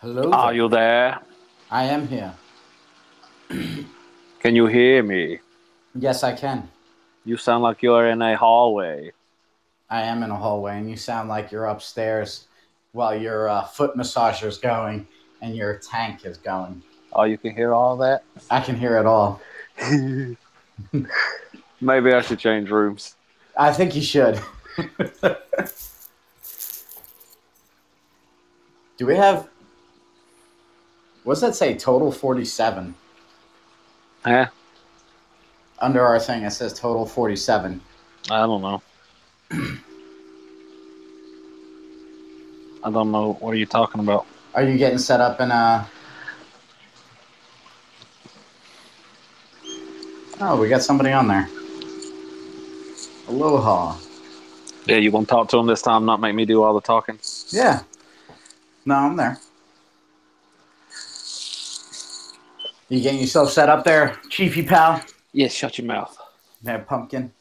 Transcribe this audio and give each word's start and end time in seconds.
Hello. 0.00 0.30
Are 0.30 0.54
you 0.54 0.68
there? 0.68 1.18
I 1.72 1.86
am 1.86 2.06
here. 2.06 2.32
Can 3.48 4.54
you 4.54 4.66
hear 4.66 5.02
me? 5.02 5.40
Yes, 5.92 6.22
I 6.22 6.34
can. 6.34 6.70
You 7.24 7.36
sound 7.36 7.64
like 7.64 7.82
you're 7.82 8.06
in 8.06 8.22
a 8.22 8.36
hallway. 8.36 9.10
I 9.90 10.02
am 10.02 10.22
in 10.22 10.30
a 10.30 10.36
hallway, 10.36 10.78
and 10.78 10.88
you 10.88 10.96
sound 10.96 11.28
like 11.28 11.50
you're 11.50 11.66
upstairs 11.66 12.46
while 12.92 13.12
your 13.12 13.48
uh, 13.48 13.64
foot 13.64 13.96
massager's 13.96 14.58
going 14.58 15.08
and 15.42 15.56
your 15.56 15.78
tank 15.78 16.24
is 16.24 16.38
going. 16.38 16.80
Oh, 17.12 17.24
you 17.24 17.36
can 17.36 17.52
hear 17.52 17.74
all 17.74 17.96
that? 17.96 18.22
I 18.52 18.60
can 18.60 18.76
hear 18.76 18.98
it 18.98 19.06
all. 19.06 19.40
Maybe 21.80 22.12
I 22.12 22.20
should 22.20 22.38
change 22.38 22.70
rooms. 22.70 23.16
I 23.56 23.72
think 23.72 23.96
you 23.96 24.02
should. 24.02 24.40
Do 28.96 29.06
we 29.06 29.16
have? 29.16 29.48
What's 31.28 31.42
that 31.42 31.54
say? 31.54 31.74
Total 31.74 32.10
forty-seven. 32.10 32.94
Huh? 34.24 34.46
Under 35.78 36.02
our 36.02 36.18
thing, 36.18 36.42
it 36.44 36.52
says 36.52 36.72
total 36.72 37.04
forty-seven. 37.04 37.82
I 38.30 38.38
don't 38.46 38.62
know. 38.62 38.80
I 42.82 42.90
don't 42.90 43.12
know. 43.12 43.34
What 43.40 43.52
are 43.52 43.58
you 43.58 43.66
talking 43.66 44.00
about? 44.00 44.24
Are 44.54 44.62
you 44.62 44.78
getting 44.78 44.96
set 44.96 45.20
up 45.20 45.38
in 45.42 45.50
a? 45.50 45.86
Oh, 50.40 50.58
we 50.58 50.70
got 50.70 50.82
somebody 50.82 51.12
on 51.12 51.28
there. 51.28 51.46
Aloha. 53.28 53.98
Yeah, 54.86 54.96
you 54.96 55.10
want 55.10 55.28
to 55.28 55.34
talk 55.34 55.50
to 55.50 55.58
him 55.58 55.66
this 55.66 55.82
time, 55.82 56.06
not 56.06 56.22
make 56.22 56.34
me 56.34 56.46
do 56.46 56.62
all 56.62 56.72
the 56.72 56.80
talking? 56.80 57.18
Yeah. 57.50 57.82
No, 58.86 58.94
I'm 58.94 59.16
there. 59.16 59.38
You 62.88 63.02
getting 63.02 63.20
yourself 63.20 63.50
set 63.50 63.68
up 63.68 63.84
there, 63.84 64.18
Chiefy 64.30 64.62
pal? 64.62 65.02
Yes, 65.32 65.52
shut 65.52 65.76
your 65.76 65.86
mouth. 65.86 66.16
Yeah, 66.62 66.78
pumpkin. 66.78 67.32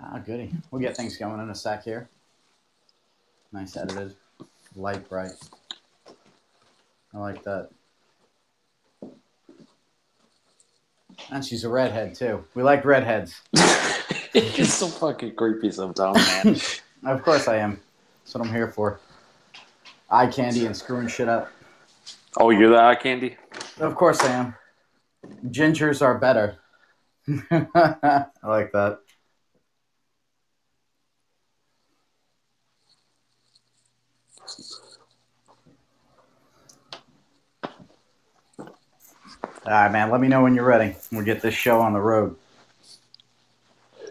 Ah, 0.00 0.18
goody. 0.18 0.52
We'll 0.70 0.82
get 0.82 0.96
things 0.96 1.16
going 1.16 1.40
in 1.40 1.48
a 1.48 1.54
sec 1.54 1.84
here. 1.84 2.08
Nice 3.52 3.76
edited. 3.76 4.14
Light 4.76 5.08
bright. 5.08 5.32
I 7.14 7.18
like 7.18 7.42
that. 7.44 7.70
And 11.30 11.44
she's 11.44 11.64
a 11.64 11.68
redhead 11.68 12.14
too. 12.14 12.44
We 12.54 12.62
like 12.62 12.84
redheads. 12.84 13.40
You're 14.34 14.66
so 14.66 14.88
fucking 14.88 15.34
creepy 15.34 15.70
sometimes, 15.70 16.16
man. 16.44 16.56
Of 17.04 17.24
course 17.24 17.48
I 17.48 17.56
am. 17.56 17.80
That's 18.22 18.34
what 18.34 18.46
I'm 18.46 18.52
here 18.52 18.70
for. 18.70 19.00
Eye 20.08 20.28
candy 20.28 20.66
and 20.66 20.76
screwing 20.76 21.08
shit 21.08 21.28
up. 21.28 21.50
Oh, 22.36 22.50
you're 22.50 22.70
the 22.70 22.78
eye 22.78 22.94
candy? 22.94 23.36
Of 23.78 23.94
course 23.94 24.20
I 24.22 24.32
am. 24.32 24.54
Gingers 25.46 26.02
are 26.02 26.18
better. 26.18 26.58
I 27.50 28.26
like 28.42 28.72
that. 28.72 28.98
All 39.64 39.72
right, 39.72 39.92
man. 39.92 40.10
Let 40.10 40.20
me 40.20 40.26
know 40.26 40.42
when 40.42 40.54
you're 40.54 40.64
ready. 40.64 40.96
We'll 41.12 41.24
get 41.24 41.40
this 41.40 41.54
show 41.54 41.80
on 41.80 41.92
the 41.92 42.00
road. 42.00 42.36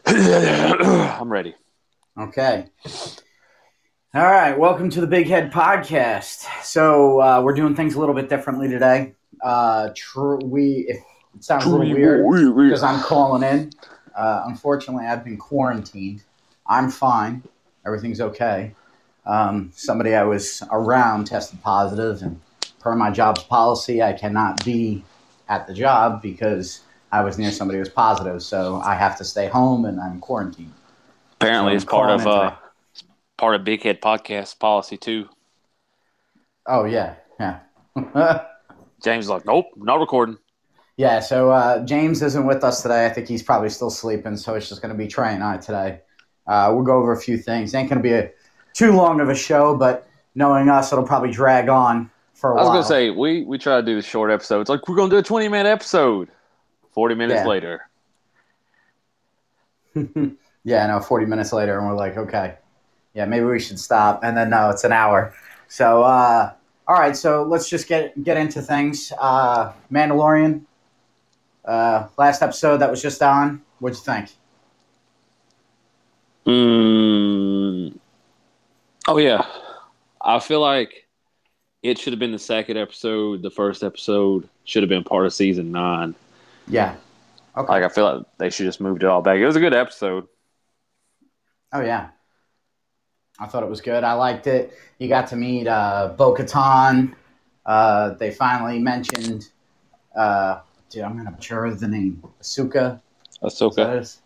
I'm 0.05 1.31
ready. 1.31 1.55
Okay. 2.17 2.67
All 4.13 4.23
right. 4.23 4.59
Welcome 4.59 4.89
to 4.89 4.99
the 4.99 5.07
Big 5.07 5.27
Head 5.27 5.53
Podcast. 5.53 6.45
So 6.63 7.22
uh, 7.22 7.41
we're 7.41 7.53
doing 7.53 7.77
things 7.77 7.95
a 7.95 7.99
little 8.01 8.13
bit 8.13 8.27
differently 8.27 8.67
today. 8.67 9.13
Uh, 9.41 9.91
tr- 9.95 10.35
we 10.35 10.85
it 10.89 10.99
sounds 11.39 11.63
a 11.63 11.69
little 11.69 11.89
weird 11.89 12.25
because 12.67 12.83
I'm 12.83 13.01
calling 13.03 13.41
in. 13.41 13.71
Uh, 14.13 14.44
unfortunately, 14.47 15.05
I've 15.05 15.23
been 15.23 15.38
quarantined. 15.38 16.23
I'm 16.67 16.91
fine. 16.91 17.41
Everything's 17.85 18.19
okay. 18.19 18.75
Um, 19.25 19.71
somebody 19.73 20.13
I 20.13 20.23
was 20.23 20.61
around 20.71 21.27
tested 21.27 21.63
positive, 21.63 22.21
and 22.21 22.41
per 22.81 22.94
my 22.97 23.11
job's 23.11 23.44
policy, 23.44 24.03
I 24.03 24.11
cannot 24.11 24.66
be 24.66 25.05
at 25.47 25.67
the 25.67 25.73
job 25.73 26.21
because 26.21 26.81
I 27.13 27.23
was 27.23 27.38
near 27.38 27.51
somebody 27.51 27.77
who 27.77 27.83
was 27.83 27.89
positive. 27.89 28.44
So 28.44 28.81
I 28.81 28.95
have 28.95 29.17
to 29.19 29.23
stay 29.23 29.47
home 29.47 29.85
and 29.85 30.01
I'm 30.01 30.19
quarantined. 30.19 30.73
Apparently, 31.39 31.71
So 31.71 31.75
it's 31.75 31.85
part 31.85 32.09
of 32.11 32.27
uh, 32.27 32.55
part 33.41 33.56
of 33.56 33.63
Big 33.63 33.81
Head 33.81 34.01
Podcast 34.01 34.60
policy 34.60 34.98
too. 34.98 35.27
Oh 36.68 36.86
yeah, 36.86 37.15
yeah. 37.39 37.62
James 39.04 39.25
is 39.25 39.30
like, 39.30 39.48
nope, 39.48 39.65
not 39.75 40.00
recording. 40.00 40.38
Yeah, 40.95 41.19
so 41.21 41.50
uh, 41.50 41.83
James 41.83 42.21
isn't 42.21 42.45
with 42.45 42.63
us 42.63 42.83
today. 42.83 43.07
I 43.07 43.10
think 43.10 43.27
he's 43.27 43.42
probably 43.42 43.69
still 43.69 43.89
sleeping, 43.89 44.38
so 44.38 44.54
it's 44.54 44.69
just 44.69 44.83
going 44.83 44.92
to 44.94 44.98
be 44.98 45.07
Trey 45.07 45.33
and 45.33 45.44
I 45.44 45.57
today. 45.57 46.01
Uh, 46.45 46.71
we'll 46.71 46.83
go 46.83 46.98
over 46.98 47.13
a 47.13 47.19
few 47.19 47.36
things. 47.36 47.74
Ain't 47.74 47.89
going 47.89 47.98
to 48.00 48.07
be 48.07 48.13
a 48.13 48.30
too 48.74 48.92
long 48.92 49.19
of 49.19 49.27
a 49.27 49.33
show, 49.36 49.75
but 49.75 50.07
knowing 50.36 50.69
us, 50.69 50.94
it'll 50.94 51.04
probably 51.04 51.31
drag 51.31 51.68
on 51.68 52.12
for 52.36 52.51
a 52.51 52.56
while. 52.56 52.65
I 52.65 52.68
was 52.68 52.88
gonna 52.88 52.95
say 52.95 53.10
we 53.10 53.44
we 53.44 53.57
try 53.57 53.77
to 53.77 53.86
do 53.86 53.95
the 53.95 54.04
short 54.04 54.30
episodes. 54.30 54.69
Like 54.69 54.88
we're 54.88 54.95
gonna 54.95 55.10
do 55.10 55.18
a 55.18 55.24
twenty 55.24 55.48
minute 55.48 55.68
episode. 55.69 56.30
Forty 56.92 57.15
minutes 57.15 57.39
Yeah. 57.39 57.48
later, 57.48 57.89
yeah, 60.63 60.86
no, 60.86 61.00
40 61.00 61.25
minutes 61.25 61.51
later, 61.51 61.80
and 61.80 61.88
we're 61.88 61.95
like, 61.95 62.18
okay, 62.18 62.56
yeah, 63.13 63.25
maybe 63.25 63.46
we 63.46 63.60
should 63.60 63.80
stop. 63.80 64.24
And 64.24 64.36
then, 64.38 64.50
no, 64.50 64.69
it's 64.69 64.84
an 64.84 64.92
hour. 64.92 65.34
So, 65.68 66.04
uh, 66.04 66.54
all 66.88 67.00
right, 67.00 67.16
so 67.16 67.44
let's 67.44 67.69
just 67.69 67.88
get 67.88 68.22
get 68.24 68.38
into 68.38 68.62
things. 68.62 69.13
Uh, 69.19 69.72
Mandalorian, 69.92 70.62
uh, 71.66 72.08
last 72.18 72.42
episode 72.42 72.78
that 72.78 72.90
was 72.92 73.02
just 73.02 73.22
on. 73.22 73.62
What'd 73.80 73.98
you 73.98 74.04
think? 74.04 74.30
mm, 76.46 77.98
oh 79.08 79.18
yeah, 79.18 79.46
I 80.22 80.40
feel 80.40 80.62
like 80.62 81.08
it 81.84 81.98
should 81.98 82.13
have 82.13 82.19
been 82.19 82.31
the 82.31 82.40
second 82.40 82.78
episode. 82.78 83.42
The 83.42 83.52
first 83.52 83.84
episode 83.84 84.50
should 84.66 84.84
have 84.84 84.90
been 84.90 85.04
part 85.04 85.25
of 85.25 85.34
season 85.34 85.72
nine. 85.72 86.16
Yeah. 86.68 86.96
Okay. 87.56 87.72
Like 87.72 87.84
I 87.84 87.90
feel 87.90 88.06
like 88.06 88.25
they 88.38 88.50
should 88.50 88.66
just 88.66 88.81
moved 88.81 89.04
it 89.04 89.08
all 89.08 89.22
back. 89.22 89.38
It 89.38 89.46
was 89.46 89.56
a 89.56 89.60
good 89.60 89.74
episode. 89.74 90.28
Oh 91.74 91.81
yeah, 91.81 92.10
I 93.41 93.47
thought 93.47 93.63
it 93.63 93.69
was 93.69 93.81
good. 93.81 94.03
I 94.03 94.13
liked 94.13 94.45
it. 94.45 94.71
You 94.99 95.07
got 95.07 95.27
to 95.29 95.35
meet 95.35 95.67
uh, 95.67 96.13
Bo 96.15 96.35
Katan. 96.35 97.15
Uh, 97.65 98.11
they 98.11 98.29
finally 98.29 98.77
mentioned. 98.77 99.49
Uh, 100.15 100.59
dude, 100.91 101.03
I'm 101.03 101.17
gonna 101.17 101.31
butcher 101.31 101.73
the 101.73 101.88
name. 101.88 102.23
Asuka. 102.39 103.01
Ahsoka. 103.41 104.19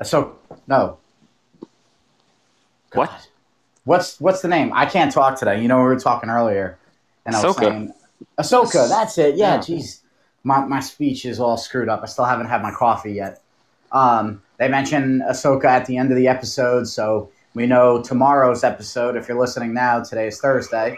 Ahsoka. 0.00 0.32
No. 0.68 0.98
What? 2.92 3.28
What's 3.84 4.20
what's 4.20 4.42
the 4.42 4.48
name? 4.48 4.72
I 4.72 4.86
can't 4.86 5.12
talk 5.12 5.36
today. 5.38 5.60
You 5.60 5.66
know 5.66 5.78
we 5.78 5.84
were 5.84 5.98
talking 5.98 6.30
earlier, 6.30 6.78
and 7.26 7.34
I 7.34 7.44
was 7.44 7.56
Ahsoka. 7.56 7.60
saying 7.60 7.92
Ahsoka. 8.38 8.88
That's 8.88 9.18
it. 9.18 9.34
Yeah. 9.34 9.54
Yeah. 9.54 9.58
Jeez, 9.58 10.02
my 10.44 10.64
my 10.64 10.78
speech 10.78 11.24
is 11.24 11.40
all 11.40 11.56
screwed 11.56 11.88
up. 11.88 12.02
I 12.02 12.06
still 12.06 12.26
haven't 12.26 12.46
had 12.46 12.62
my 12.62 12.70
coffee 12.70 13.12
yet. 13.12 13.42
Um, 13.90 14.40
they 14.58 14.68
mentioned 14.68 15.22
Ahsoka 15.22 15.64
at 15.64 15.86
the 15.86 15.96
end 15.96 16.12
of 16.12 16.16
the 16.16 16.28
episode, 16.28 16.86
so 16.86 17.30
we 17.54 17.66
know 17.66 18.02
tomorrow's 18.02 18.64
episode. 18.64 19.16
If 19.16 19.28
you're 19.28 19.38
listening 19.38 19.74
now, 19.74 20.02
today 20.02 20.28
is 20.28 20.40
Thursday. 20.40 20.96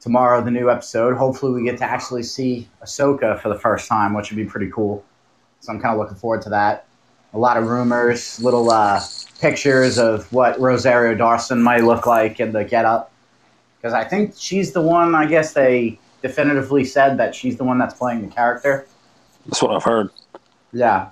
Tomorrow, 0.00 0.42
the 0.42 0.50
new 0.50 0.70
episode. 0.70 1.16
Hopefully, 1.16 1.52
we 1.52 1.64
get 1.64 1.78
to 1.78 1.84
actually 1.84 2.22
see 2.22 2.68
Ahsoka 2.82 3.40
for 3.40 3.48
the 3.48 3.58
first 3.58 3.88
time, 3.88 4.14
which 4.14 4.30
would 4.30 4.36
be 4.36 4.44
pretty 4.44 4.70
cool. 4.70 5.04
So 5.60 5.72
I'm 5.72 5.80
kind 5.80 5.94
of 5.94 5.98
looking 5.98 6.16
forward 6.16 6.42
to 6.42 6.50
that. 6.50 6.86
A 7.34 7.38
lot 7.38 7.56
of 7.56 7.66
rumors, 7.66 8.40
little 8.40 8.70
uh, 8.70 9.00
pictures 9.40 9.98
of 9.98 10.30
what 10.32 10.58
Rosario 10.60 11.14
Dawson 11.14 11.62
might 11.62 11.84
look 11.84 12.06
like 12.06 12.38
in 12.38 12.52
the 12.52 12.64
getup. 12.64 13.10
Because 13.76 13.92
I 13.92 14.04
think 14.04 14.34
she's 14.36 14.72
the 14.72 14.80
one. 14.80 15.14
I 15.14 15.26
guess 15.26 15.52
they 15.52 15.98
definitively 16.22 16.84
said 16.84 17.16
that 17.18 17.34
she's 17.34 17.56
the 17.56 17.64
one 17.64 17.78
that's 17.78 17.94
playing 17.94 18.22
the 18.22 18.28
character. 18.28 18.86
That's 19.46 19.62
what 19.62 19.74
I've 19.74 19.84
heard. 19.84 20.10
Yeah. 20.72 21.10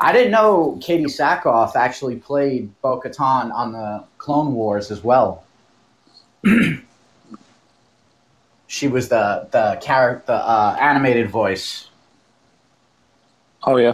I 0.00 0.12
didn't 0.12 0.32
know 0.32 0.78
Katee 0.80 1.04
Sackhoff 1.04 1.76
actually 1.76 2.16
played 2.16 2.72
Bo 2.80 2.98
Katan 3.00 3.52
on 3.52 3.72
the 3.72 4.02
Clone 4.16 4.54
Wars 4.54 4.90
as 4.90 5.04
well. 5.04 5.44
she 8.66 8.88
was 8.88 9.10
the 9.10 9.46
the 9.50 9.78
character, 9.82 10.24
the 10.28 10.34
uh, 10.34 10.76
animated 10.80 11.28
voice. 11.28 11.88
Oh 13.64 13.76
yeah. 13.76 13.92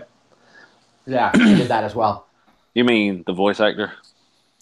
Yeah, 1.07 1.33
she 1.33 1.57
did 1.57 1.69
that 1.69 1.83
as 1.83 1.95
well. 1.95 2.27
You 2.75 2.85
mean 2.85 3.25
the 3.27 3.33
voice 3.33 3.59
actor? 3.59 3.93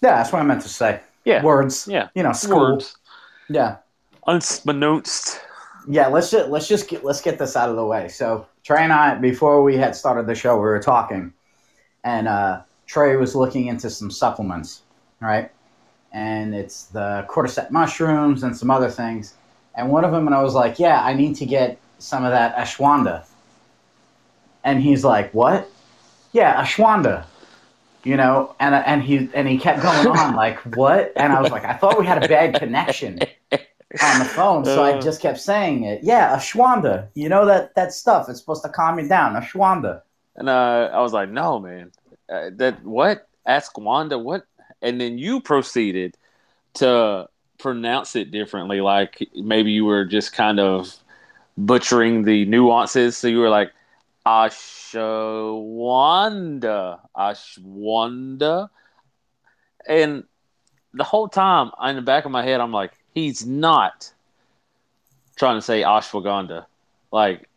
Yeah, 0.01 0.15
that's 0.17 0.31
what 0.31 0.41
I 0.41 0.45
meant 0.45 0.61
to 0.63 0.69
say. 0.69 1.01
Yeah. 1.25 1.43
Words. 1.43 1.87
Yeah. 1.87 2.09
You 2.15 2.23
know, 2.23 2.33
school. 2.33 2.71
Words. 2.71 2.95
Yeah. 3.49 3.77
Unbeknownst. 4.25 5.41
Yeah, 5.87 6.07
let's 6.07 6.31
just 6.31 6.49
let's 6.49 6.67
just 6.67 6.89
get 6.89 7.03
let's 7.03 7.21
get 7.21 7.37
this 7.37 7.55
out 7.55 7.69
of 7.69 7.75
the 7.75 7.85
way. 7.85 8.07
So 8.07 8.47
Trey 8.63 8.83
and 8.83 8.93
I, 8.93 9.15
before 9.15 9.61
we 9.63 9.77
had 9.77 9.95
started 9.95 10.25
the 10.25 10.35
show, 10.35 10.55
we 10.55 10.61
were 10.61 10.81
talking, 10.81 11.33
and 12.03 12.27
uh, 12.27 12.61
Trey 12.87 13.15
was 13.15 13.35
looking 13.35 13.67
into 13.67 13.89
some 13.89 14.09
supplements, 14.09 14.81
right? 15.21 15.51
And 16.11 16.55
it's 16.55 16.85
the 16.85 17.25
cordyceps 17.29 17.71
mushrooms 17.71 18.43
and 18.43 18.57
some 18.57 18.71
other 18.71 18.89
things. 18.89 19.35
And 19.75 19.91
one 19.91 20.05
of 20.05 20.11
them, 20.11 20.25
and 20.25 20.35
I 20.35 20.41
was 20.41 20.53
like, 20.53 20.79
"Yeah, 20.79 21.03
I 21.03 21.13
need 21.13 21.35
to 21.37 21.45
get 21.45 21.77
some 21.99 22.23
of 22.23 22.31
that 22.31 22.55
ashwanda." 22.55 23.25
And 24.63 24.81
he's 24.81 25.03
like, 25.03 25.31
"What?" 25.33 25.69
Yeah, 26.31 26.63
ashwanda. 26.63 27.25
You 28.03 28.17
know, 28.17 28.55
and 28.59 28.73
and 28.73 29.03
he 29.03 29.29
and 29.33 29.47
he 29.47 29.57
kept 29.57 29.81
going 29.83 30.07
on 30.07 30.35
like, 30.43 30.59
"What?" 30.75 31.13
And 31.15 31.33
I 31.33 31.41
was 31.41 31.51
like, 31.51 31.65
"I 31.65 31.73
thought 31.73 31.99
we 31.99 32.05
had 32.05 32.23
a 32.23 32.27
bad 32.27 32.55
connection." 32.55 33.19
On 34.03 34.19
the 34.19 34.25
phone, 34.25 34.65
so 34.65 34.83
I 34.83 34.93
Uh. 34.93 35.01
just 35.01 35.21
kept 35.21 35.39
saying 35.39 35.83
it. 35.83 36.03
Yeah, 36.03 36.35
Ashwanda. 36.35 37.07
You 37.13 37.29
know 37.29 37.45
that 37.45 37.75
that 37.75 37.93
stuff. 37.93 38.29
It's 38.29 38.39
supposed 38.39 38.63
to 38.63 38.69
calm 38.69 38.99
you 38.99 39.07
down. 39.07 39.35
Ashwanda. 39.35 40.01
And 40.35 40.49
uh, 40.49 40.89
I 40.93 41.01
was 41.01 41.13
like, 41.13 41.29
no, 41.29 41.59
man. 41.59 41.91
Uh, 42.29 42.49
that 42.55 42.83
what? 42.83 43.27
Ask 43.45 43.77
Wanda 43.77 44.17
what? 44.17 44.45
And 44.81 44.99
then 44.99 45.17
you 45.17 45.41
proceeded 45.41 46.17
to 46.75 47.27
pronounce 47.57 48.15
it 48.15 48.31
differently, 48.31 48.81
like 48.81 49.29
maybe 49.33 49.71
you 49.71 49.85
were 49.85 50.03
just 50.03 50.33
kind 50.33 50.59
of 50.59 50.93
butchering 51.57 52.23
the 52.23 52.43
nuances. 52.45 53.17
So 53.17 53.27
you 53.29 53.39
were 53.39 53.49
like, 53.49 53.71
Ashwanda, 54.25 54.59
Ashwanda, 57.15 58.69
and 59.87 60.23
the 60.93 61.03
whole 61.03 61.29
time 61.29 61.71
in 61.83 61.95
the 61.95 62.01
back 62.01 62.25
of 62.25 62.31
my 62.31 62.43
head, 62.43 62.59
I'm 62.59 62.71
like, 62.71 62.91
he's 63.15 63.45
not 63.45 64.13
trying 65.35 65.57
to 65.57 65.61
say 65.61 65.81
ashwagandha. 65.81 66.65
Like, 67.11 67.49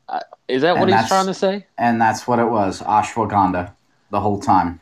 is 0.46 0.62
that 0.62 0.76
And 0.76 0.80
what 0.80 0.88
he's 0.88 1.08
trying 1.08 1.26
to 1.26 1.34
say? 1.34 1.66
And 1.76 2.00
that's 2.00 2.26
what 2.26 2.38
it 2.38 2.46
was. 2.46 2.80
Ashwagandha. 2.80 3.72
The 4.10 4.20
whole 4.20 4.40
time. 4.40 4.80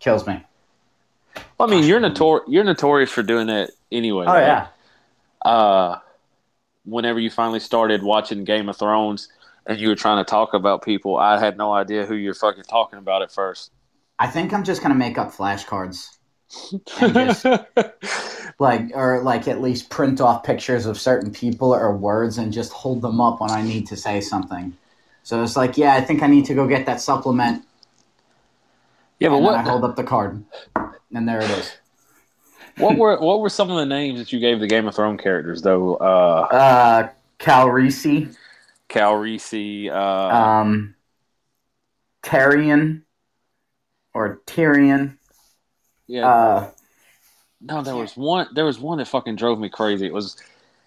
Kills 0.00 0.26
me. 0.26 0.42
Well, 1.58 1.68
I 1.68 1.70
mean, 1.70 1.84
you're 1.84 2.00
notor- 2.00 2.44
you're 2.48 2.64
notorious 2.64 3.10
for 3.10 3.22
doing 3.22 3.48
that 3.48 3.70
anyway. 3.92 4.24
Oh 4.26 4.32
right? 4.32 4.40
yeah. 4.46 4.68
Uh, 5.42 5.98
whenever 6.84 7.20
you 7.20 7.30
finally 7.30 7.60
started 7.60 8.02
watching 8.02 8.44
Game 8.44 8.68
of 8.68 8.76
Thrones 8.76 9.28
and 9.66 9.78
you 9.78 9.88
were 9.88 9.94
trying 9.94 10.24
to 10.24 10.28
talk 10.28 10.54
about 10.54 10.82
people, 10.82 11.16
I 11.18 11.38
had 11.38 11.58
no 11.58 11.72
idea 11.72 12.06
who 12.06 12.14
you're 12.14 12.34
fucking 12.34 12.64
talking 12.64 12.98
about 12.98 13.22
at 13.22 13.30
first. 13.30 13.70
I 14.18 14.28
think 14.28 14.54
I'm 14.54 14.64
just 14.64 14.82
gonna 14.82 14.94
make 14.94 15.18
up 15.18 15.32
flashcards. 15.32 16.17
Just- 16.98 17.46
Like 18.60 18.90
or 18.94 19.22
like 19.22 19.46
at 19.46 19.60
least 19.60 19.88
print 19.88 20.20
off 20.20 20.42
pictures 20.42 20.84
of 20.86 20.98
certain 20.98 21.30
people 21.30 21.72
or 21.72 21.96
words 21.96 22.38
and 22.38 22.52
just 22.52 22.72
hold 22.72 23.02
them 23.02 23.20
up 23.20 23.40
when 23.40 23.50
I 23.50 23.62
need 23.62 23.86
to 23.86 23.96
say 23.96 24.20
something. 24.20 24.76
So 25.22 25.44
it's 25.44 25.56
like, 25.56 25.76
yeah, 25.76 25.94
I 25.94 26.00
think 26.00 26.24
I 26.24 26.26
need 26.26 26.46
to 26.46 26.54
go 26.54 26.66
get 26.66 26.84
that 26.86 27.00
supplement. 27.00 27.64
yeah, 29.20 29.28
but 29.28 29.40
then 29.40 29.54
I 29.54 29.62
hold 29.62 29.84
up 29.84 29.94
the 29.94 30.02
card. 30.02 30.42
And 31.14 31.28
there 31.28 31.38
it 31.40 31.50
is. 31.50 31.76
what 32.78 32.96
were 32.96 33.20
what 33.20 33.40
were 33.40 33.48
some 33.48 33.70
of 33.70 33.76
the 33.76 33.86
names 33.86 34.18
that 34.18 34.32
you 34.32 34.40
gave 34.40 34.58
the 34.58 34.66
Game 34.66 34.88
of 34.88 34.94
Thrones 34.96 35.20
characters 35.20 35.62
though? 35.62 35.94
Uh, 35.96 36.48
Uh 36.50 37.08
Calrici. 37.38 38.34
Cal 38.88 39.14
Reese, 39.16 39.52
uh, 39.92 39.92
um, 39.94 40.94
Tyrion 42.22 43.02
or 44.14 44.40
Tyrion. 44.46 45.17
Yeah. 46.08 46.26
Uh, 46.26 46.70
no, 47.60 47.82
there 47.82 47.94
was 47.96 48.16
one. 48.16 48.48
There 48.54 48.64
was 48.64 48.78
one 48.80 48.98
that 48.98 49.06
fucking 49.08 49.36
drove 49.36 49.58
me 49.60 49.68
crazy. 49.68 50.06
It 50.06 50.12
was 50.12 50.36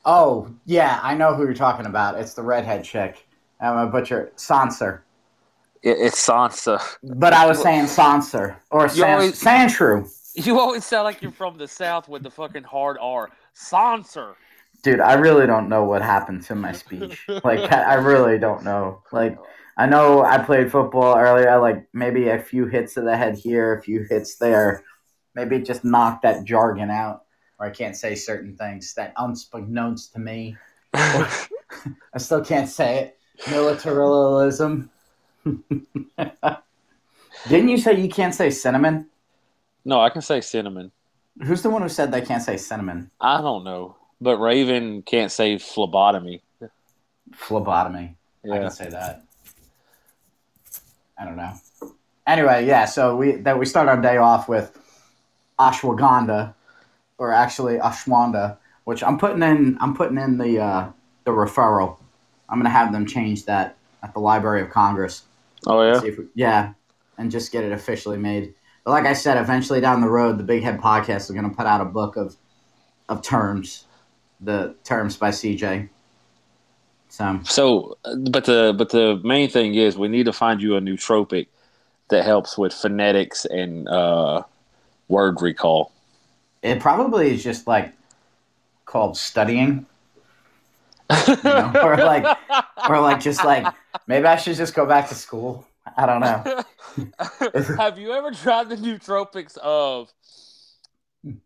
oh, 0.06 0.50
yeah, 0.66 1.00
I 1.04 1.14
know 1.16 1.34
who 1.36 1.44
you're 1.44 1.54
talking 1.54 1.86
about. 1.86 2.20
It's 2.20 2.34
the 2.34 2.42
redhead 2.44 2.84
chick. 2.84 3.26
I'm 3.60 3.78
a 3.78 3.88
butcher. 3.88 4.32
Sansa. 4.36 5.02
it, 5.84 5.98
it's 6.00 6.28
Sansa. 6.28 6.82
But 7.04 7.34
I 7.34 7.46
was 7.46 7.62
saying 7.62 7.86
Sansa. 7.86 8.56
Or 8.72 8.84
You 8.84 8.90
San- 8.90 9.14
always- 9.14 9.42
Sandshrew. 9.42 10.10
You 10.34 10.60
always 10.60 10.86
sound 10.86 11.04
like 11.04 11.22
you're 11.22 11.32
from 11.32 11.58
the 11.58 11.68
South 11.68 12.08
with 12.08 12.24
the 12.24 12.32
fucking 12.32 12.64
hard 12.64 12.98
R. 13.02 13.30
Sansa. 13.56 14.34
Dude, 14.82 15.02
I 15.02 15.14
really 15.14 15.46
don't 15.46 15.68
know 15.70 15.84
what 15.84 16.02
happened 16.02 16.42
to 16.44 16.56
my 16.56 16.72
speech. 16.72 17.28
Like, 17.44 17.72
I 17.72 17.82
I 17.82 17.94
really 17.96 18.40
don't 18.40 18.64
know. 18.64 19.04
Like, 19.12 19.38
I 19.78 19.86
know 19.86 20.24
I 20.24 20.38
played 20.40 20.72
football 20.72 21.18
earlier. 21.18 21.60
Like, 21.60 21.86
maybe 21.94 22.30
a 22.30 22.40
few 22.40 22.66
hits 22.66 22.94
to 22.96 23.02
the 23.02 23.16
head 23.16 23.38
here, 23.38 23.74
a 23.76 23.82
few 23.84 24.04
hits 24.10 24.38
there. 24.38 24.84
Maybe 25.36 25.56
it 25.58 25.66
just 25.66 25.84
knocked 25.84 26.24
that 26.24 26.44
jargon 26.44 26.90
out, 26.90 27.24
or 27.60 27.66
I 27.68 27.70
can't 27.70 27.96
say 27.96 28.16
certain 28.16 28.56
things 28.56 28.94
that 28.96 29.14
unbeknownst 29.18 30.14
to 30.14 30.20
me. 30.20 30.58
I 30.94 32.18
still 32.18 32.44
can't 32.44 32.70
say 32.70 33.00
it. 33.00 33.18
Militarism. 33.50 34.90
Didn't 37.48 37.70
you 37.70 37.78
say 37.78 38.00
you 38.00 38.10
can't 38.10 38.36
say 38.36 38.50
cinnamon? 38.50 39.08
no, 39.84 40.00
I 40.00 40.10
can 40.10 40.22
say 40.22 40.42
cinnamon. 40.42 40.92
Who's 41.44 41.64
the 41.64 41.70
one 41.70 41.82
who 41.82 41.90
said 41.90 42.12
they 42.12 42.22
can't 42.22 42.44
say 42.44 42.58
cinnamon? 42.58 43.10
I 43.20 43.42
don't 43.42 43.64
know, 43.64 43.96
but 44.20 44.38
Raven 44.38 45.02
can't 45.02 45.32
say 45.32 45.58
phlebotomy. 45.58 46.44
Phlebotomy. 47.34 48.16
I 48.46 48.58
can 48.58 48.70
say 48.70 48.90
that. 48.90 49.24
I 51.18 51.26
don't 51.26 51.38
know. 51.38 51.54
Anyway, 52.28 52.68
yeah. 52.68 52.86
So 52.86 53.16
we 53.16 53.34
that 53.38 53.58
we 53.58 53.66
start 53.66 53.88
our 53.88 54.00
day 54.02 54.18
off 54.18 54.50
with 54.50 54.78
ashwagandha, 55.62 56.54
or 57.18 57.32
actually 57.32 57.78
ashwanda, 57.78 58.58
which 58.86 59.04
I'm 59.04 59.18
putting 59.18 59.44
in. 59.44 59.78
I'm 59.80 59.96
putting 59.96 60.18
in 60.18 60.38
the 60.38 60.60
uh, 60.60 60.92
the 61.26 61.32
referral. 61.32 61.98
I'm 62.50 62.60
gonna 62.60 62.70
have 62.70 62.92
them 62.92 63.06
change 63.06 63.46
that 63.46 63.78
at 64.04 64.14
the 64.14 64.20
Library 64.20 64.62
of 64.62 64.70
Congress. 64.70 65.24
oh 65.68 65.82
yeah. 65.84 66.00
We, 66.02 66.18
yeah, 66.36 66.74
and 67.18 67.32
just 67.32 67.52
get 67.52 67.64
it 67.64 67.72
officially 67.72 68.18
made. 68.18 68.54
But 68.84 68.92
like 68.92 69.06
I 69.06 69.14
said, 69.14 69.38
eventually 69.38 69.80
down 69.80 70.02
the 70.02 70.10
road, 70.10 70.40
the 70.40 70.44
Big 70.44 70.64
Head 70.64 70.80
Podcast 70.80 71.30
is 71.30 71.32
going 71.32 71.50
to 71.50 71.56
put 71.56 71.68
out 71.68 71.82
a 71.82 71.86
book 71.86 72.18
of 72.18 72.36
of 73.08 73.22
terms, 73.22 73.86
the 74.40 74.76
terms 74.84 75.18
by 75.18 75.30
CJ. 75.30 75.90
So 77.10 77.40
So, 77.44 77.98
but 78.04 78.46
the 78.46 78.74
but 78.76 78.90
the 78.90 79.22
main 79.24 79.50
thing 79.50 79.76
is 79.76 79.98
we 79.98 80.08
need 80.08 80.26
to 80.26 80.34
find 80.34 80.62
you 80.62 80.76
a 80.76 80.82
nootropic 80.82 81.48
that 82.10 82.26
helps 82.26 82.58
with 82.58 82.74
phonetics 82.74 83.46
and 83.46 83.88
uh, 83.88 84.44
word 85.12 85.42
recall. 85.42 85.92
it 86.64 86.80
probably 86.80 87.34
is 87.34 87.44
just 87.44 87.68
like 87.68 87.94
called 88.86 89.18
studying, 89.18 89.86
you 91.28 91.38
know? 91.44 91.72
or 91.84 91.98
like 91.98 92.26
or 92.90 93.00
like 93.02 93.20
just 93.20 93.44
like 93.44 93.68
maybe 94.08 94.26
I 94.26 94.38
should 94.38 94.56
just 94.56 94.74
go 94.74 94.86
back 94.86 95.10
to 95.10 95.16
school. 95.16 95.68
I 95.98 96.06
don't 96.06 96.22
know. 96.22 96.64
Have 97.78 98.00
you 98.00 98.14
ever 98.14 98.32
tried 98.32 98.70
the 98.70 98.78
nootropics 98.78 99.58
of 99.58 100.12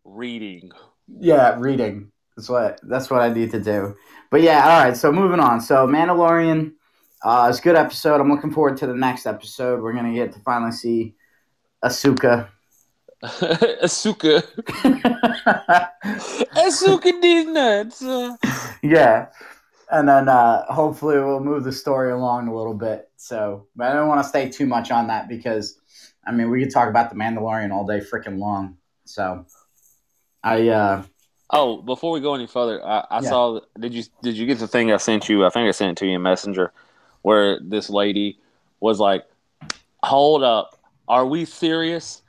reading? 0.04 0.70
Yeah, 1.08 1.56
reading. 1.58 2.12
That's 2.36 2.48
what 2.48 2.80
that's 2.82 3.10
what 3.10 3.22
I 3.22 3.32
need 3.32 3.50
to 3.52 3.60
do. 3.60 3.96
But 4.30 4.42
yeah, 4.42 4.62
all 4.62 4.84
right. 4.84 4.96
So 4.96 5.10
moving 5.10 5.40
on. 5.40 5.60
So 5.60 5.86
Mandalorian, 5.86 6.72
uh, 7.24 7.46
it's 7.50 7.58
a 7.58 7.62
good 7.62 7.76
episode. 7.76 8.20
I'm 8.20 8.30
looking 8.30 8.52
forward 8.52 8.76
to 8.78 8.86
the 8.86 8.94
next 8.94 9.26
episode. 9.26 9.82
We're 9.82 9.94
gonna 9.94 10.14
get 10.14 10.32
to 10.34 10.40
finally 10.40 10.72
see 10.72 11.14
Asuka. 11.82 12.48
Asuka. 13.24 14.42
Asuka 16.56 17.22
these 17.22 17.46
nuts. 17.46 18.02
Yeah, 18.82 19.28
and 19.90 20.08
then 20.08 20.28
uh, 20.28 20.64
hopefully 20.72 21.16
we'll 21.18 21.40
move 21.40 21.64
the 21.64 21.72
story 21.72 22.12
along 22.12 22.48
a 22.48 22.54
little 22.56 22.74
bit. 22.74 23.08
So, 23.16 23.66
but 23.74 23.88
I 23.90 23.94
don't 23.94 24.08
want 24.08 24.22
to 24.22 24.28
stay 24.28 24.48
too 24.50 24.66
much 24.66 24.90
on 24.90 25.06
that 25.08 25.28
because, 25.28 25.78
I 26.26 26.32
mean, 26.32 26.50
we 26.50 26.62
could 26.62 26.72
talk 26.72 26.88
about 26.88 27.10
the 27.10 27.16
Mandalorian 27.16 27.72
all 27.72 27.86
day 27.86 28.00
freaking 28.00 28.38
long. 28.38 28.76
So, 29.04 29.46
I 30.44 30.68
uh, 30.68 31.02
Oh, 31.50 31.80
before 31.80 32.10
we 32.12 32.20
go 32.20 32.34
any 32.34 32.46
further, 32.46 32.84
I, 32.84 33.04
I 33.10 33.22
Yeah. 33.22 33.30
saw. 33.30 33.60
Did 33.78 33.94
you 33.94 34.04
did 34.22 34.36
you 34.36 34.46
get 34.46 34.58
the 34.58 34.68
thing 34.68 34.92
I 34.92 34.96
sent 34.96 35.28
you? 35.28 35.44
I 35.46 35.50
think 35.50 35.68
I 35.68 35.70
sent 35.70 35.92
it 35.92 35.96
to 36.00 36.06
you 36.06 36.16
in 36.16 36.22
Messenger, 36.22 36.72
where 37.22 37.60
this 37.60 37.88
lady 37.88 38.38
was 38.80 38.98
like, 38.98 39.24
"Hold 40.02 40.42
up, 40.42 40.76
are 41.08 41.24
we 41.24 41.44
serious? 41.44 42.22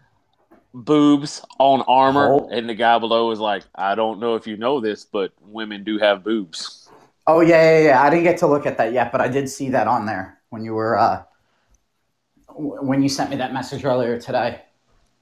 Boobs 0.85 1.41
on 1.59 1.81
armor?" 1.87 2.27
Hold- 2.27 2.51
And 2.51 2.69
the 2.69 2.75
guy 2.75 2.97
below 2.99 3.27
was 3.27 3.39
like, 3.39 3.63
"I 3.75 3.95
don't 3.95 4.19
know 4.19 4.35
if 4.35 4.47
you 4.47 4.57
know 4.57 4.79
this, 4.79 5.05
but 5.05 5.31
women 5.41 5.83
do 5.83 5.97
have 5.97 6.23
boobs." 6.23 6.89
oh 7.27 7.41
yeah, 7.41 7.61
yeah, 7.79 7.85
yeah. 7.87 8.01
I 8.01 8.09
didn't 8.09 8.23
get 8.23 8.37
to 8.39 8.47
look 8.47 8.65
at 8.65 8.77
that 8.77 8.93
yet, 8.93 9.11
but 9.11 9.21
I 9.21 9.27
did 9.27 9.49
see 9.49 9.69
that 9.71 9.87
on 9.87 10.05
there 10.05 10.39
when 10.49 10.63
you 10.63 10.73
were 10.73 10.97
uh, 10.97 11.23
w- 12.49 12.81
when 12.81 13.01
you 13.01 13.09
sent 13.09 13.29
me 13.29 13.35
that 13.37 13.53
message 13.53 13.83
earlier 13.85 14.19
today. 14.19 14.61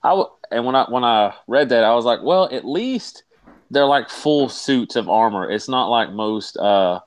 I 0.03 0.09
w- 0.09 0.29
and 0.51 0.65
when 0.65 0.75
I 0.75 0.85
when 0.89 1.03
I 1.03 1.33
read 1.47 1.69
that, 1.69 1.83
I 1.83 1.93
was 1.95 2.05
like, 2.05 2.21
"Well, 2.21 2.47
at 2.51 2.65
least 2.65 3.23
they're 3.71 3.85
like 3.85 4.09
full 4.09 4.49
suits 4.49 4.95
of 4.95 5.09
armor. 5.09 5.49
It's 5.49 5.67
not 5.67 5.87
like 5.87 6.11
most 6.11 6.57
uh, 6.57 6.99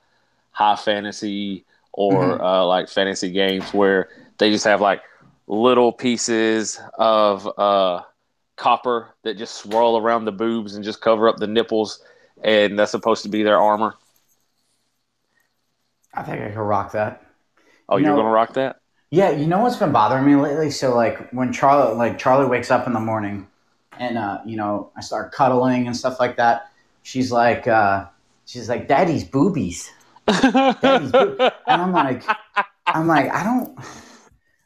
high 0.51 0.75
fantasy 0.75 1.65
or 1.93 2.37
Mhm. 2.37 2.41
uh, 2.41 2.65
like 2.65 2.89
fantasy 2.89 3.31
games 3.31 3.73
where 3.73 4.09
they 4.37 4.51
just 4.51 4.65
have 4.65 4.81
like 4.81 5.01
little 5.47 5.91
pieces 5.91 6.79
of 6.97 7.47
uh, 7.57 8.01
copper 8.59 9.15
that 9.23 9.37
just 9.37 9.55
swirl 9.55 9.97
around 9.97 10.25
the 10.25 10.33
boobs 10.33 10.75
and 10.75 10.85
just 10.85 11.01
cover 11.01 11.29
up 11.29 11.37
the 11.37 11.47
nipples, 11.47 12.03
and 12.43 12.79
that's 12.79 12.91
supposed 12.91 13.23
to 13.23 13.29
be 13.29 13.43
their 13.43 13.59
armor. 13.59 13.95
I 16.13 16.23
think 16.23 16.41
I 16.41 16.49
could 16.49 16.59
rock 16.59 16.91
that. 16.93 17.23
Oh, 17.89 17.97
You 17.97 18.05
you're 18.05 18.13
gonna 18.13 18.29
rock 18.29 18.53
that? 18.53 18.81
Yeah, 19.11 19.31
you 19.31 19.47
know 19.47 19.59
what's 19.61 19.77
been 19.77 19.91
bothering 19.91 20.25
me 20.25 20.35
lately? 20.35 20.71
So 20.71 20.95
like 20.95 21.31
when 21.31 21.51
Charlie 21.53 21.95
like 21.95 22.17
Charlie 22.19 22.47
wakes 22.47 22.71
up 22.71 22.87
in 22.87 22.93
the 22.93 22.99
morning 22.99 23.47
and 23.99 24.17
uh, 24.17 24.39
you 24.45 24.57
know, 24.57 24.91
I 24.95 25.01
start 25.01 25.31
cuddling 25.31 25.87
and 25.87 25.95
stuff 25.97 26.19
like 26.19 26.37
that, 26.37 26.71
she's 27.03 27.31
like 27.31 27.67
uh 27.67 28.07
she's 28.45 28.69
like, 28.69 28.87
Daddy's 28.87 29.23
boobies. 29.23 29.91
Daddy's 30.81 31.13
boob-" 31.13 31.41
And 31.67 31.81
I'm 31.81 31.91
like 31.93 32.23
I'm 32.93 33.07
like, 33.07 33.31
I 33.31 33.43
don't 33.43 33.77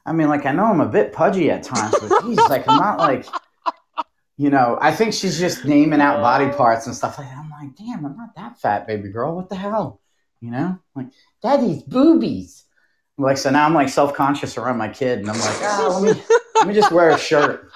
I 0.06 0.14
mean 0.14 0.30
like 0.30 0.46
I 0.46 0.52
know 0.52 0.66
I'm 0.66 0.82
a 0.82 0.88
bit 0.88 1.14
pudgy 1.14 1.52
at 1.52 1.64
times, 1.64 1.98
but 2.00 2.14
geez, 2.18 2.50
like 2.50 2.68
I'm 2.68 2.78
not 2.78 3.00
like 3.00 3.26
you 4.38 4.50
know, 4.50 4.78
I 4.82 4.92
think 4.92 5.14
she's 5.14 5.40
just 5.40 5.66
naming 5.66 6.02
out 6.02 6.22
body 6.22 6.50
parts 6.50 6.88
and 6.88 6.96
stuff 6.96 7.18
like 7.18 7.28
that. 7.28 7.38
I'm 7.38 7.50
like, 7.50 7.76
damn, 7.76 8.06
I'm 8.06 8.18
not 8.18 8.36
that 8.36 8.60
fat, 8.60 8.88
baby 8.88 9.10
girl. 9.10 9.36
What 9.36 9.50
the 9.50 9.56
hell? 9.56 10.02
You 10.42 10.52
know? 10.52 10.80
Like, 10.96 11.08
Daddy's 11.42 11.84
boobies. 11.84 12.66
Like 13.18 13.38
so 13.38 13.52
now 13.52 13.66
I'm 13.66 13.76
like 13.76 13.90
self 13.90 14.16
conscious 14.16 14.58
around 14.58 14.78
my 14.80 14.90
kid, 14.90 15.20
and 15.20 15.30
I'm 15.30 15.40
like, 15.40 15.62
ah, 15.62 16.00
let 16.02 16.16
me 16.16 16.24
let 16.56 16.68
me 16.68 16.74
just 16.74 16.92
wear 16.92 17.12
a 17.12 17.18
shirt. 17.18 17.72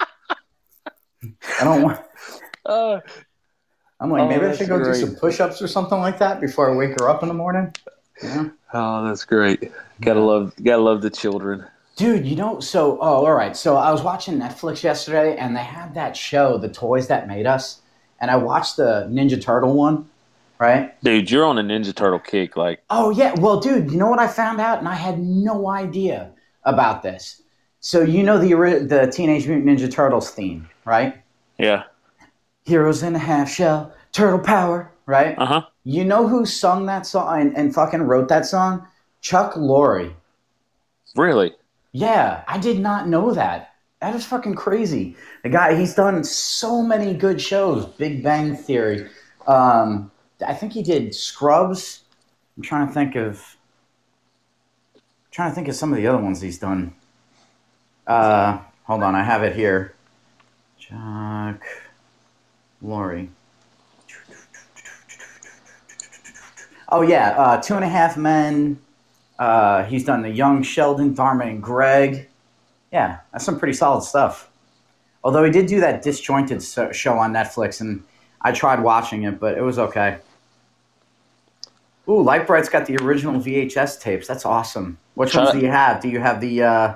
I 1.22 1.64
don't 1.64 1.82
want. 1.82 2.00
Uh, 2.66 3.00
I'm 3.98 4.10
like, 4.10 4.22
Oh, 4.22 4.28
maybe 4.28 4.44
I 4.44 4.54
should 4.54 4.68
go 4.68 4.76
great. 4.76 4.92
do 4.92 5.06
some 5.06 5.14
push 5.16 5.40
ups 5.40 5.62
or 5.62 5.68
something 5.68 5.98
like 6.00 6.18
that 6.18 6.38
before 6.38 6.70
I 6.70 6.76
wake 6.76 7.00
her 7.00 7.08
up 7.08 7.22
in 7.22 7.28
the 7.28 7.34
morning. 7.34 7.72
You 8.22 8.28
know? 8.28 8.50
oh, 8.74 9.06
that's 9.06 9.24
great. 9.24 9.72
Gotta 10.02 10.20
love, 10.20 10.52
gotta 10.62 10.82
love 10.82 11.00
the 11.00 11.08
children. 11.08 11.64
Dude, 11.98 12.26
you 12.28 12.36
know, 12.36 12.60
so 12.60 12.96
oh, 13.00 13.26
all 13.26 13.34
right. 13.34 13.56
So 13.56 13.76
I 13.76 13.90
was 13.90 14.02
watching 14.02 14.38
Netflix 14.38 14.84
yesterday, 14.84 15.36
and 15.36 15.56
they 15.56 15.64
had 15.64 15.94
that 15.94 16.16
show, 16.16 16.56
The 16.56 16.68
Toys 16.68 17.08
That 17.08 17.26
Made 17.26 17.44
Us, 17.44 17.80
and 18.20 18.30
I 18.30 18.36
watched 18.36 18.76
the 18.76 19.08
Ninja 19.10 19.42
Turtle 19.42 19.74
one, 19.74 20.08
right? 20.60 20.94
Dude, 21.02 21.28
you're 21.28 21.44
on 21.44 21.58
a 21.58 21.62
Ninja 21.64 21.92
Turtle 21.92 22.20
kick. 22.20 22.56
Like, 22.56 22.84
Oh 22.88 23.10
yeah, 23.10 23.34
well, 23.40 23.58
dude, 23.58 23.90
you 23.90 23.98
know 23.98 24.08
what 24.08 24.20
I 24.20 24.28
found 24.28 24.60
out, 24.60 24.78
and 24.78 24.86
I 24.86 24.94
had 24.94 25.18
no 25.18 25.68
idea 25.68 26.30
about 26.62 27.02
this. 27.02 27.42
So 27.80 28.02
you 28.02 28.22
know 28.22 28.38
the 28.38 28.54
the 28.86 29.10
Teenage 29.12 29.48
Mutant 29.48 29.66
Ninja 29.66 29.90
Turtles 29.90 30.30
theme, 30.30 30.68
right? 30.84 31.20
yeah, 31.58 31.82
Heroes 32.64 33.02
in 33.02 33.16
a 33.16 33.18
half 33.18 33.50
shell, 33.50 33.92
turtle 34.12 34.38
power, 34.38 34.92
right? 35.06 35.36
uh 35.36 35.46
huh. 35.46 35.62
You 35.82 36.04
know 36.04 36.28
who 36.28 36.46
sung 36.46 36.86
that 36.86 37.06
song 37.06 37.40
and, 37.40 37.56
and 37.56 37.74
fucking 37.74 38.02
wrote 38.02 38.28
that 38.28 38.46
song? 38.46 38.86
Chuck 39.20 39.54
Lorre. 39.54 40.12
Really? 41.16 41.54
Yeah, 41.92 42.42
I 42.46 42.58
did 42.58 42.78
not 42.80 43.08
know 43.08 43.32
that. 43.34 43.74
That 44.00 44.14
is 44.14 44.24
fucking 44.24 44.54
crazy. 44.54 45.16
The 45.42 45.48
guy, 45.48 45.74
he's 45.74 45.94
done 45.94 46.22
so 46.22 46.82
many 46.82 47.14
good 47.14 47.40
shows. 47.40 47.86
Big 47.86 48.22
Bang 48.22 48.56
Theory. 48.56 49.08
Um, 49.46 50.10
I 50.46 50.54
think 50.54 50.72
he 50.72 50.82
did 50.82 51.14
Scrubs. 51.14 52.02
I'm 52.56 52.62
trying 52.62 52.86
to 52.86 52.92
think 52.92 53.16
of. 53.16 53.56
trying 55.30 55.50
to 55.50 55.54
think 55.54 55.68
of 55.68 55.74
some 55.74 55.92
of 55.92 55.96
the 55.96 56.06
other 56.06 56.18
ones 56.22 56.40
he's 56.40 56.58
done. 56.58 56.94
Uh, 58.06 58.58
hold 58.84 59.02
on, 59.02 59.14
I 59.14 59.22
have 59.24 59.42
it 59.42 59.56
here. 59.56 59.94
Chuck 60.78 61.62
Lorre. 62.82 63.28
Oh 66.88 67.02
yeah, 67.02 67.30
uh, 67.36 67.60
Two 67.60 67.74
and 67.74 67.84
a 67.84 67.88
Half 67.88 68.16
Men. 68.16 68.78
Uh, 69.38 69.84
he's 69.84 70.04
done 70.04 70.22
the 70.22 70.30
Young 70.30 70.62
Sheldon, 70.62 71.14
Dharma 71.14 71.44
and 71.44 71.62
Greg. 71.62 72.28
Yeah, 72.92 73.18
that's 73.32 73.44
some 73.44 73.58
pretty 73.58 73.74
solid 73.74 74.02
stuff. 74.02 74.50
Although 75.22 75.44
he 75.44 75.50
did 75.50 75.66
do 75.66 75.80
that 75.80 76.02
disjointed 76.02 76.62
so- 76.62 76.92
show 76.92 77.18
on 77.18 77.32
Netflix, 77.32 77.80
and 77.80 78.02
I 78.40 78.52
tried 78.52 78.82
watching 78.82 79.24
it, 79.24 79.38
but 79.38 79.56
it 79.56 79.62
was 79.62 79.78
okay. 79.78 80.18
Ooh, 82.08 82.22
Lightbright's 82.22 82.70
got 82.70 82.86
the 82.86 82.96
original 82.96 83.38
VHS 83.38 84.00
tapes. 84.00 84.26
That's 84.26 84.46
awesome. 84.46 84.98
Which 85.14 85.34
ones 85.34 85.52
do 85.52 85.58
you 85.58 85.68
have? 85.68 86.00
Do 86.00 86.08
you 86.08 86.20
have 86.20 86.40
the? 86.40 86.62
Uh, 86.62 86.88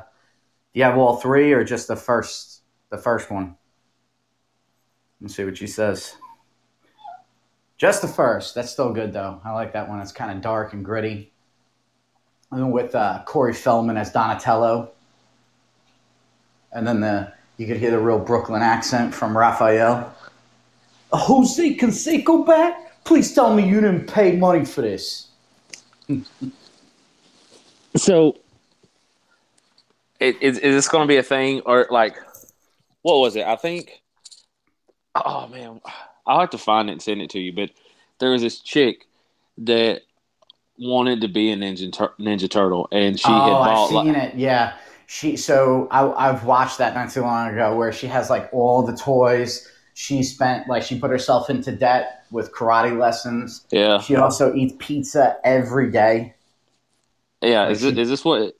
do 0.72 0.80
you 0.80 0.84
have 0.84 0.96
all 0.96 1.16
three, 1.16 1.52
or 1.52 1.64
just 1.64 1.88
the 1.88 1.96
first? 1.96 2.62
The 2.88 2.96
first 2.98 3.30
one. 3.30 3.56
Let's 5.20 5.36
see 5.36 5.44
what 5.44 5.56
she 5.58 5.66
says. 5.66 6.16
Just 7.76 8.00
the 8.00 8.08
first. 8.08 8.54
That's 8.54 8.70
still 8.70 8.92
good 8.92 9.12
though. 9.12 9.40
I 9.44 9.52
like 9.52 9.72
that 9.72 9.88
one. 9.88 10.00
It's 10.00 10.12
kind 10.12 10.30
of 10.30 10.40
dark 10.40 10.72
and 10.72 10.84
gritty. 10.84 11.31
With 12.52 12.94
uh, 12.94 13.22
Corey 13.24 13.54
Feldman 13.54 13.96
as 13.96 14.12
Donatello, 14.12 14.90
and 16.70 16.86
then 16.86 17.00
the 17.00 17.32
you 17.56 17.66
could 17.66 17.78
hear 17.78 17.90
the 17.90 17.98
real 17.98 18.18
Brooklyn 18.18 18.60
accent 18.60 19.14
from 19.14 19.36
Raphael. 19.36 20.14
Jose 21.12 21.76
Canseco 21.76 22.46
back? 22.46 23.04
Please 23.04 23.34
tell 23.34 23.54
me 23.54 23.66
you 23.68 23.80
didn't 23.80 24.06
pay 24.06 24.36
money 24.36 24.64
for 24.64 24.82
this. 24.82 25.28
So, 27.94 28.38
is, 30.18 30.36
is 30.40 30.74
this 30.74 30.88
going 30.88 31.06
to 31.06 31.08
be 31.08 31.18
a 31.18 31.22
thing 31.22 31.60
or 31.66 31.86
like, 31.90 32.16
what 33.02 33.18
was 33.18 33.36
it? 33.36 33.44
I 33.44 33.56
think. 33.56 34.00
Oh 35.14 35.46
man, 35.48 35.80
I'll 36.26 36.40
have 36.40 36.50
to 36.50 36.58
find 36.58 36.88
it 36.88 36.92
and 36.92 37.02
send 37.02 37.20
it 37.20 37.28
to 37.30 37.38
you. 37.38 37.52
But 37.52 37.70
there 38.18 38.30
was 38.30 38.40
this 38.40 38.60
chick 38.60 39.06
that 39.58 40.02
wanted 40.78 41.20
to 41.22 41.28
be 41.28 41.52
a 41.52 41.56
ninja 41.56 41.92
Tur- 41.92 42.14
Ninja 42.18 42.50
Turtle, 42.50 42.88
and 42.92 43.18
she 43.18 43.38
had 43.38 43.54
oh, 43.54 43.64
bought. 43.64 43.86
I've 43.86 43.90
like, 43.90 44.06
seen 44.06 44.14
it. 44.14 44.34
Yeah, 44.36 44.74
she. 45.06 45.36
So 45.36 45.88
I, 45.90 46.30
I've 46.30 46.44
watched 46.44 46.78
that 46.78 46.94
not 46.94 47.10
too 47.10 47.22
long 47.22 47.48
ago, 47.52 47.76
where 47.76 47.92
she 47.92 48.06
has 48.08 48.30
like 48.30 48.48
all 48.52 48.82
the 48.82 48.96
toys. 48.96 49.68
She 49.94 50.22
spent 50.22 50.68
like 50.68 50.82
she 50.82 50.98
put 50.98 51.10
herself 51.10 51.50
into 51.50 51.72
debt 51.72 52.24
with 52.30 52.52
karate 52.52 52.96
lessons. 52.98 53.66
yeah, 53.70 53.98
She 53.98 54.16
also 54.16 54.54
eats 54.54 54.74
pizza 54.78 55.36
every 55.44 55.90
day. 55.90 56.34
yeah. 57.40 57.68
Is 57.68 57.80
this, 57.82 57.96
is 57.96 58.08
this 58.08 58.24
what? 58.24 58.54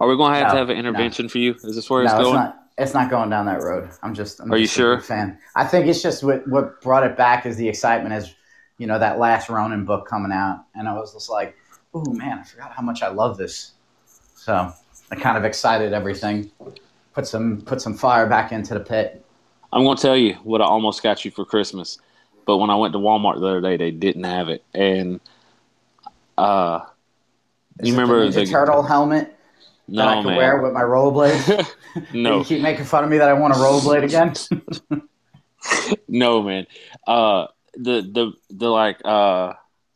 Are 0.00 0.08
we 0.08 0.16
going 0.16 0.32
to 0.32 0.38
have 0.38 0.48
No, 0.48 0.52
to 0.52 0.56
have 0.56 0.70
an 0.70 0.76
intervention 0.78 1.28
for 1.28 1.38
you? 1.38 1.54
Is 1.62 1.76
this 1.76 1.90
where 1.90 2.04
it's 2.04 2.14
no, 2.14 2.18
it's 2.18 2.30
it's 2.30 2.32
not. 2.32 2.56
It's 2.78 2.94
not 2.94 3.10
going 3.10 3.28
down 3.30 3.46
that 3.46 3.60
road. 3.62 3.90
I'm 4.02 4.14
just. 4.14 4.40
I'm 4.40 4.52
Are 4.52 4.56
you 4.56 4.66
just 4.66 4.78
a 4.96 4.98
sure? 4.98 5.00
fan. 5.00 5.38
I 5.54 5.66
think 5.66 5.86
it's 5.86 6.02
just 6.02 6.22
what 6.24 6.46
what 6.48 6.80
brought 6.80 7.04
it 7.04 7.16
back 7.16 7.44
is 7.46 7.56
the 7.56 7.68
excitement, 7.68 8.14
as 8.14 8.34
you 8.80 8.86
know, 8.86 8.98
that 8.98 9.18
last 9.18 9.50
Ronin 9.50 9.84
book 9.84 10.08
coming 10.08 10.32
out, 10.32 10.64
and 10.74 10.88
I 10.88 10.94
was 10.94 11.12
just 11.12 11.28
like, 11.28 11.54
"Oh 11.92 12.10
man, 12.14 12.38
I 12.38 12.44
forgot 12.44 12.72
how 12.72 12.82
much 12.82 13.02
I 13.02 13.08
love 13.08 13.36
this." 13.36 13.72
So 14.34 14.72
I 15.10 15.16
kind 15.16 15.36
of 15.36 15.44
excited 15.44 15.92
everything. 15.92 16.50
Put 17.12 17.26
some 17.26 17.60
put 17.60 17.82
some 17.82 17.92
fire 17.92 18.26
back 18.26 18.52
into 18.52 18.72
the 18.72 18.80
pit. 18.80 19.22
I'm 19.70 19.84
going 19.84 19.98
to 19.98 20.02
tell 20.02 20.16
you 20.16 20.32
what 20.44 20.62
I 20.62 20.64
almost 20.64 21.02
got 21.02 21.26
you 21.26 21.30
for 21.30 21.44
Christmas, 21.44 21.98
but 22.46 22.56
when 22.56 22.70
I 22.70 22.74
went 22.76 22.94
to 22.94 22.98
Walmart 22.98 23.38
the 23.38 23.46
other 23.46 23.60
day, 23.60 23.76
they 23.76 23.90
didn't 23.90 24.24
have 24.24 24.48
it, 24.48 24.64
and 24.72 25.20
uh, 26.38 26.80
Is 27.80 27.88
you 27.90 27.94
remember 27.94 28.30
the, 28.30 28.40
the 28.40 28.46
turtle 28.46 28.82
helmet 28.82 29.36
No, 29.88 30.02
that 30.02 30.08
I 30.08 30.22
could 30.22 30.28
man. 30.28 30.36
wear 30.38 30.62
with 30.62 30.72
my 30.72 30.80
rollerblades? 30.80 31.70
no, 32.14 32.38
You 32.38 32.44
keep 32.44 32.62
making 32.62 32.86
fun 32.86 33.04
of 33.04 33.10
me 33.10 33.18
that 33.18 33.28
I 33.28 33.34
want 33.34 33.52
a 33.52 33.56
rollerblade 33.56 34.04
again. 34.04 35.02
no, 36.08 36.42
man. 36.42 36.66
Uh, 37.06 37.48
the 37.74 38.02
the 38.02 38.32
the 38.50 38.68
like 38.68 39.00
uh 39.04 39.52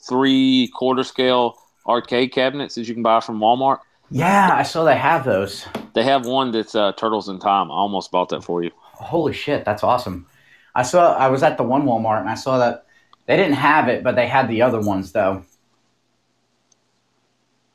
three 0.07 0.71
quarter 0.75 1.05
scale 1.05 1.57
arcade 1.87 2.33
cabinets 2.33 2.75
that 2.75 2.87
you 2.89 2.95
can 2.95 3.03
buy 3.03 3.21
from 3.21 3.39
Walmart. 3.39 3.79
yeah, 4.11 4.51
I 4.53 4.63
saw 4.63 4.85
they 4.85 4.97
have 4.97 5.25
those. 5.25 5.67
They 5.95 6.03
have 6.03 6.27
one 6.27 6.51
that's 6.51 6.75
uh, 6.75 6.93
Turtles 6.93 7.29
in 7.29 7.39
Time. 7.39 7.71
I 7.71 7.75
almost 7.75 8.11
bought 8.11 8.29
that 8.31 8.43
for 8.43 8.63
you. 8.63 8.71
Holy 8.77 9.33
shit, 9.33 9.65
that's 9.65 9.85
awesome. 9.85 10.27
I 10.75 10.83
saw 10.83 11.15
I 11.15 11.29
was 11.29 11.43
at 11.43 11.57
the 11.57 11.63
one 11.63 11.85
Walmart 11.85 12.21
and 12.21 12.29
I 12.29 12.35
saw 12.35 12.59
that 12.59 12.87
they 13.27 13.37
didn't 13.37 13.55
have 13.55 13.89
it, 13.89 14.03
but 14.03 14.17
they 14.17 14.27
had 14.27 14.49
the 14.49 14.63
other 14.63 14.81
ones 14.81 15.13
though. 15.13 15.45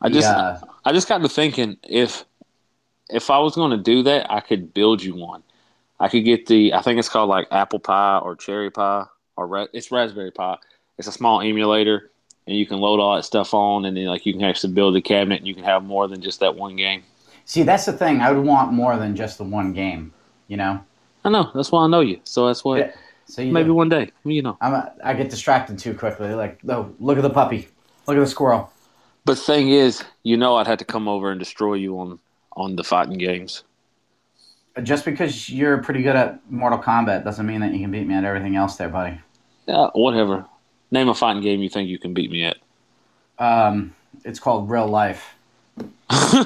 I 0.02 0.10
just 0.10 0.28
Yeah. 0.28 0.62
I 0.86 0.92
just 0.92 1.08
got 1.08 1.20
to 1.20 1.30
thinking 1.30 1.78
if 1.84 2.26
if 3.10 3.30
I 3.30 3.40
was 3.40 3.56
going 3.56 3.72
to 3.72 3.78
do 3.78 4.04
that, 4.04 4.32
I 4.32 4.40
could 4.40 4.74
build 4.74 5.02
you 5.04 5.16
one. 5.16 5.44
I 6.00 6.08
could 6.08 6.24
get 6.24 6.48
the 6.48 6.74
I 6.74 6.82
think 6.82 7.00
it's 7.00 7.10
called 7.10 7.30
like 7.30 7.48
apple 7.52 7.80
pie 7.80 8.20
or 8.20 8.36
cherry 8.36 8.70
pie 8.72 9.06
or 9.40 9.48
ra- 9.48 9.68
it's 9.74 9.90
raspberry 9.90 10.32
Pi. 10.32 10.58
It's 10.98 11.08
a 11.08 11.12
small 11.12 11.42
emulator 11.42 12.12
and 12.46 12.58
you 12.58 12.66
can 12.66 12.78
load 12.78 13.00
all 13.00 13.16
that 13.16 13.24
stuff 13.24 13.54
on 13.54 13.86
and 13.86 13.96
then 13.96 14.06
like 14.06 14.26
you 14.26 14.34
can 14.34 14.44
actually 14.44 14.74
build 14.74 14.96
the 14.96 15.02
cabinet 15.02 15.38
and 15.38 15.48
you 15.48 15.56
can 15.56 15.64
have 15.64 15.84
more 15.84 16.08
than 16.08 16.22
just 16.22 16.42
that 16.42 16.56
one 16.56 16.76
game. 16.76 17.04
See, 17.46 17.64
that's 17.64 17.86
the 17.86 17.94
thing. 17.94 18.20
I 18.20 18.32
would 18.32 18.46
want 18.46 18.74
more 18.74 18.98
than 18.98 19.16
just 19.16 19.38
the 19.38 19.44
one 19.46 19.72
game. 19.74 20.14
You 20.48 20.58
know. 20.58 20.84
I 21.24 21.30
know. 21.30 21.52
That's 21.56 21.72
why 21.72 21.86
I 21.86 21.88
know 21.88 22.02
you. 22.02 22.20
So 22.26 22.48
that's 22.48 22.66
what 22.66 22.80
Yeah. 22.80 22.92
So 23.28 23.46
maybe 23.46 23.70
one 23.70 23.90
day. 23.90 24.12
You 24.26 24.42
know. 24.42 24.58
I'm 24.60 24.74
a, 24.74 24.94
I 25.04 25.14
get 25.14 25.30
distracted 25.30 25.80
too 25.80 25.94
quickly. 25.94 26.34
Like, 26.34 26.60
oh, 26.68 26.94
look 27.00 27.18
at 27.18 27.22
the 27.22 27.30
puppy. 27.30 27.70
Look 28.08 28.18
at 28.18 28.20
the 28.20 28.28
squirrel. 28.28 28.72
But 29.26 29.38
the 29.38 29.44
thing 29.44 29.70
is, 29.70 30.04
you 30.24 30.36
know, 30.36 30.56
I'd 30.56 30.68
have 30.68 30.80
to 30.80 30.86
come 30.86 31.08
over 31.08 31.32
and 31.32 31.40
destroy 31.40 31.76
you 31.76 32.00
on 32.00 32.20
on 32.58 32.76
the 32.76 32.84
fighting 32.84 33.18
games. 33.18 33.64
Just 34.84 35.06
because 35.06 35.50
you're 35.50 35.78
pretty 35.80 36.02
good 36.02 36.16
at 36.16 36.40
Mortal 36.52 36.80
Kombat 36.80 37.24
doesn't 37.24 37.46
mean 37.46 37.62
that 37.62 37.74
you 37.74 37.80
can 37.80 37.92
beat 37.92 38.08
me 38.08 38.16
at 38.16 38.24
everything 38.24 38.56
else, 38.56 38.76
there, 38.76 38.90
buddy. 38.90 39.20
Uh, 39.70 39.90
whatever. 39.94 40.46
Name 40.92 41.10
a 41.10 41.14
fighting 41.14 41.44
game 41.44 41.62
you 41.62 41.70
think 41.70 41.90
you 41.90 42.00
can 42.00 42.14
beat 42.14 42.32
me 42.32 42.44
at. 42.44 42.58
Um, 43.38 43.94
it's 44.26 44.40
called 44.40 44.70
Real 44.70 44.88
Life. 44.88 45.36
Let's 46.10 46.46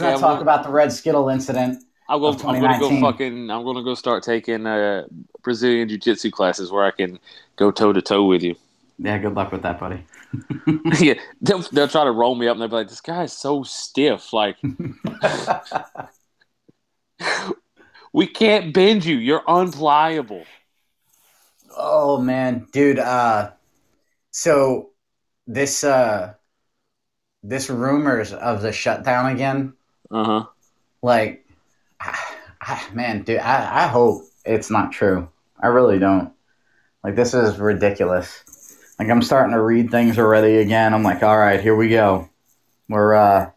Okay, 0.00 0.12
not 0.12 0.20
talk 0.20 0.20
gonna- 0.20 0.40
about 0.42 0.64
the 0.64 0.70
Red 0.70 0.92
Skittle 0.92 1.28
incident. 1.28 1.82
I'm 2.08 2.20
gonna, 2.20 2.36
I'm 2.48 2.60
gonna 2.60 2.78
go 2.78 3.00
fucking. 3.00 3.50
I'm 3.50 3.64
gonna 3.64 3.82
go 3.82 3.94
start 3.94 4.22
taking 4.22 4.66
uh, 4.66 5.06
Brazilian 5.42 5.88
jiu 5.88 5.98
jitsu 5.98 6.30
classes 6.30 6.70
where 6.70 6.84
I 6.84 6.90
can 6.90 7.18
go 7.56 7.70
toe 7.70 7.92
to 7.92 8.02
toe 8.02 8.24
with 8.24 8.42
you. 8.42 8.54
Yeah, 8.98 9.18
good 9.18 9.34
luck 9.34 9.52
with 9.52 9.62
that, 9.62 9.80
buddy. 9.80 10.04
yeah, 11.00 11.14
they'll, 11.40 11.60
they'll 11.72 11.88
try 11.88 12.04
to 12.04 12.10
roll 12.10 12.34
me 12.34 12.48
up 12.48 12.54
and 12.54 12.62
they'll 12.62 12.68
be 12.68 12.74
like, 12.76 12.88
"This 12.88 13.00
guy 13.00 13.24
is 13.24 13.32
so 13.32 13.62
stiff. 13.62 14.32
Like, 14.32 14.56
we 18.12 18.26
can't 18.26 18.72
bend 18.72 19.04
you. 19.04 19.16
You're 19.16 19.44
unpliable." 19.46 20.44
oh 21.76 22.18
man, 22.18 22.66
dude. 22.72 22.98
Uh, 22.98 23.50
so 24.30 24.90
this 25.46 25.84
uh, 25.84 26.34
this 27.42 27.70
rumors 27.70 28.32
of 28.32 28.62
the 28.62 28.72
shutdown 28.72 29.32
again. 29.32 29.74
Uh 30.10 30.24
huh. 30.24 30.46
Like, 31.02 31.46
ah, 32.00 32.36
ah, 32.62 32.88
man, 32.92 33.22
dude. 33.22 33.38
I, 33.38 33.84
I 33.84 33.86
hope 33.86 34.22
it's 34.44 34.70
not 34.70 34.92
true. 34.92 35.28
I 35.60 35.68
really 35.68 35.98
don't. 35.98 36.32
Like, 37.02 37.16
this 37.16 37.34
is 37.34 37.58
ridiculous. 37.58 38.44
Like, 38.98 39.08
I'm 39.08 39.22
starting 39.22 39.54
to 39.54 39.60
read 39.60 39.90
things 39.90 40.18
already 40.18 40.58
again. 40.58 40.94
I'm 40.94 41.02
like, 41.02 41.22
all 41.22 41.36
right, 41.36 41.60
here 41.60 41.74
we 41.74 41.88
go. 41.88 42.28
We're 42.88 43.14
uh, 43.14 43.50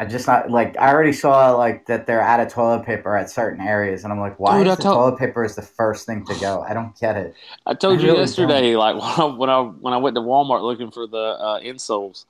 I 0.00 0.04
just 0.04 0.28
not 0.28 0.48
like 0.50 0.76
I 0.78 0.92
already 0.92 1.12
saw 1.12 1.50
like 1.56 1.86
that 1.86 2.06
they're 2.06 2.20
out 2.22 2.38
of 2.38 2.52
toilet 2.52 2.84
paper 2.86 3.16
at 3.16 3.30
certain 3.30 3.60
areas, 3.60 4.04
and 4.04 4.12
I'm 4.12 4.20
like, 4.20 4.38
why 4.38 4.58
Dude, 4.58 4.68
is 4.68 4.76
the 4.76 4.82
told- 4.84 4.96
toilet 4.96 5.18
paper 5.18 5.44
is 5.44 5.56
the 5.56 5.62
first 5.62 6.06
thing 6.06 6.24
to 6.26 6.34
go? 6.38 6.62
I 6.62 6.72
don't 6.72 6.96
get 6.98 7.16
it. 7.16 7.34
I 7.66 7.74
told 7.74 7.98
I 7.98 8.02
you 8.02 8.08
really 8.08 8.20
yesterday, 8.20 8.76
like 8.76 8.94
when 9.18 9.26
I, 9.26 9.26
when 9.26 9.50
I 9.50 9.60
when 9.60 9.94
I 9.94 9.96
went 9.96 10.14
to 10.14 10.20
Walmart 10.20 10.62
looking 10.62 10.92
for 10.92 11.08
the 11.08 11.16
uh, 11.18 11.60
insoles, 11.60 12.26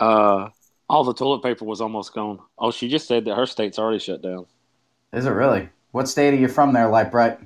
uh, 0.00 0.48
all 0.90 1.04
the 1.04 1.14
toilet 1.14 1.42
paper 1.44 1.64
was 1.64 1.80
almost 1.80 2.12
gone. 2.12 2.40
Oh, 2.58 2.72
she 2.72 2.88
just 2.88 3.06
said 3.06 3.24
that 3.26 3.36
her 3.36 3.46
state's 3.46 3.78
already 3.78 4.00
shut 4.00 4.20
down. 4.20 4.46
Is 5.12 5.26
it 5.26 5.30
really? 5.30 5.68
What 5.92 6.08
state 6.08 6.34
are 6.34 6.36
you 6.36 6.48
from 6.48 6.72
there, 6.72 6.88
like 6.88 7.12
Bright? 7.12 7.38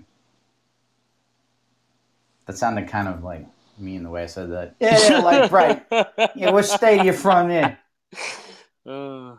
That 2.47 2.57
sounded 2.57 2.89
kind 2.89 3.09
of 3.09 3.23
like 3.23 3.47
mean 3.79 4.03
the 4.03 4.11
way 4.11 4.23
I 4.23 4.27
said 4.27 4.51
that. 4.53 4.75
Yeah, 4.81 4.99
yeah, 5.09 5.19
Light 5.19 5.51
Bright. 5.51 5.87
Yeah, 6.35 6.51
what 6.51 6.65
state 6.65 7.01
are 7.01 7.05
you 7.05 7.13
from 7.13 7.49
there? 7.49 7.79
Uh, 8.87 9.37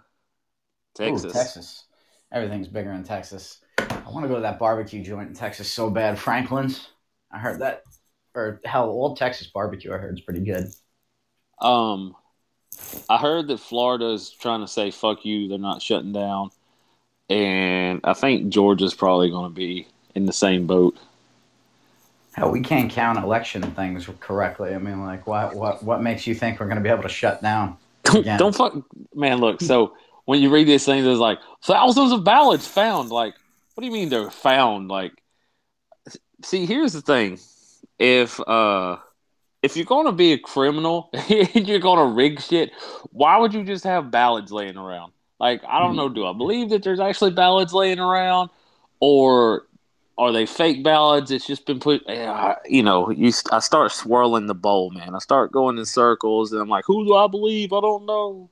Ooh, 1.01 1.13
Texas. 1.13 1.33
Texas. 1.33 1.83
Everything's 2.31 2.67
bigger 2.67 2.91
in 2.91 3.03
Texas. 3.03 3.59
I 3.77 4.09
want 4.09 4.23
to 4.23 4.29
go 4.29 4.35
to 4.35 4.41
that 4.41 4.59
barbecue 4.59 5.03
joint 5.03 5.29
in 5.29 5.35
Texas 5.35 5.71
so 5.71 5.89
bad. 5.89 6.17
Franklin's. 6.17 6.87
I 7.31 7.39
heard 7.39 7.59
that. 7.59 7.83
Or 8.33 8.61
hell, 8.63 8.85
old 8.85 9.17
Texas 9.17 9.47
barbecue 9.47 9.93
I 9.93 9.97
heard 9.97 10.17
is 10.17 10.21
pretty 10.21 10.39
good. 10.39 10.67
Um, 11.59 12.15
I 13.09 13.17
heard 13.17 13.47
that 13.47 13.59
Florida's 13.59 14.29
trying 14.29 14.61
to 14.61 14.67
say 14.67 14.91
"fuck 14.91 15.25
you." 15.25 15.49
They're 15.49 15.57
not 15.57 15.81
shutting 15.81 16.13
down, 16.13 16.51
and 17.29 17.99
I 18.05 18.13
think 18.13 18.49
Georgia's 18.49 18.93
probably 18.93 19.29
going 19.29 19.49
to 19.49 19.53
be 19.53 19.87
in 20.15 20.25
the 20.25 20.33
same 20.33 20.65
boat. 20.65 20.97
Hell, 22.33 22.51
we 22.51 22.61
can't 22.61 22.89
count 22.89 23.21
election 23.21 23.61
things 23.73 24.07
correctly. 24.21 24.73
I 24.73 24.77
mean, 24.77 25.03
like, 25.03 25.27
what 25.27 25.55
what 25.55 25.83
what 25.83 26.01
makes 26.01 26.25
you 26.25 26.33
think 26.33 26.59
we're 26.59 26.67
going 26.67 26.77
to 26.77 26.83
be 26.83 26.89
able 26.89 27.03
to 27.03 27.09
shut 27.09 27.41
down? 27.41 27.77
Don't 28.03 28.25
don't 28.37 28.55
fuck, 28.55 28.75
man. 29.13 29.39
Look, 29.39 29.61
so 29.61 29.93
when 30.25 30.41
you 30.41 30.49
read 30.49 30.67
these 30.67 30.85
things, 30.85 31.05
it's 31.05 31.19
like 31.19 31.39
thousands 31.63 32.11
of 32.11 32.23
ballots 32.23 32.67
found. 32.67 33.09
Like, 33.09 33.33
what 33.73 33.81
do 33.81 33.87
you 33.87 33.93
mean 33.93 34.09
they're 34.09 34.31
found? 34.31 34.89
Like, 34.89 35.13
see, 36.43 36.65
here's 36.65 36.93
the 36.93 37.01
thing: 37.01 37.39
if 37.99 38.39
uh, 38.39 38.97
if 39.61 39.75
you're 39.75 39.85
going 39.85 40.07
to 40.07 40.11
be 40.11 40.33
a 40.33 40.37
criminal 40.37 41.09
and 41.29 41.67
you're 41.67 41.79
going 41.79 41.99
to 41.99 42.15
rig 42.15 42.41
shit, 42.41 42.71
why 43.11 43.37
would 43.37 43.53
you 43.53 43.63
just 43.63 43.83
have 43.83 44.11
ballots 44.11 44.51
laying 44.51 44.77
around? 44.77 45.13
Like, 45.39 45.63
I 45.67 45.79
don't 45.79 45.95
know. 45.95 46.07
Do 46.07 46.25
I 46.25 46.33
believe 46.33 46.69
that 46.69 46.83
there's 46.83 46.99
actually 46.99 47.31
ballots 47.31 47.73
laying 47.73 47.99
around, 47.99 48.51
or 48.99 49.65
are 50.17 50.31
they 50.31 50.45
fake 50.45 50.83
ballots? 50.83 51.31
It's 51.31 51.47
just 51.47 51.65
been 51.65 51.79
put. 51.79 52.03
Yeah, 52.07 52.55
you 52.65 52.83
know, 52.83 53.09
you. 53.09 53.31
I 53.51 53.59
start 53.59 53.91
swirling 53.91 54.45
the 54.45 54.53
bowl, 54.53 54.91
man. 54.91 55.15
I 55.15 55.19
start 55.19 55.51
going 55.51 55.79
in 55.79 55.85
circles, 55.85 56.51
and 56.51 56.61
I'm 56.61 56.69
like, 56.69 56.85
who 56.85 57.05
do 57.05 57.15
I 57.15 57.25
believe? 57.27 57.73
I 57.73 57.81
don't 57.81 58.05
know. 58.05 58.51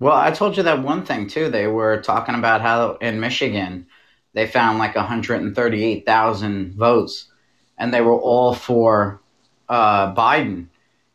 Well, 0.00 0.16
I 0.16 0.30
told 0.30 0.56
you 0.56 0.62
that 0.62 0.82
one 0.82 1.04
thing 1.04 1.28
too. 1.28 1.50
They 1.50 1.66
were 1.66 2.00
talking 2.00 2.34
about 2.34 2.62
how 2.62 2.94
in 2.96 3.20
Michigan 3.20 3.86
they 4.32 4.46
found 4.46 4.78
like 4.78 4.96
138,000 4.96 6.74
votes, 6.74 7.26
and 7.78 7.92
they 7.92 8.00
were 8.00 8.18
all 8.18 8.54
for 8.54 9.20
uh, 9.68 10.14
Biden. 10.14 10.68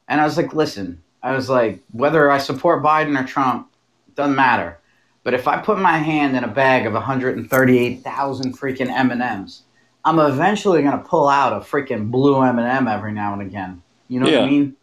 And 0.08 0.22
I 0.22 0.24
was 0.24 0.38
like, 0.38 0.54
listen, 0.54 1.02
I 1.24 1.32
was 1.36 1.50
like, 1.50 1.82
whether 1.92 2.30
I 2.30 2.38
support 2.38 2.84
Biden 2.84 3.20
or 3.20 3.26
Trump 3.26 3.72
doesn't 4.16 4.36
matter. 4.36 4.78
But 5.24 5.34
if 5.34 5.48
I 5.48 5.58
put 5.58 5.80
my 5.80 5.98
hand 5.98 6.38
in 6.38 6.44
a 6.44 6.48
bag 6.48 6.86
of 6.86 6.94
138,000 6.94 8.58
freaking 8.58 8.90
M 8.90 9.10
and 9.10 9.24
M's, 9.24 9.64
I'm 10.04 10.20
eventually 10.20 10.84
gonna 10.84 11.00
pull 11.00 11.28
out 11.28 11.54
a 11.54 11.66
freaking 11.66 12.12
blue 12.12 12.40
M 12.44 12.60
and 12.60 12.68
m 12.68 12.88
every 12.88 13.14
now 13.14 13.34
and 13.34 13.42
again. 13.42 13.82
You 14.08 14.20
know 14.20 14.28
what 14.28 14.44
I 14.44 14.46
mean? 14.48 14.76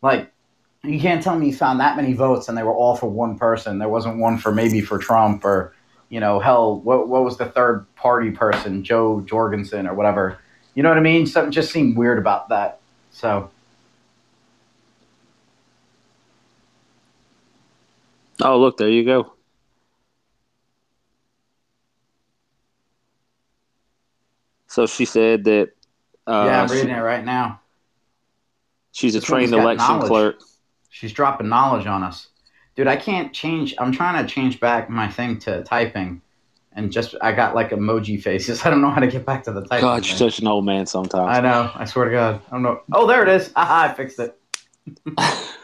Like, 0.00 0.32
you 0.82 0.98
can't 0.98 1.22
tell 1.22 1.38
me 1.38 1.46
you 1.48 1.54
found 1.54 1.80
that 1.80 1.96
many 1.96 2.14
votes 2.14 2.48
and 2.48 2.56
they 2.56 2.62
were 2.62 2.74
all 2.74 2.96
for 2.96 3.06
one 3.08 3.38
person. 3.38 3.78
There 3.78 3.88
wasn't 3.88 4.18
one 4.18 4.38
for 4.38 4.50
maybe 4.52 4.80
for 4.80 4.98
Trump 4.98 5.44
or, 5.44 5.74
you 6.08 6.20
know, 6.20 6.40
hell, 6.40 6.80
what 6.80 7.08
what 7.08 7.22
was 7.22 7.36
the 7.36 7.46
third 7.46 7.86
party 7.96 8.30
person, 8.30 8.82
Jo 8.82 9.20
Jorgensen 9.22 9.86
or 9.86 9.94
whatever. 9.94 10.38
You 10.74 10.82
know 10.82 10.88
what 10.88 10.98
I 10.98 11.02
mean? 11.02 11.26
Something 11.26 11.52
just 11.52 11.70
seemed 11.72 11.96
weird 11.96 12.18
about 12.18 12.48
that. 12.48 12.80
So 13.10 13.50
Oh, 18.42 18.58
look, 18.58 18.78
there 18.78 18.88
you 18.88 19.04
go. 19.04 19.34
So 24.66 24.86
she 24.86 25.04
said 25.04 25.44
that 25.44 25.70
uh, 26.26 26.44
yeah, 26.46 26.62
I'm 26.62 26.68
she- 26.68 26.74
reading 26.76 26.90
it 26.90 27.00
right 27.00 27.24
now. 27.24 27.60
she's 28.92 29.14
a 29.14 29.18
This 29.18 29.26
trained 29.26 29.52
election 29.52 29.86
knowledge. 29.98 30.08
clerk. 30.08 30.40
She's 30.90 31.12
dropping 31.12 31.48
knowledge 31.48 31.86
on 31.86 32.02
us. 32.02 32.28
Dude, 32.76 32.86
I 32.86 32.96
can't 32.96 33.32
change. 33.32 33.74
I'm 33.78 33.92
trying 33.92 34.24
to 34.24 34.32
change 34.32 34.60
back 34.60 34.90
my 34.90 35.08
thing 35.08 35.38
to 35.40 35.62
typing, 35.64 36.20
and 36.72 36.92
just 36.92 37.14
I 37.20 37.32
got 37.32 37.54
like 37.54 37.70
emoji 37.70 38.22
faces. 38.22 38.62
I 38.66 38.70
don't 38.70 38.82
know 38.82 38.90
how 38.90 39.00
to 39.00 39.06
get 39.06 39.24
back 39.24 39.42
to 39.44 39.52
the 39.52 39.62
typing. 39.62 39.80
God, 39.86 40.06
you're 40.06 40.16
such 40.16 40.38
an 40.40 40.46
old 40.46 40.64
man 40.64 40.86
sometimes. 40.86 41.36
I 41.36 41.40
know. 41.40 41.70
I 41.74 41.84
swear 41.84 42.06
to 42.06 42.10
God. 42.10 42.42
I 42.48 42.50
don't 42.52 42.62
know. 42.62 42.82
Oh, 42.92 43.06
there 43.06 43.22
it 43.22 43.28
is. 43.28 43.52
Aha, 43.56 43.88
I 43.90 43.94
fixed 43.94 44.18
it. 44.20 44.36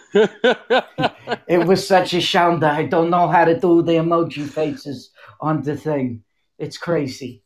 It 1.48 1.66
was 1.66 1.86
such 1.86 2.14
a 2.14 2.22
sound 2.22 2.62
that 2.62 2.74
I 2.74 2.84
don't 2.84 3.10
know 3.10 3.28
how 3.28 3.44
to 3.44 3.58
do 3.58 3.82
the 3.82 3.92
emoji 3.92 4.48
faces 4.48 5.10
on 5.40 5.62
the 5.62 5.76
thing. 5.76 6.22
It's 6.58 6.78
crazy. 6.78 7.42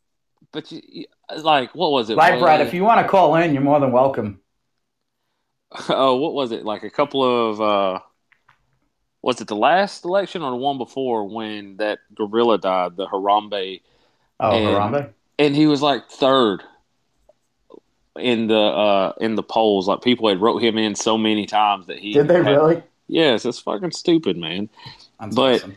but 0.53 0.71
you, 0.71 1.07
like, 1.43 1.75
what 1.75 1.91
was 1.91 2.11
it? 2.11 2.17
Light 2.17 2.39
Brad, 2.39 2.61
if 2.61 2.73
you 2.73 2.85
want 2.85 3.01
to 3.01 3.09
call 3.09 3.35
in, 3.37 3.53
you're 3.53 3.63
more 3.63 3.81
than 3.81 3.93
welcome. 3.93 4.41
Oh, 5.89 6.17
what 6.17 6.35
was 6.35 6.53
it? 6.53 6.65
Like 6.65 6.83
a 6.83 6.91
couple 6.91 7.23
of 7.51 7.61
uh 7.61 8.01
was 9.23 9.41
it 9.41 9.49
the 9.49 9.57
last 9.57 10.05
election 10.05 10.43
or 10.43 10.51
the 10.51 10.57
one 10.57 10.79
before 10.79 11.25
when 11.29 11.77
that 11.77 11.99
gorilla 12.15 12.59
died, 12.59 12.97
the 12.97 13.07
Harambe, 13.07 13.83
Oh, 14.41 14.51
And- 14.51 14.67
Harambe? 14.97 15.11
and 15.39 15.55
he 15.55 15.67
was 15.67 15.83
like 15.83 16.09
third 16.09 16.63
in 18.19 18.47
the 18.49 18.59
uh 18.59 19.13
in 19.21 19.35
the 19.35 19.43
polls. 19.43 19.87
Like 19.89 20.03
people 20.03 20.29
had 20.29 20.41
wrote 20.41 20.63
him 20.63 20.79
in 20.79 20.95
so 20.95 21.17
many 21.19 21.47
times 21.47 21.87
that 21.87 21.99
he 21.99 22.13
Did 22.13 22.29
they 22.29 22.35
had- 22.43 22.47
really? 22.47 22.83
Yes, 23.07 23.45
it's 23.45 23.59
fucking 23.59 23.91
stupid, 23.91 24.37
man. 24.37 24.69
That's 25.19 25.35
But- 25.35 25.55
awesome. 25.57 25.77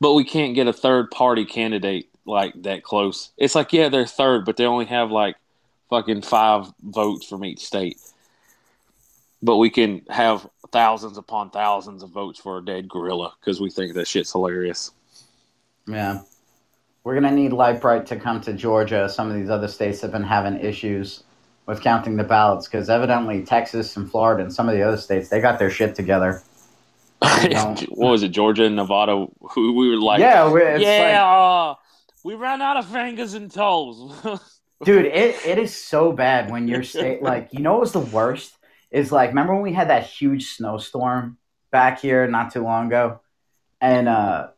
But 0.00 0.14
we 0.14 0.24
can't 0.24 0.56
get 0.56 0.66
a 0.66 0.72
third 0.72 1.12
party 1.12 1.44
candidate 1.44 2.08
like 2.26 2.60
that 2.62 2.82
close. 2.82 3.30
It's 3.38 3.54
like 3.54 3.72
yeah, 3.72 3.88
they're 3.88 4.04
third, 4.04 4.44
but 4.44 4.56
they 4.56 4.64
only 4.66 4.86
have 4.86 5.12
like 5.12 5.36
fucking 5.90 6.22
five 6.22 6.72
votes 6.82 7.24
from 7.28 7.44
each 7.44 7.60
state. 7.64 8.00
But 9.42 9.56
we 9.56 9.70
can 9.70 10.02
have 10.08 10.48
thousands 10.70 11.18
upon 11.18 11.50
thousands 11.50 12.02
of 12.02 12.10
votes 12.10 12.38
for 12.40 12.58
a 12.58 12.64
dead 12.64 12.88
gorilla 12.88 13.34
because 13.40 13.60
we 13.60 13.70
think 13.70 13.94
that 13.94 14.06
shit's 14.06 14.32
hilarious. 14.32 14.92
Yeah. 15.86 16.22
We're 17.04 17.18
going 17.18 17.34
to 17.34 17.42
need 17.42 17.52
Light 17.52 17.80
Bright 17.80 18.06
to 18.06 18.16
come 18.16 18.40
to 18.42 18.52
Georgia. 18.52 19.08
Some 19.08 19.28
of 19.28 19.36
these 19.36 19.50
other 19.50 19.68
states 19.68 20.00
have 20.02 20.12
been 20.12 20.22
having 20.22 20.58
issues 20.60 21.24
with 21.66 21.80
counting 21.80 22.16
the 22.16 22.24
ballots 22.24 22.66
because 22.66 22.88
evidently 22.88 23.44
Texas 23.44 23.96
and 23.96 24.10
Florida 24.10 24.44
and 24.44 24.52
some 24.52 24.68
of 24.68 24.74
the 24.74 24.82
other 24.82 24.96
states, 24.96 25.28
they 25.28 25.40
got 25.40 25.58
their 25.58 25.70
shit 25.70 25.94
together. 25.94 26.42
what 27.20 27.88
was 27.88 28.22
it, 28.22 28.28
Georgia 28.28 28.64
and 28.64 28.76
Nevada? 28.76 29.26
We, 29.56 29.70
we 29.72 29.88
were 29.90 30.00
like, 30.00 30.20
yeah, 30.20 30.52
yeah, 30.78 31.24
like- 31.24 31.76
uh, 31.76 31.80
we 32.24 32.34
ran 32.34 32.62
out 32.62 32.76
of 32.76 32.86
fingers 32.86 33.34
and 33.34 33.50
toes. 33.50 34.12
Dude, 34.84 35.06
it, 35.06 35.46
it 35.46 35.58
is 35.58 35.74
so 35.74 36.12
bad 36.12 36.50
when 36.50 36.66
your 36.66 36.82
state 36.82 37.22
like 37.22 37.48
you 37.52 37.60
know 37.60 37.72
what 37.72 37.80
was 37.82 37.92
the 37.92 38.00
worst 38.00 38.56
is 38.92 39.10
like 39.10 39.30
remember 39.30 39.54
when 39.54 39.62
we 39.62 39.72
had 39.72 39.90
that 39.90 40.06
huge 40.06 40.50
snowstorm 40.50 41.38
back 41.70 42.00
here 42.00 42.26
not 42.28 42.52
too 42.52 42.62
long 42.62 42.86
ago, 42.86 43.20
and 43.80 44.08
uh 44.08 44.48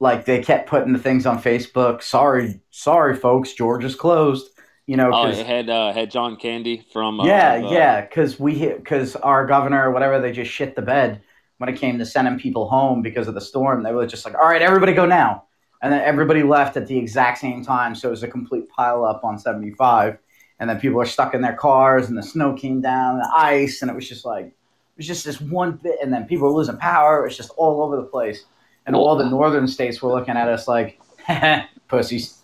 like 0.00 0.24
they 0.24 0.42
kept 0.42 0.68
putting 0.68 0.92
the 0.92 0.98
things 0.98 1.24
on 1.24 1.40
Facebook. 1.40 2.02
Sorry, 2.02 2.60
sorry, 2.70 3.16
folks, 3.16 3.52
Georgia's 3.54 3.94
closed. 3.94 4.50
You 4.86 4.98
know, 4.98 5.10
Oh, 5.14 5.28
it 5.28 5.46
had 5.46 5.70
uh, 5.70 5.94
had 5.94 6.10
John 6.10 6.36
Candy 6.36 6.84
from 6.92 7.20
uh, 7.20 7.24
yeah, 7.24 7.56
yeah, 7.56 8.00
because 8.02 8.38
we 8.38 8.68
because 8.68 9.16
our 9.16 9.46
governor 9.46 9.88
or 9.88 9.92
whatever 9.92 10.20
they 10.20 10.30
just 10.32 10.50
shit 10.50 10.76
the 10.76 10.82
bed 10.82 11.22
when 11.56 11.70
it 11.70 11.78
came 11.78 11.98
to 11.98 12.04
sending 12.04 12.38
people 12.38 12.68
home 12.68 13.00
because 13.00 13.26
of 13.26 13.34
the 13.34 13.40
storm. 13.40 13.82
They 13.82 13.92
were 13.92 14.06
just 14.06 14.26
like, 14.26 14.34
"All 14.34 14.46
right, 14.46 14.60
everybody 14.60 14.92
go 14.92 15.06
now," 15.06 15.44
and 15.80 15.90
then 15.90 16.02
everybody 16.02 16.42
left 16.42 16.76
at 16.76 16.86
the 16.86 16.98
exact 16.98 17.38
same 17.38 17.64
time. 17.64 17.94
So 17.94 18.08
it 18.08 18.10
was 18.10 18.24
a 18.24 18.28
complete 18.28 18.68
pile 18.68 19.06
up 19.06 19.24
on 19.24 19.38
seventy 19.38 19.70
five, 19.70 20.18
and 20.58 20.68
then 20.70 20.80
people 20.80 20.98
were 20.98 21.06
stuck 21.06 21.34
in 21.34 21.40
their 21.42 21.54
cars, 21.56 22.08
and 22.08 22.16
the 22.16 22.22
snow 22.22 22.54
came 22.54 22.80
down, 22.80 23.18
the 23.18 23.30
ice, 23.34 23.82
and 23.82 23.90
it 23.90 23.94
was 23.94 24.08
just 24.08 24.24
like 24.24 24.46
it 24.46 24.98
was 24.98 25.06
just 25.06 25.24
this 25.24 25.40
one 25.40 25.72
bit, 25.72 25.98
and 26.02 26.12
then 26.12 26.26
people 26.26 26.46
were 26.48 26.54
losing 26.56 26.76
power. 26.76 27.20
It 27.20 27.28
was 27.28 27.36
just 27.36 27.50
all 27.56 27.82
over 27.82 27.96
the 27.96 28.04
place, 28.04 28.44
and 28.86 28.94
all 28.94 29.16
the 29.16 29.28
northern 29.28 29.66
states 29.66 30.00
were 30.02 30.12
looking 30.12 30.36
at 30.36 30.48
us 30.48 30.68
like, 30.68 31.00
"Pussies." 31.88 32.40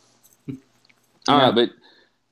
All 1.29 1.39
Yeah. 1.39 1.47
right, 1.47 1.55
but 1.55 1.71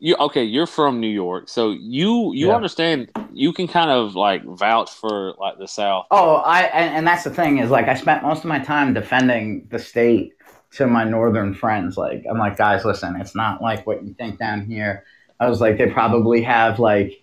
you 0.01 0.17
okay? 0.21 0.45
You're 0.45 0.67
from 0.67 1.01
New 1.01 1.09
York, 1.09 1.49
so 1.49 1.71
you 1.71 2.33
you 2.35 2.49
Yeah. 2.49 2.57
understand. 2.57 3.11
You 3.33 3.53
can 3.53 3.69
kind 3.69 3.91
of 3.91 4.15
like 4.15 4.45
vouch 4.45 4.91
for 4.91 5.35
like 5.39 5.59
the 5.59 5.69
South. 5.69 6.07
Oh, 6.11 6.37
I 6.37 6.63
and, 6.63 6.97
and 6.97 7.07
that's 7.07 7.25
the 7.25 7.31
thing 7.31 7.59
is 7.59 7.71
like 7.71 7.89
I 7.89 7.95
spent 7.95 8.23
most 8.23 8.39
of 8.41 8.47
my 8.47 8.59
time 8.59 8.95
defending 8.95 9.67
the 9.71 9.79
state 9.79 10.35
to 10.73 10.87
my 10.87 11.05
northern 11.05 11.55
friends. 11.55 11.97
Like 11.97 12.25
I'm 12.31 12.39
like, 12.39 12.57
guys, 12.57 12.85
listen, 12.85 13.17
it's 13.21 13.35
not 13.35 13.61
like 13.61 13.87
what 13.87 14.05
you 14.05 14.15
think 14.15 14.39
down 14.39 14.65
here. 14.67 15.05
I 15.41 15.49
was 15.49 15.61
like, 15.61 15.79
they 15.79 15.89
probably 15.89 16.43
have 16.43 16.79
like 16.79 17.23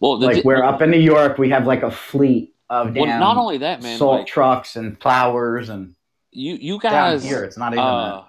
Well, 0.00 0.18
the, 0.18 0.26
like 0.26 0.44
we're 0.44 0.62
up 0.62 0.82
in 0.82 0.90
New 0.90 0.98
York, 0.98 1.38
we 1.38 1.50
have 1.50 1.66
like 1.66 1.82
a 1.82 1.90
fleet 1.90 2.54
of 2.68 2.94
well, 2.94 3.06
damn 3.06 3.20
not 3.20 3.36
only 3.36 3.58
that, 3.58 3.82
man. 3.82 3.98
salt 3.98 4.20
Like, 4.20 4.26
trucks 4.26 4.76
and 4.76 4.98
plowers 4.98 5.68
and 5.68 5.94
you 6.30 6.54
you 6.54 6.80
down 6.80 6.92
guys 6.92 7.22
here 7.24 7.44
it's 7.44 7.58
not 7.58 7.74
even 7.74 7.84
uh, 7.84 8.24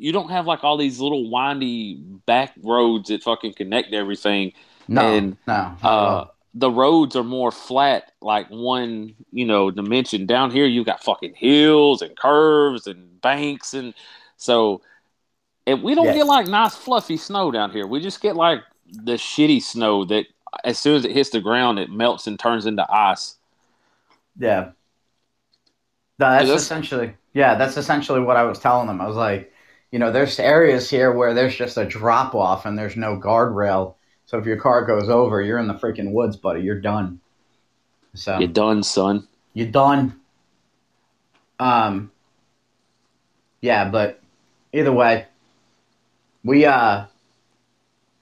you 0.00 0.12
don't 0.12 0.30
have 0.30 0.46
like 0.46 0.64
all 0.64 0.78
these 0.78 0.98
little 0.98 1.30
windy 1.30 2.02
back 2.26 2.54
roads 2.62 3.10
that 3.10 3.22
fucking 3.22 3.52
connect 3.52 3.92
everything. 3.92 4.52
No, 4.88 5.02
and, 5.02 5.36
no. 5.46 5.76
Uh, 5.82 6.24
the 6.54 6.70
roads 6.70 7.14
are 7.14 7.22
more 7.22 7.52
flat, 7.52 8.12
like 8.20 8.48
one 8.48 9.14
you 9.30 9.44
know 9.44 9.70
dimension. 9.70 10.26
Down 10.26 10.50
here, 10.50 10.66
you 10.66 10.84
got 10.84 11.04
fucking 11.04 11.34
hills 11.34 12.02
and 12.02 12.16
curves 12.16 12.86
and 12.86 13.20
banks, 13.20 13.74
and 13.74 13.94
so 14.36 14.80
and 15.66 15.82
we 15.82 15.94
don't 15.94 16.06
Yeah. 16.06 16.14
get 16.14 16.26
like 16.26 16.46
nice 16.46 16.74
fluffy 16.76 17.16
snow 17.16 17.50
down 17.50 17.70
here. 17.70 17.86
We 17.86 18.00
just 18.00 18.20
get 18.20 18.36
like 18.36 18.62
the 18.92 19.12
shitty 19.14 19.62
snow 19.62 20.04
that 20.06 20.26
as 20.64 20.78
soon 20.78 20.96
as 20.96 21.04
it 21.04 21.12
hits 21.12 21.30
the 21.30 21.40
ground, 21.40 21.78
it 21.78 21.90
melts 21.90 22.26
and 22.26 22.38
turns 22.38 22.66
into 22.66 22.84
ice. 22.92 23.36
Yeah. 24.38 24.70
No, 26.18 26.30
that's 26.30 26.44
that's- 26.46 26.62
essentially 26.62 27.14
yeah, 27.32 27.54
that's 27.54 27.76
essentially 27.76 28.20
what 28.20 28.36
I 28.36 28.42
was 28.42 28.58
telling 28.58 28.88
them. 28.88 29.00
I 29.00 29.06
was 29.06 29.16
like, 29.16 29.52
you 29.92 29.98
know, 30.00 30.10
there's 30.10 30.38
areas 30.40 30.90
here 30.90 31.12
where 31.12 31.32
there's 31.34 31.54
just 31.54 31.76
a 31.76 31.84
drop 31.84 32.34
off 32.34 32.66
and 32.66 32.76
there's 32.76 32.96
no 32.96 33.16
guardrail. 33.16 33.94
So 34.26 34.36
if 34.38 34.46
your 34.46 34.56
car 34.56 34.84
goes 34.84 35.08
over, 35.08 35.40
you're 35.40 35.58
in 35.58 35.68
the 35.68 35.74
freaking 35.74 36.12
woods, 36.12 36.36
buddy. 36.36 36.60
You're 36.62 36.80
done. 36.80 37.20
So 38.14 38.38
you're 38.38 38.48
done, 38.48 38.82
son? 38.82 39.28
you're 39.54 39.68
done. 39.70 40.18
Um 41.60 42.10
Yeah, 43.60 43.88
but 43.90 44.20
either 44.72 44.92
way, 44.92 45.26
we 46.44 46.64
uh 46.64 47.04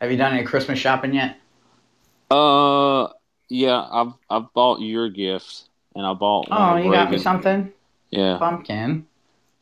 have 0.00 0.11
you 0.11 0.16
done 0.16 0.35
any 0.35 0.44
Christmas 0.44 0.78
shopping 0.78 1.14
yet? 1.14 1.38
Uh, 2.31 3.09
yeah, 3.48 3.87
I've 3.90 4.12
I've 4.31 4.52
bought 4.52 4.81
your 4.81 5.09
gift, 5.09 5.64
and 5.94 6.07
I 6.07 6.12
bought. 6.14 6.48
Oh, 6.50 6.76
you 6.76 6.92
got 6.92 7.11
me 7.11 7.18
something? 7.18 7.72
Yeah, 8.11 8.38
Pumpkin. 8.38 9.07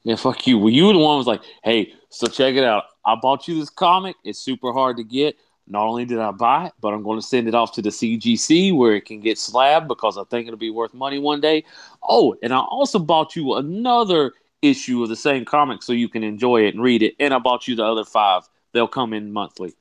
yeah. 0.03 0.17
Fuck 0.17 0.47
you. 0.47 0.59
Well, 0.59 0.71
you 0.71 0.87
were 0.87 0.93
the 0.93 0.99
one 0.99 1.15
who 1.15 1.19
was 1.19 1.27
like, 1.27 1.43
"Hey, 1.65 1.95
so 2.11 2.27
check 2.27 2.55
it 2.55 2.65
out. 2.65 2.85
I 3.05 3.15
bought 3.15 3.49
you 3.49 3.59
this 3.59 3.71
comic. 3.71 4.17
It's 4.25 4.39
super 4.39 4.73
hard 4.73 4.97
to 4.99 5.05
get. 5.05 5.37
Not 5.69 5.87
only 5.87 6.05
did 6.05 6.19
I 6.19 6.31
buy 6.31 6.67
it, 6.67 6.73
but 6.81 6.95
I'm 6.95 7.03
going 7.03 7.19
to 7.19 7.27
send 7.27 7.49
it 7.49 7.55
off 7.55 7.73
to 7.73 7.83
the 7.83 7.89
CGC 7.89 8.77
where 8.77 8.95
it 8.95 9.05
can 9.05 9.21
get 9.21 9.37
slabbed 9.37 9.89
because 9.89 10.17
I 10.17 10.23
think 10.25 10.47
it'll 10.47 10.59
be 10.59 10.71
worth 10.71 10.95
money 10.95 11.19
one 11.19 11.41
day. 11.41 11.65
Oh, 12.03 12.37
and 12.43 12.53
I 12.53 12.59
also 12.59 13.01
bought 13.01 13.35
you 13.35 13.55
another 13.55 14.33
issue 14.63 15.03
of 15.03 15.09
the 15.09 15.17
same 15.17 15.45
comic 15.45 15.83
so 15.83 15.93
you 15.93 16.09
can 16.09 16.25
enjoy 16.25 16.67
it 16.67 16.75
and 16.75 16.83
read 16.83 17.03
it. 17.03 17.15
And 17.21 17.33
I 17.35 17.39
bought 17.39 17.69
you 17.69 17.77
the 17.77 17.85
other 17.85 18.05
five. 18.05 18.43
They'll 18.73 18.89
come 18.89 19.13
in 19.13 19.33
monthly. 19.33 19.75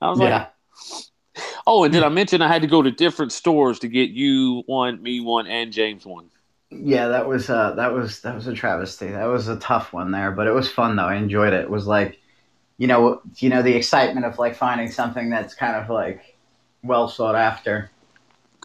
I 0.00 0.10
was 0.10 0.18
like, 0.18 0.48
Oh, 1.66 1.84
and 1.84 1.92
did 1.92 2.02
I 2.02 2.08
mention 2.08 2.42
I 2.42 2.48
had 2.48 2.62
to 2.62 2.68
go 2.68 2.82
to 2.82 2.90
different 2.90 3.32
stores 3.32 3.78
to 3.80 3.88
get 3.88 4.10
you 4.10 4.62
one, 4.66 5.02
me 5.02 5.20
one, 5.20 5.46
and 5.46 5.72
James 5.72 6.04
one? 6.04 6.30
Yeah, 6.70 7.08
that 7.08 7.28
was 7.28 7.50
uh 7.50 7.72
that 7.72 7.92
was 7.92 8.20
that 8.22 8.34
was 8.34 8.46
a 8.46 8.54
travesty. 8.54 9.08
That 9.08 9.26
was 9.26 9.48
a 9.48 9.56
tough 9.58 9.92
one 9.92 10.10
there, 10.10 10.30
but 10.30 10.46
it 10.46 10.52
was 10.52 10.70
fun 10.70 10.96
though. 10.96 11.04
I 11.04 11.16
enjoyed 11.16 11.52
it. 11.52 11.60
It 11.60 11.70
was 11.70 11.86
like, 11.86 12.18
you 12.78 12.86
know, 12.86 13.20
you 13.36 13.50
know 13.50 13.62
the 13.62 13.74
excitement 13.74 14.26
of 14.26 14.38
like 14.38 14.56
finding 14.56 14.90
something 14.90 15.30
that's 15.30 15.54
kind 15.54 15.76
of 15.76 15.90
like 15.90 16.36
well 16.82 17.08
sought 17.08 17.34
after. 17.34 17.90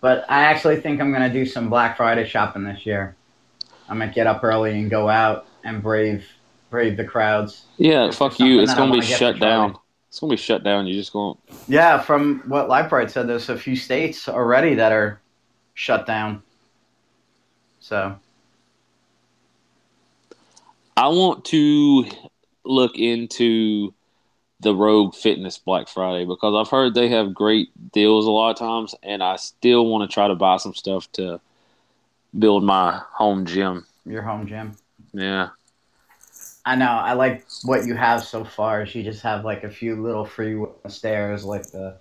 But 0.01 0.25
I 0.30 0.43
actually 0.43 0.80
think 0.80 1.01
I'm 1.01 1.12
gonna 1.12 1.32
do 1.32 1.45
some 1.45 1.69
Black 1.69 1.97
Friday 1.97 2.25
shopping 2.25 2.63
this 2.63 2.86
year. 2.86 3.15
I'm 3.89 3.99
gonna 3.99 4.12
get 4.12 4.27
up 4.27 4.43
early 4.43 4.80
and 4.80 4.89
go 4.89 5.10
out 5.10 5.45
and 5.67 5.84
brave 5.84 6.25
brave 6.69 6.97
the 6.97 7.03
crowds. 7.03 7.65
Yeah, 7.77 8.10
fuck 8.12 8.39
you. 8.39 8.60
It's 8.62 8.73
gonna 8.73 8.91
be 8.91 9.01
shut 9.01 9.39
down. 9.39 9.77
It's 10.10 10.19
gonna 10.19 10.32
be 10.32 10.38
shut 10.38 10.63
down. 10.63 10.88
You're 10.88 10.97
just 10.97 11.13
going. 11.13 11.36
To. 11.36 11.53
Yeah, 11.67 11.99
from 11.99 12.41
what 12.47 12.69
Lightbright 12.69 13.12
said, 13.12 13.27
there's 13.27 13.49
a 13.49 13.58
few 13.58 13.75
states 13.75 14.27
already 14.27 14.73
that 14.75 14.91
are 14.91 15.19
shut 15.75 16.08
down. 16.08 16.41
So 17.80 18.17
I 20.95 21.10
want 21.10 21.45
to 21.45 22.06
look 22.63 22.97
into 22.97 23.93
the 24.60 24.73
Rogue 24.73 25.13
Fitness 25.13 25.60
Black 25.60 25.88
Friday 25.88 26.25
because 26.25 26.56
I've 26.56 26.71
heard 26.71 26.95
they 26.95 27.10
have 27.10 27.34
great 27.34 27.69
deals 27.91 28.25
a 28.25 28.32
lot 28.32 28.49
of 28.51 28.58
times, 28.58 28.95
and 29.03 29.21
I 29.21 29.36
still 29.36 29.86
want 29.86 30.10
to 30.10 30.13
try 30.13 30.27
to 30.27 30.36
buy 30.36 30.58
some 30.58 30.73
stuff 30.73 31.12
to 31.13 31.39
build 32.38 32.63
my 32.63 33.01
home 33.12 33.45
gym. 33.45 33.86
your 34.06 34.21
home 34.21 34.47
gym. 34.47 34.75
Yeah. 35.13 35.49
I 36.67 36.75
know. 36.75 36.86
I 36.91 37.13
like 37.13 37.45
what 37.63 37.86
you 37.86 37.95
have 37.95 38.23
so 38.23 38.43
far. 38.43 38.84
Is 38.84 38.93
you 38.93 39.03
just 39.03 39.21
have 39.23 39.45
like 39.45 39.63
a 39.63 39.69
few 39.69 40.01
little 40.01 40.25
free 40.25 40.62
stairs, 40.88 41.43
like 41.45 41.71
the 41.71 41.97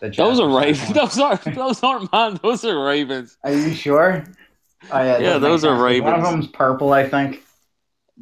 the. 0.00 0.10
Those 0.10 0.40
are 0.40 0.48
ravens. 0.48 0.92
Those 0.94 1.18
are 1.18 1.36
those 1.36 1.82
aren't 1.82 2.12
mine. 2.12 2.38
Those 2.42 2.64
are 2.64 2.78
ravens. 2.84 3.36
Are 3.42 3.52
you 3.52 3.74
sure? 3.74 4.24
Oh 4.92 4.98
yeah, 5.02 5.18
Yeah, 5.18 5.32
that 5.34 5.38
those 5.40 5.64
are 5.64 5.76
sense, 5.76 6.00
'cause 6.00 6.12
One 6.12 6.14
of 6.14 6.22
them's 6.22 6.46
purple, 6.48 6.92
I 6.92 7.08
think. 7.08 7.42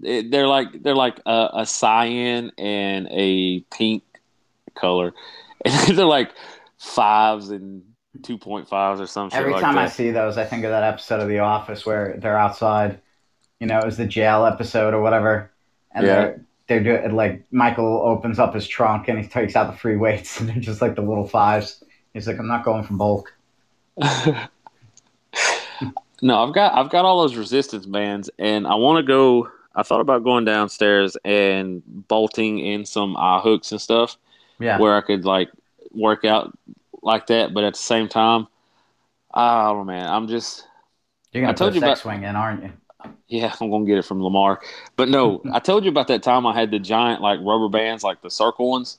It- 0.03 0.31
they're 0.31 0.49
like 0.49 0.83
they're 0.83 0.95
like 0.95 1.21
a, 1.27 1.51
a 1.55 1.67
cyan 1.67 2.51
and 2.59 3.09
a 3.11 3.61
pink 3.73 4.03
color, 4.75 5.13
and 5.65 5.97
they're 5.97 6.07
like 6.07 6.33
fives 6.79 7.51
and 7.51 7.83
two 8.23 8.39
point 8.39 8.69
fives 8.69 9.01
or 9.01 9.07
something. 9.07 9.39
Every 9.39 9.53
like 9.53 9.63
time 9.63 9.77
I 9.79 9.89
see 9.89 10.11
those, 10.11 10.39
I 10.39 10.45
think 10.45 10.65
of 10.65 10.71
that 10.71 10.83
episode 10.85 11.21
of 11.21 11.29
The 11.29 11.41
Office 11.41 11.85
where 11.85 12.17
they're 12.19 12.39
outside. 12.39 13.01
You 13.61 13.67
know, 13.67 13.79
it 13.79 13.85
was 13.85 13.97
the 13.97 14.07
jail 14.07 14.45
episode 14.47 14.95
or 14.95 15.01
whatever, 15.01 15.51
and 15.95 16.07
Yeah. 16.07 16.15
they're 16.15 16.41
they're 16.67 16.83
doing 16.83 17.15
like 17.15 17.45
Michael 17.53 18.01
opens 18.05 18.39
up 18.39 18.55
his 18.55 18.67
trunk 18.67 19.09
and 19.09 19.19
he 19.19 19.27
takes 19.29 19.55
out 19.57 19.71
the 19.71 19.77
free 19.79 19.97
weights 19.97 20.41
and 20.41 20.49
they're 20.49 20.57
just 20.57 20.81
like 20.83 20.95
the 20.95 21.03
little 21.03 21.27
fives. 21.27 21.83
He's 22.15 22.27
like, 22.27 22.39
I'm 22.39 22.47
not 22.49 22.65
going 22.65 22.85
for 22.85 22.95
bulk. 22.95 23.33
no, 26.23 26.45
I've 26.47 26.55
got 26.55 26.75
I've 26.75 26.91
got 26.91 27.05
all 27.05 27.21
those 27.23 27.37
resistance 27.37 27.87
bands, 27.87 28.31
and 28.39 28.67
I 28.67 28.75
want 28.77 28.99
to 28.99 29.03
go. 29.07 29.49
I 29.77 29.83
thought 29.83 30.01
about 30.01 30.23
going 30.23 30.45
downstairs 30.45 31.17
and 31.25 31.83
bolting 31.87 32.61
in 32.61 32.85
some 32.87 33.17
eye 33.17 33.41
hooks 33.43 33.73
and 33.73 33.81
stuff 33.81 34.17
Yeah, 34.61 34.79
where 34.79 34.97
I 34.97 35.01
could 35.01 35.25
like 35.25 35.51
work 35.91 36.25
out 36.25 36.57
like 37.03 37.27
that, 37.27 37.53
but 37.53 37.65
at 37.65 37.73
the 37.75 37.79
same 37.81 38.09
time, 38.09 38.47
ah, 39.33 39.71
oh 39.71 39.83
man, 39.85 40.09
I'm 40.09 40.29
just 40.29 40.67
you're 41.33 41.43
gonna 41.43 41.53
I 41.53 41.55
told 41.55 41.73
put 41.73 41.73
a 41.73 41.75
you 41.75 41.81
sex 41.81 42.01
about- 42.01 42.13
swing 42.13 42.23
in, 42.25 42.37
aren't 42.37 42.63
you? 42.63 42.73
Yeah, 43.29 43.55
I'm 43.61 43.71
gonna 43.71 43.85
get 43.87 43.99
it 43.99 44.05
from 44.05 44.23
Lamar. 44.23 44.61
But 44.97 45.09
no, 45.09 45.43
I 45.53 45.59
told 45.61 45.85
you 45.85 45.91
about 45.91 46.09
that 46.09 46.23
time 46.23 46.47
I 46.47 46.55
had 46.55 46.71
the 46.71 46.79
giant 46.79 47.21
like 47.21 47.41
rubber 47.43 47.69
bands, 47.69 48.05
like 48.05 48.23
the 48.23 48.31
circle 48.31 48.71
ones, 48.71 48.99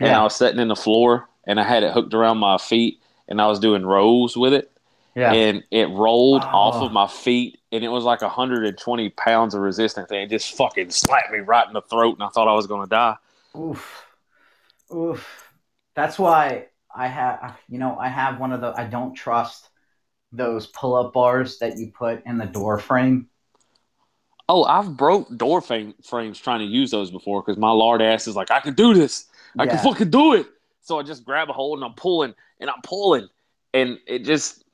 and 0.00 0.08
Yeah. 0.08 0.20
I 0.20 0.22
was 0.24 0.34
sitting 0.34 0.60
in 0.60 0.68
the 0.68 0.76
floor 0.76 1.28
and 1.44 1.60
I 1.60 1.64
had 1.64 1.82
it 1.82 1.92
hooked 1.92 2.14
around 2.14 2.38
my 2.38 2.58
feet 2.58 3.00
and 3.28 3.40
I 3.40 3.46
was 3.46 3.58
doing 3.60 3.84
rows 3.86 4.36
with 4.36 4.52
it 4.54 4.70
Yeah, 5.14 5.32
and 5.32 5.62
it 5.70 5.88
rolled 5.90 6.42
off 6.42 6.76
Oh. 6.76 6.86
of 6.86 6.92
my 6.92 7.06
feet 7.06 7.58
and 7.72 7.84
it 7.84 7.88
was 7.88 8.04
like 8.04 8.22
120 8.22 9.10
pounds 9.10 9.54
of 9.54 9.60
resistance 9.60 10.10
and 10.10 10.20
it 10.20 10.30
just 10.30 10.56
fucking 10.56 10.90
slapped 10.90 11.30
me 11.32 11.38
right 11.40 11.66
in 11.66 11.72
the 11.74 11.82
throat 11.82 12.14
and 12.14 12.22
I 12.22 12.28
thought 12.28 12.48
I 12.48 12.54
was 12.54 12.66
gonna 12.66 12.86
die. 12.86 13.16
Oof. 13.56 14.04
Oof. 14.94 15.52
That's 15.94 16.18
why 16.18 16.66
I 16.94 17.06
have, 17.08 17.56
you 17.68 17.78
know, 17.78 17.96
I 17.98 18.08
have 18.08 18.38
one 18.40 18.52
of 18.52 18.60
the, 18.60 18.72
I 18.76 18.84
don't 18.84 19.14
trust 19.14 19.68
those 20.32 20.66
pull 20.66 20.94
up 20.96 21.12
bars 21.12 21.58
that 21.58 21.78
you 21.78 21.90
put 21.92 22.24
in 22.26 22.38
the 22.38 22.46
door 22.46 22.78
frame. 22.78 23.28
Oh, 24.48 24.64
I've 24.64 24.96
broke 24.96 25.36
door 25.36 25.60
frame, 25.60 25.94
frames 26.04 26.38
trying 26.38 26.60
to 26.60 26.66
use 26.66 26.90
those 26.90 27.10
before 27.10 27.42
because 27.42 27.58
my 27.58 27.70
lard 27.70 28.00
ass 28.02 28.28
is 28.28 28.36
like, 28.36 28.50
I 28.50 28.60
can 28.60 28.74
do 28.74 28.94
this. 28.94 29.26
I 29.58 29.66
can 29.66 29.78
fucking 29.78 30.10
do 30.10 30.34
it. 30.34 30.46
So 30.82 30.98
I 31.00 31.02
just 31.02 31.24
grab 31.24 31.50
a 31.50 31.52
hold 31.52 31.78
and 31.78 31.84
I'm 31.84 31.94
pulling 31.94 32.34
and 32.60 32.70
I'm 32.70 32.80
pulling 32.82 33.28
and 33.74 33.98
it 34.06 34.20
just 34.20 34.64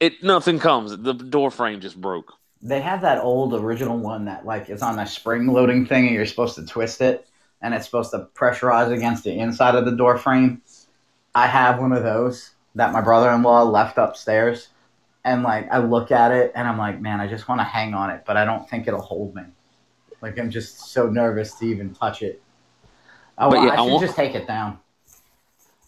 it 0.00 0.22
nothing 0.22 0.58
comes. 0.58 0.96
The 0.96 1.14
door 1.14 1.50
frame 1.50 1.80
just 1.80 1.98
broke. 2.00 2.34
They 2.60 2.80
have 2.80 3.00
that 3.02 3.18
old 3.22 3.54
original 3.54 3.96
one 3.98 4.26
that 4.26 4.44
like 4.44 4.68
is 4.68 4.82
on 4.82 4.98
a 4.98 5.06
spring 5.06 5.46
loading 5.48 5.86
thing 5.86 6.06
and 6.06 6.14
you're 6.14 6.26
supposed 6.26 6.56
to 6.56 6.66
twist 6.66 7.00
it. 7.00 7.26
and 7.62 7.74
it's 7.74 7.86
supposed 7.86 8.10
to 8.10 8.28
pressurize 8.34 8.92
against 8.92 9.24
the 9.24 9.32
inside 9.38 9.74
of 9.76 9.84
the 9.84 9.92
door 9.96 10.18
frame. 10.18 10.60
I 11.34 11.46
have 11.46 11.78
one 11.80 11.92
of 11.92 12.02
those 12.02 12.50
that 12.74 12.92
my 12.92 13.00
brother-in-law 13.00 13.62
left 13.64 13.98
upstairs, 13.98 14.68
and 15.24 15.42
like 15.42 15.70
I 15.70 15.78
look 15.78 16.10
at 16.10 16.32
it 16.32 16.52
and 16.54 16.66
I'm 16.66 16.78
like, 16.78 17.00
man, 17.00 17.20
I 17.20 17.26
just 17.28 17.48
want 17.48 17.60
to 17.60 17.64
hang 17.64 17.94
on 17.94 18.10
it, 18.10 18.24
but 18.26 18.36
I 18.36 18.44
don't 18.44 18.68
think 18.68 18.88
it'll 18.88 19.00
hold 19.00 19.34
me. 19.34 19.42
Like 20.20 20.38
I'm 20.38 20.50
just 20.50 20.78
so 20.92 21.08
nervous 21.08 21.54
to 21.54 21.66
even 21.66 21.94
touch 21.94 22.22
it. 22.22 22.42
Oh, 23.38 23.50
But 23.50 23.62
yeah, 23.62 23.70
I 23.70 23.76
I 23.76 23.80
want- 23.82 24.04
just 24.04 24.16
take 24.16 24.34
it 24.34 24.46
down. 24.46 24.78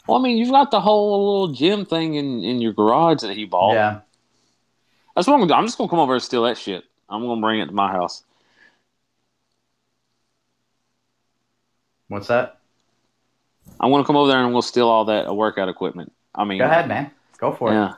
Well, 0.06 0.18
I 0.18 0.22
mean, 0.22 0.36
you've 0.36 0.50
got 0.50 0.70
the 0.70 0.80
whole 0.80 1.42
little 1.42 1.54
gym 1.54 1.86
thing 1.86 2.16
in, 2.16 2.44
in 2.44 2.60
your 2.60 2.74
garage 2.74 3.22
that 3.22 3.34
he 3.34 3.46
bought. 3.46 3.72
Yeah. 3.72 4.00
That's 5.16 5.26
what 5.26 5.32
I'm 5.34 5.40
gonna 5.40 5.48
do. 5.48 5.54
I'm 5.54 5.64
just 5.64 5.78
gonna 5.78 5.88
come 5.88 5.98
over 5.98 6.12
and 6.14 6.22
steal 6.22 6.42
that 6.42 6.58
shit. 6.58 6.84
I'm 7.08 7.22
gonna 7.22 7.40
bring 7.40 7.60
it 7.60 7.66
to 7.66 7.72
my 7.72 7.90
house. 7.90 8.22
What's 12.08 12.26
that? 12.28 12.58
I'm 13.80 13.90
gonna 13.90 14.04
come 14.04 14.16
over 14.16 14.28
there 14.28 14.42
and 14.44 14.52
we'll 14.52 14.62
steal 14.62 14.88
all 14.88 15.06
that 15.06 15.34
workout 15.34 15.68
equipment. 15.68 16.12
I 16.34 16.44
mean, 16.44 16.58
Go 16.58 16.64
ahead, 16.66 16.86
man. 16.88 17.10
Go 17.38 17.52
for 17.52 17.72
it. 17.72 17.94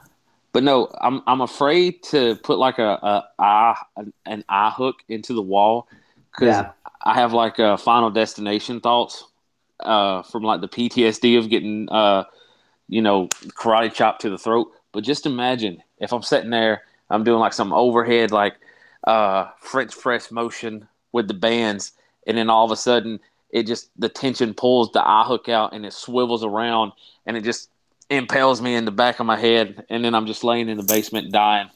But 0.57 0.63
no, 0.65 0.91
I'm 1.03 1.23
I'm 1.27 1.43
afraid 1.43 2.03
to 2.05 2.37
put 2.37 2.57
like 2.59 2.79
a, 2.79 2.89
a 2.89 3.29
eye 3.39 3.77
an, 3.99 4.15
an 4.25 4.43
eye 4.49 4.71
hook 4.75 5.03
into 5.07 5.35
the 5.35 5.43
wall 5.43 5.87
because 6.33 6.63
Yeah. 6.63 6.73
I 7.05 7.13
have 7.13 7.35
like 7.35 7.59
a 7.59 7.77
final 7.77 8.11
destination 8.11 8.81
thoughts 8.81 9.23
uh, 9.81 10.23
from 10.23 10.45
like 10.45 10.63
the 10.63 10.69
PTSD 10.69 11.39
of 11.39 11.51
getting 11.51 11.91
uh, 11.91 12.25
you 12.89 13.03
know 13.03 13.29
karate 13.51 13.93
chopped 13.93 14.23
to 14.23 14.31
the 14.31 14.39
throat. 14.39 14.73
But 14.93 15.05
just 15.05 15.27
imagine 15.27 15.83
if 15.99 16.11
I'm 16.15 16.23
sitting 16.23 16.49
there, 16.49 16.85
I'm 17.11 17.23
doing 17.23 17.39
like 17.39 17.53
some 17.53 17.75
overhead 17.75 18.31
like 18.31 18.55
uh, 19.07 19.51
French 19.61 19.95
press 19.99 20.33
motion 20.33 20.89
with 21.13 21.29
the 21.29 21.35
bands, 21.35 21.93
and 22.27 22.39
then 22.39 22.49
all 22.49 22.65
of 22.65 22.71
a 22.71 22.77
sudden 22.77 23.21
it 23.51 23.67
just 23.67 23.91
the 24.01 24.09
tension 24.09 24.55
pulls 24.55 24.91
the 24.93 25.07
eye 25.07 25.27
hook 25.27 25.51
out 25.51 25.75
and 25.75 25.85
it 25.85 25.93
swivels 25.93 26.43
around 26.43 26.93
and 27.27 27.37
it 27.37 27.45
just 27.45 27.69
impales 28.11 28.61
me 28.61 28.75
in 28.75 28.85
the 28.85 28.91
back 28.91 29.21
of 29.21 29.27
my 29.27 29.39
head, 29.39 29.85
and 29.89 30.05
then 30.05 30.15
I'm 30.15 30.27
just 30.27 30.45
laying 30.45 30.69
in 30.69 30.77
the 30.77 30.83
basement 30.83 31.33
dying. 31.33 31.69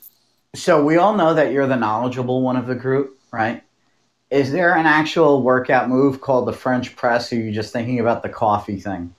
So 0.54 0.84
we 0.84 0.96
all 0.96 1.16
know 1.16 1.34
that 1.34 1.52
you're 1.52 1.66
the 1.66 1.76
knowledgeable 1.76 2.42
one 2.42 2.56
of 2.56 2.66
the 2.66 2.74
group, 2.74 3.18
right? 3.32 3.62
Is 4.30 4.52
there 4.52 4.76
an 4.76 4.86
actual 4.86 5.42
workout 5.42 5.88
move 5.88 6.20
called 6.20 6.46
the 6.46 6.52
French 6.52 6.94
press, 6.96 7.32
or 7.32 7.36
are 7.36 7.38
you 7.40 7.52
just 7.52 7.72
thinking 7.72 8.00
about 8.00 8.22
the 8.22 8.28
coffee 8.28 8.80
thing? 8.80 9.14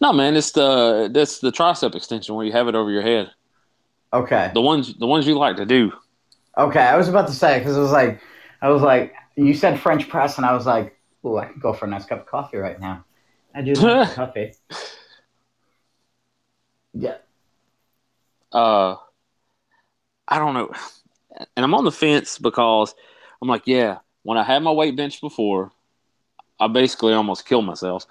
No, 0.00 0.12
man, 0.12 0.36
it's 0.36 0.52
the 0.52 1.10
that's 1.12 1.40
the 1.40 1.52
tricep 1.52 1.94
extension 1.94 2.34
where 2.34 2.46
you 2.46 2.52
have 2.52 2.68
it 2.68 2.74
over 2.74 2.90
your 2.90 3.02
head. 3.02 3.30
Okay. 4.12 4.50
The 4.54 4.60
ones 4.60 4.94
the 4.94 5.06
ones 5.06 5.26
you 5.26 5.36
like 5.36 5.56
to 5.56 5.66
do. 5.66 5.92
Okay, 6.56 6.80
I 6.80 6.96
was 6.96 7.08
about 7.08 7.26
to 7.28 7.32
say 7.32 7.58
because 7.58 7.76
it 7.76 7.80
was 7.80 7.92
like, 7.92 8.20
I 8.62 8.70
was 8.70 8.82
like, 8.82 9.14
you 9.36 9.54
said 9.54 9.78
French 9.78 10.08
press, 10.08 10.36
and 10.36 10.46
I 10.46 10.54
was 10.54 10.66
like, 10.66 10.96
oh, 11.22 11.36
I 11.36 11.46
could 11.46 11.60
go 11.60 11.72
for 11.72 11.86
a 11.86 11.88
nice 11.88 12.04
cup 12.04 12.20
of 12.20 12.26
coffee 12.26 12.56
right 12.56 12.80
now. 12.80 13.04
I 13.54 13.62
do 13.62 13.72
like 13.74 14.14
coffee. 14.14 14.54
Yeah. 16.94 17.16
Uh, 18.52 18.96
I 20.28 20.38
don't 20.38 20.54
know, 20.54 20.70
and 21.56 21.64
I'm 21.64 21.74
on 21.74 21.84
the 21.84 21.92
fence 21.92 22.38
because 22.38 22.94
I'm 23.40 23.48
like, 23.48 23.62
yeah, 23.66 23.98
when 24.22 24.38
I 24.38 24.42
had 24.42 24.62
my 24.62 24.72
weight 24.72 24.96
bench 24.96 25.20
before, 25.20 25.70
I 26.58 26.66
basically 26.68 27.12
almost 27.12 27.46
killed 27.46 27.64
myself. 27.66 28.06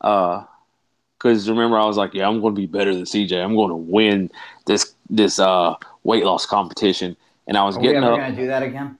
Uh, 0.00 0.44
because 1.16 1.48
remember 1.48 1.78
I 1.78 1.86
was 1.86 1.96
like, 1.96 2.12
yeah, 2.12 2.28
I'm 2.28 2.40
going 2.40 2.54
to 2.54 2.60
be 2.60 2.66
better 2.66 2.92
than 2.92 3.04
CJ. 3.04 3.42
I'm 3.42 3.54
going 3.54 3.70
to 3.70 3.76
win 3.76 4.30
this 4.66 4.94
this 5.08 5.38
uh 5.38 5.74
weight 6.02 6.24
loss 6.24 6.44
competition, 6.44 7.16
and 7.46 7.56
I 7.56 7.64
was 7.64 7.76
Are 7.76 7.80
we 7.80 7.86
getting 7.86 8.04
ever 8.04 8.12
up. 8.12 8.18
gonna 8.20 8.36
do 8.36 8.46
that 8.48 8.62
again? 8.62 8.98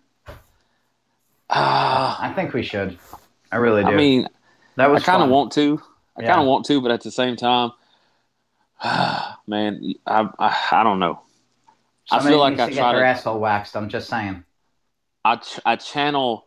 Ah, 1.51 2.19
I 2.23 2.33
think 2.33 2.55
we 2.55 2.63
should. 2.63 2.99
I 3.53 3.57
really 3.57 3.83
do. 3.83 3.91
I 3.91 3.97
mean, 3.97 4.29
that 4.77 4.91
was. 4.91 5.03
I 5.03 5.07
kind 5.07 5.23
of 5.23 5.29
want 5.29 5.53
to. 5.53 5.81
I 6.17 6.23
Yeah. 6.23 6.29
kind 6.29 6.41
of 6.41 6.47
want 6.47 6.65
to, 6.67 6.81
but 6.81 6.91
at 6.93 7.03
the 7.03 7.11
same 7.11 7.37
time, 7.37 7.73
man, 9.47 9.95
I, 10.07 10.29
I 10.39 10.69
I 10.73 10.85
don't 10.85 10.99
know. 10.99 11.21
I 12.11 12.23
feel 12.23 12.39
like 12.39 12.61
I 12.61 12.69
to 12.69 12.75
get 12.75 12.81
try 12.81 12.93
to 12.93 13.05
asshole 13.05 13.41
waxed. 13.41 13.77
I'm 13.77 13.89
just 13.89 14.09
saying. 14.09 14.45
I 15.25 15.37
ch- 15.37 15.61
I 15.65 15.77
channel 15.77 16.45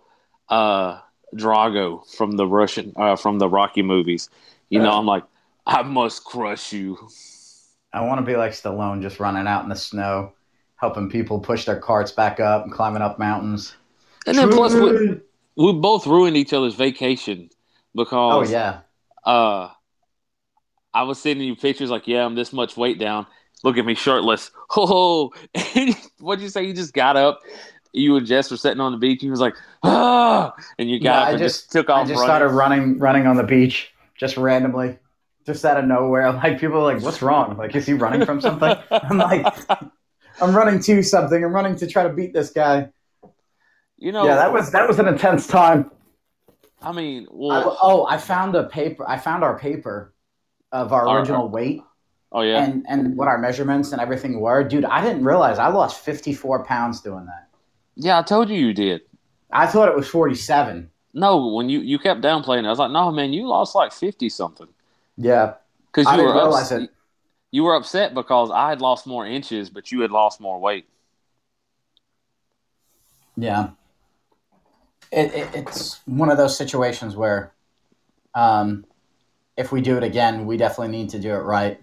uh 0.50 1.00
Drago 1.36 2.08
from 2.16 2.32
the 2.34 2.46
Russian 2.46 2.94
uh 2.96 3.16
from 3.16 3.40
the 3.40 3.50
Rocky 3.50 3.82
movies. 3.82 4.30
You 4.70 4.80
know, 4.80 4.92
Uh. 4.92 5.00
I'm 5.00 5.06
like, 5.06 5.24
I 5.66 5.82
must 5.82 6.24
crush 6.24 6.74
you. 6.74 6.98
I 7.92 8.02
want 8.02 8.20
to 8.20 8.26
be 8.26 8.36
like 8.36 8.52
Stallone, 8.52 9.02
just 9.02 9.20
running 9.20 9.48
out 9.48 9.64
in 9.64 9.70
the 9.70 9.76
snow, 9.76 10.34
helping 10.76 11.10
people 11.10 11.40
push 11.40 11.66
their 11.66 11.80
carts 11.80 12.12
back 12.12 12.40
up 12.40 12.64
and 12.66 12.72
climbing 12.72 13.02
up 13.02 13.18
mountains. 13.18 13.76
And 14.28 14.38
then 14.38 14.52
plus 14.52 14.74
we, 14.76 15.20
we 15.56 15.74
both 15.74 16.06
ruined 16.06 16.38
each 16.38 16.54
other's 16.54 16.76
vacation 16.76 17.50
because. 17.96 18.50
oh 18.50 18.52
yeah, 18.52 18.82
uh 19.26 19.70
I 20.98 21.04
was 21.04 21.22
sending 21.22 21.48
you 21.48 21.56
pictures 21.56 21.92
like, 21.92 22.08
yeah, 22.08 22.26
I'm 22.26 22.34
this 22.34 22.52
much 22.52 22.76
weight 22.76 22.98
down. 22.98 23.28
Look 23.64 23.78
at 23.78 23.86
me 23.86 23.94
shirtless. 23.94 24.50
Oh, 24.76 25.32
what'd 26.20 26.42
you 26.42 26.50
say? 26.50 26.64
You 26.66 26.74
just 26.74 26.94
got 26.94 27.16
up. 27.16 27.40
You 27.94 28.16
and 28.18 28.26
Jess 28.26 28.50
were 28.50 28.58
sitting 28.58 28.80
on 28.82 28.92
the 28.92 28.98
beach. 28.98 29.22
He 29.22 29.30
was 29.30 29.40
like, 29.40 29.54
ah, 29.84 30.54
and 30.80 30.90
you 30.90 31.00
got 31.00 31.04
Yeah, 31.04 31.22
up 31.22 31.28
I 31.28 31.30
and 31.32 31.40
just, 31.40 31.60
just- 31.62 31.72
took 31.72 31.90
off. 31.90 32.00
I 32.06 32.10
just 32.10 32.20
running. 32.20 32.26
started 32.28 32.48
running, 32.50 33.00
running 33.00 33.28
on 33.28 33.38
the 33.38 33.44
beach, 33.44 33.94
just 34.20 34.36
randomly, 34.38 34.98
just 35.46 35.64
out 35.64 35.78
of 35.78 35.86
nowhere. 35.86 36.32
Like 36.44 36.60
people 36.60 36.78
are 36.80 36.94
like, 36.94 37.02
"What's 37.04 37.22
wrong? 37.22 37.56
Like, 37.58 37.76
is 37.76 37.86
he 37.86 37.94
running 37.94 38.26
from 38.26 38.42
something?" 38.42 38.76
I'm 38.92 39.18
like, 39.20 39.46
"I'm 40.42 40.56
running 40.56 40.80
to 40.82 41.02
something. 41.04 41.44
I'm 41.44 41.54
running 41.54 41.76
to 41.78 41.88
try 41.88 42.04
to 42.04 42.10
beat 42.10 42.34
this 42.34 42.50
guy." 42.50 42.90
you 43.98 44.12
know, 44.12 44.26
yeah, 44.26 44.36
that 44.36 44.52
was 44.52 44.72
that 44.72 44.88
was 44.88 45.00
an 45.00 45.08
intense 45.08 45.48
time. 45.48 45.90
I 46.82 46.92
mean, 46.92 47.26
I, 47.32 47.64
oh, 47.82 48.06
I 48.08 48.18
found 48.18 48.56
a 48.56 48.66
paper. 48.66 49.08
I 49.10 49.18
found 49.18 49.44
our 49.44 49.58
paper 49.58 50.14
of 50.72 50.94
our 50.94 51.08
Our- 51.08 51.20
original 51.20 51.48
weight. 51.50 51.82
oh 52.32 52.42
yeah, 52.42 52.64
and 52.64 52.86
and 52.90 53.16
what 53.18 53.28
our 53.28 53.38
measurements 53.38 53.92
and 53.92 54.02
everything 54.02 54.40
were, 54.40 54.64
dude. 54.64 54.86
I 54.86 55.02
didn't 55.02 55.24
realize 55.24 55.60
I 55.60 55.68
lost 55.70 56.04
54 56.04 56.64
pounds 56.66 57.02
doing 57.02 57.26
that. 57.26 57.48
yeah. 57.96 58.20
I 58.20 58.22
told 58.24 58.50
you 58.50 58.58
you 58.58 58.74
did. 58.74 59.02
I 59.52 59.66
thought 59.66 59.88
it 59.88 59.96
was 59.96 60.08
47. 60.10 60.90
No, 61.14 61.48
when 61.48 61.70
you 61.70 61.80
you 61.80 61.98
kept 62.00 62.22
downplaying, 62.22 62.64
it, 62.64 62.68
I 62.68 62.70
was 62.70 62.80
like, 62.80 62.92
no, 62.92 63.12
man, 63.12 63.32
you 63.34 63.48
lost 63.48 63.74
like 63.76 63.92
fifty 63.94 64.30
something 64.30 64.68
Yeah, 65.18 65.54
because 65.88 66.06
you 66.12 66.18
didn't 66.18 66.28
were 66.28 66.42
realize 66.42 66.72
ups- 66.72 66.84
it. 66.84 66.90
You 67.52 67.64
were 67.64 67.76
upset 67.76 68.14
because 68.14 68.52
I 68.52 68.68
had 68.70 68.82
lost 68.82 69.08
more 69.08 69.26
inches, 69.26 69.70
but 69.70 69.90
you 69.92 70.02
had 70.02 70.12
lost 70.12 70.42
more 70.42 70.60
weight. 70.60 70.86
yeah. 73.38 73.70
It, 75.12 75.34
it 75.34 75.48
it's 75.56 76.02
one 76.06 76.30
of 76.30 76.38
those 76.38 76.58
situations 76.58 77.16
where, 77.16 77.54
um, 78.36 78.86
if 79.58 79.72
we 79.72 79.82
do 79.82 79.98
it 79.98 80.04
again, 80.04 80.46
we 80.46 80.56
definitely 80.56 80.96
need 80.96 81.10
to 81.10 81.20
do 81.20 81.34
it 81.34 81.40
right. 81.40 81.82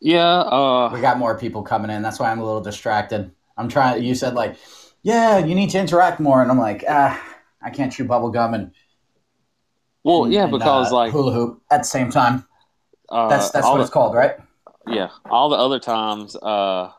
Yeah, 0.00 0.40
uh, 0.40 0.90
We 0.92 1.00
got 1.00 1.18
more 1.18 1.38
people 1.38 1.62
coming 1.62 1.90
in. 1.90 2.02
That's 2.02 2.18
why 2.18 2.30
I'm 2.30 2.40
a 2.40 2.44
little 2.44 2.60
distracted. 2.60 3.30
I'm 3.56 3.68
trying. 3.68 4.02
You 4.02 4.14
said 4.14 4.34
like, 4.34 4.56
yeah, 5.02 5.38
you 5.38 5.54
need 5.54 5.70
to 5.70 5.78
interact 5.78 6.20
more, 6.20 6.42
and 6.42 6.50
I'm 6.50 6.58
like, 6.58 6.84
ah, 6.88 7.20
I 7.62 7.70
can't 7.70 7.92
chew 7.92 8.04
bubble 8.04 8.30
gum 8.30 8.54
and. 8.54 8.72
well, 10.02 10.24
and- 10.24 10.32
yeah, 10.32 10.42
and, 10.44 10.52
because 10.52 10.90
uh, 10.90 10.94
like 10.94 11.12
hula 11.12 11.32
hoop 11.32 11.62
at 11.70 11.78
the 11.78 11.84
same 11.84 12.10
time. 12.10 12.44
uh, 13.08 13.28
That's 13.28 13.50
that's 13.50 13.66
what 13.66 13.76
the- 13.76 13.82
it's 13.82 13.90
called, 13.90 14.14
right? 14.14 14.36
Yeah, 14.86 15.10
all 15.30 15.48
the 15.48 15.56
other 15.56 15.78
times, 15.78 16.34
uh, 16.34 16.90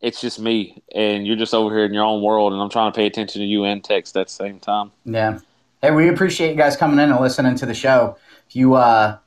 it's 0.00 0.22
just 0.22 0.40
me, 0.40 0.82
and 0.94 1.26
you're 1.26 1.36
just 1.36 1.52
over 1.52 1.74
here 1.76 1.84
in 1.84 1.92
your 1.92 2.04
own 2.04 2.22
world, 2.22 2.54
and 2.54 2.62
I'm 2.62 2.70
trying 2.70 2.90
to 2.90 2.96
pay 2.96 3.04
attention 3.04 3.42
to 3.42 3.46
you 3.46 3.64
and 3.64 3.84
text 3.84 4.16
at 4.16 4.28
the 4.28 4.32
same 4.32 4.58
time. 4.58 4.92
Yeah. 5.04 5.40
Hey, 5.80 5.92
we 5.92 6.08
appreciate 6.08 6.50
you 6.50 6.56
guys 6.56 6.76
coming 6.76 6.98
in 6.98 7.12
and 7.12 7.20
listening 7.20 7.54
to 7.56 7.66
the 7.66 7.74
show. 7.74 8.16
If 8.48 8.56
you 8.56 8.74
uh 8.74 9.18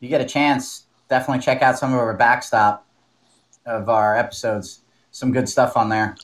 you 0.00 0.08
get 0.08 0.20
a 0.20 0.26
chance, 0.26 0.84
definitely 1.08 1.42
check 1.42 1.62
out 1.62 1.78
some 1.78 1.94
of 1.94 1.98
our 1.98 2.12
backstop 2.14 2.86
of 3.64 3.88
our 3.88 4.14
episodes. 4.16 4.80
Some 5.12 5.32
good 5.32 5.48
stuff 5.48 5.78
on 5.78 5.88
there. 5.88 6.16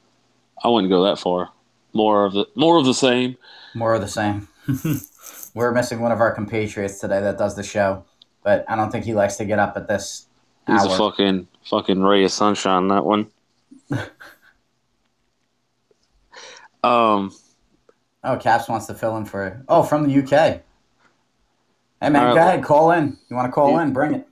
I 0.62 0.68
wouldn't 0.68 0.90
go 0.90 1.02
that 1.04 1.18
far. 1.18 1.50
More 1.94 2.26
of 2.26 2.34
the 2.34 2.44
more 2.56 2.78
of 2.78 2.84
the 2.84 2.92
same. 2.92 3.38
More 3.74 3.94
of 3.94 4.02
the 4.02 4.08
same. 4.08 4.48
We're 5.54 5.72
missing 5.72 6.00
one 6.00 6.12
of 6.12 6.20
our 6.20 6.32
compatriots 6.32 7.00
today 7.00 7.20
that 7.22 7.38
does 7.38 7.56
the 7.56 7.62
show, 7.62 8.04
but 8.44 8.66
I 8.68 8.76
don't 8.76 8.90
think 8.90 9.06
he 9.06 9.14
likes 9.14 9.36
to 9.36 9.46
get 9.46 9.58
up 9.58 9.76
at 9.76 9.88
this 9.88 10.26
He's 10.66 10.84
hour. 10.84 10.94
a 10.94 10.98
fucking 10.98 11.48
fucking 11.64 12.02
ray 12.02 12.24
of 12.24 12.32
sunshine. 12.32 12.88
That 12.88 13.06
one. 13.06 13.28
um. 16.84 17.32
Oh, 18.24 18.36
Caps 18.36 18.68
wants 18.68 18.86
to 18.86 18.94
fill 18.94 19.16
in 19.16 19.24
for 19.24 19.62
Oh, 19.68 19.82
from 19.82 20.08
the 20.08 20.18
UK. 20.22 20.62
Hey 22.00 22.08
man, 22.08 22.16
All 22.16 22.26
right. 22.28 22.34
go 22.34 22.40
ahead, 22.40 22.64
call 22.64 22.92
in. 22.92 23.18
You 23.28 23.36
want 23.36 23.48
to 23.48 23.52
call 23.52 23.70
Yeah. 23.72 23.82
in? 23.82 23.92
Bring 23.92 24.14
it. 24.14 24.26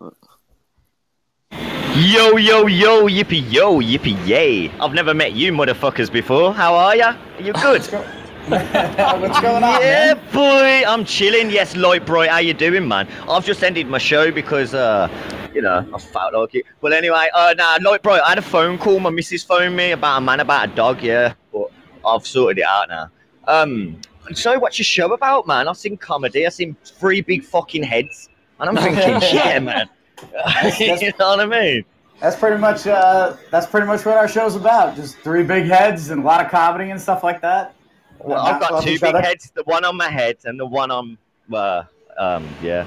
Yo, 1.97 2.37
yo, 2.37 2.67
yo, 2.67 3.09
yippee 3.09 3.53
yo, 3.53 3.81
yippee 3.81 4.17
yay. 4.27 4.71
I've 4.81 4.95
never 4.95 5.13
met 5.15 5.33
you 5.33 5.53
motherfuckers 5.53 6.11
before. 6.11 6.55
How 6.55 6.75
are 6.75 6.95
ya? 6.97 7.17
Are 7.37 7.43
you 7.43 7.53
good? 7.55 7.85
What's, 8.49 9.41
going 9.41 9.63
on, 9.63 9.81
yeah, 9.83 10.15
man? 10.15 10.21
boy, 10.33 10.85
I'm 10.87 11.05
chilling. 11.05 11.51
Yes, 11.51 11.77
Lloyd 11.77 12.07
Broy, 12.07 12.29
how 12.29 12.39
you 12.39 12.55
doing, 12.55 12.89
man? 12.89 13.07
I've 13.29 13.45
just 13.45 13.63
ended 13.63 13.89
my 13.89 13.99
show 13.99 14.31
because, 14.31 14.73
uh, 14.73 15.09
you 15.53 15.61
know, 15.61 15.87
I 15.93 15.99
felt 15.99 16.33
like 16.33 16.55
it. 16.55 16.65
But 16.81 16.93
anyway, 16.95 17.29
uh, 17.35 17.55
nah, 17.59 17.79
Lloyd 17.83 18.03
Broy, 18.03 18.21
I 18.21 18.31
had 18.31 18.39
a 18.39 18.43
phone 18.43 18.79
call. 18.79 19.01
My 19.01 19.11
missus 19.11 19.43
phoned 19.45 19.77
me 19.77 19.91
about 19.91 20.19
a 20.19 20.21
man 20.23 20.41
about 20.41 20.69
a 20.69 20.75
dog, 20.75 21.03
yeah. 21.03 21.35
But 21.53 21.71
I've 22.07 22.27
sorted 22.27 22.59
it 22.59 22.65
out 22.65 22.89
now. 22.89 23.11
Um, 23.49 24.01
so 24.35 24.59
what's 24.59 24.79
your 24.79 24.85
show 24.85 25.13
about, 25.15 25.47
man? 25.47 25.67
I've 25.69 25.77
seen 25.77 25.97
comedy. 25.97 26.47
I've 26.47 26.53
seen 26.55 26.77
three 26.85 27.23
big 27.23 27.43
fucking 27.43 27.83
heads, 27.83 28.29
and 28.61 28.69
I'm 28.69 28.77
thinking, 28.85 29.21
yeah, 29.35 29.59
man. 29.59 29.89
you 30.79 31.13
know 31.19 31.31
what 31.31 31.41
I 31.41 31.47
mean? 31.47 31.85
That's 32.21 32.37
pretty 32.37 32.59
much 32.59 32.87
uh, 32.87 33.37
that's 33.51 33.67
pretty 33.67 33.87
much 33.87 34.05
what 34.05 34.17
our 34.17 34.29
show's 34.29 34.55
about. 34.57 34.97
Just 34.97 35.17
three 35.19 35.45
big 35.45 35.65
heads 35.67 36.11
and 36.11 36.23
a 36.23 36.27
lot 36.27 36.45
of 36.45 36.51
comedy 36.51 36.91
and 36.91 37.01
stuff 37.01 37.23
like 37.25 37.41
that. 37.43 37.75
Well, 38.19 38.41
I've 38.41 38.61
got 38.61 38.83
two 38.83 38.99
big 38.99 39.05
other. 39.05 39.21
heads. 39.21 39.51
The 39.55 39.63
one 39.65 39.85
on 39.85 39.97
my 39.97 40.11
head 40.11 40.37
and 40.45 40.59
the 40.59 40.67
one 40.67 40.91
on, 40.91 41.17
uh, 41.53 41.85
um, 42.19 42.47
yeah. 42.63 42.85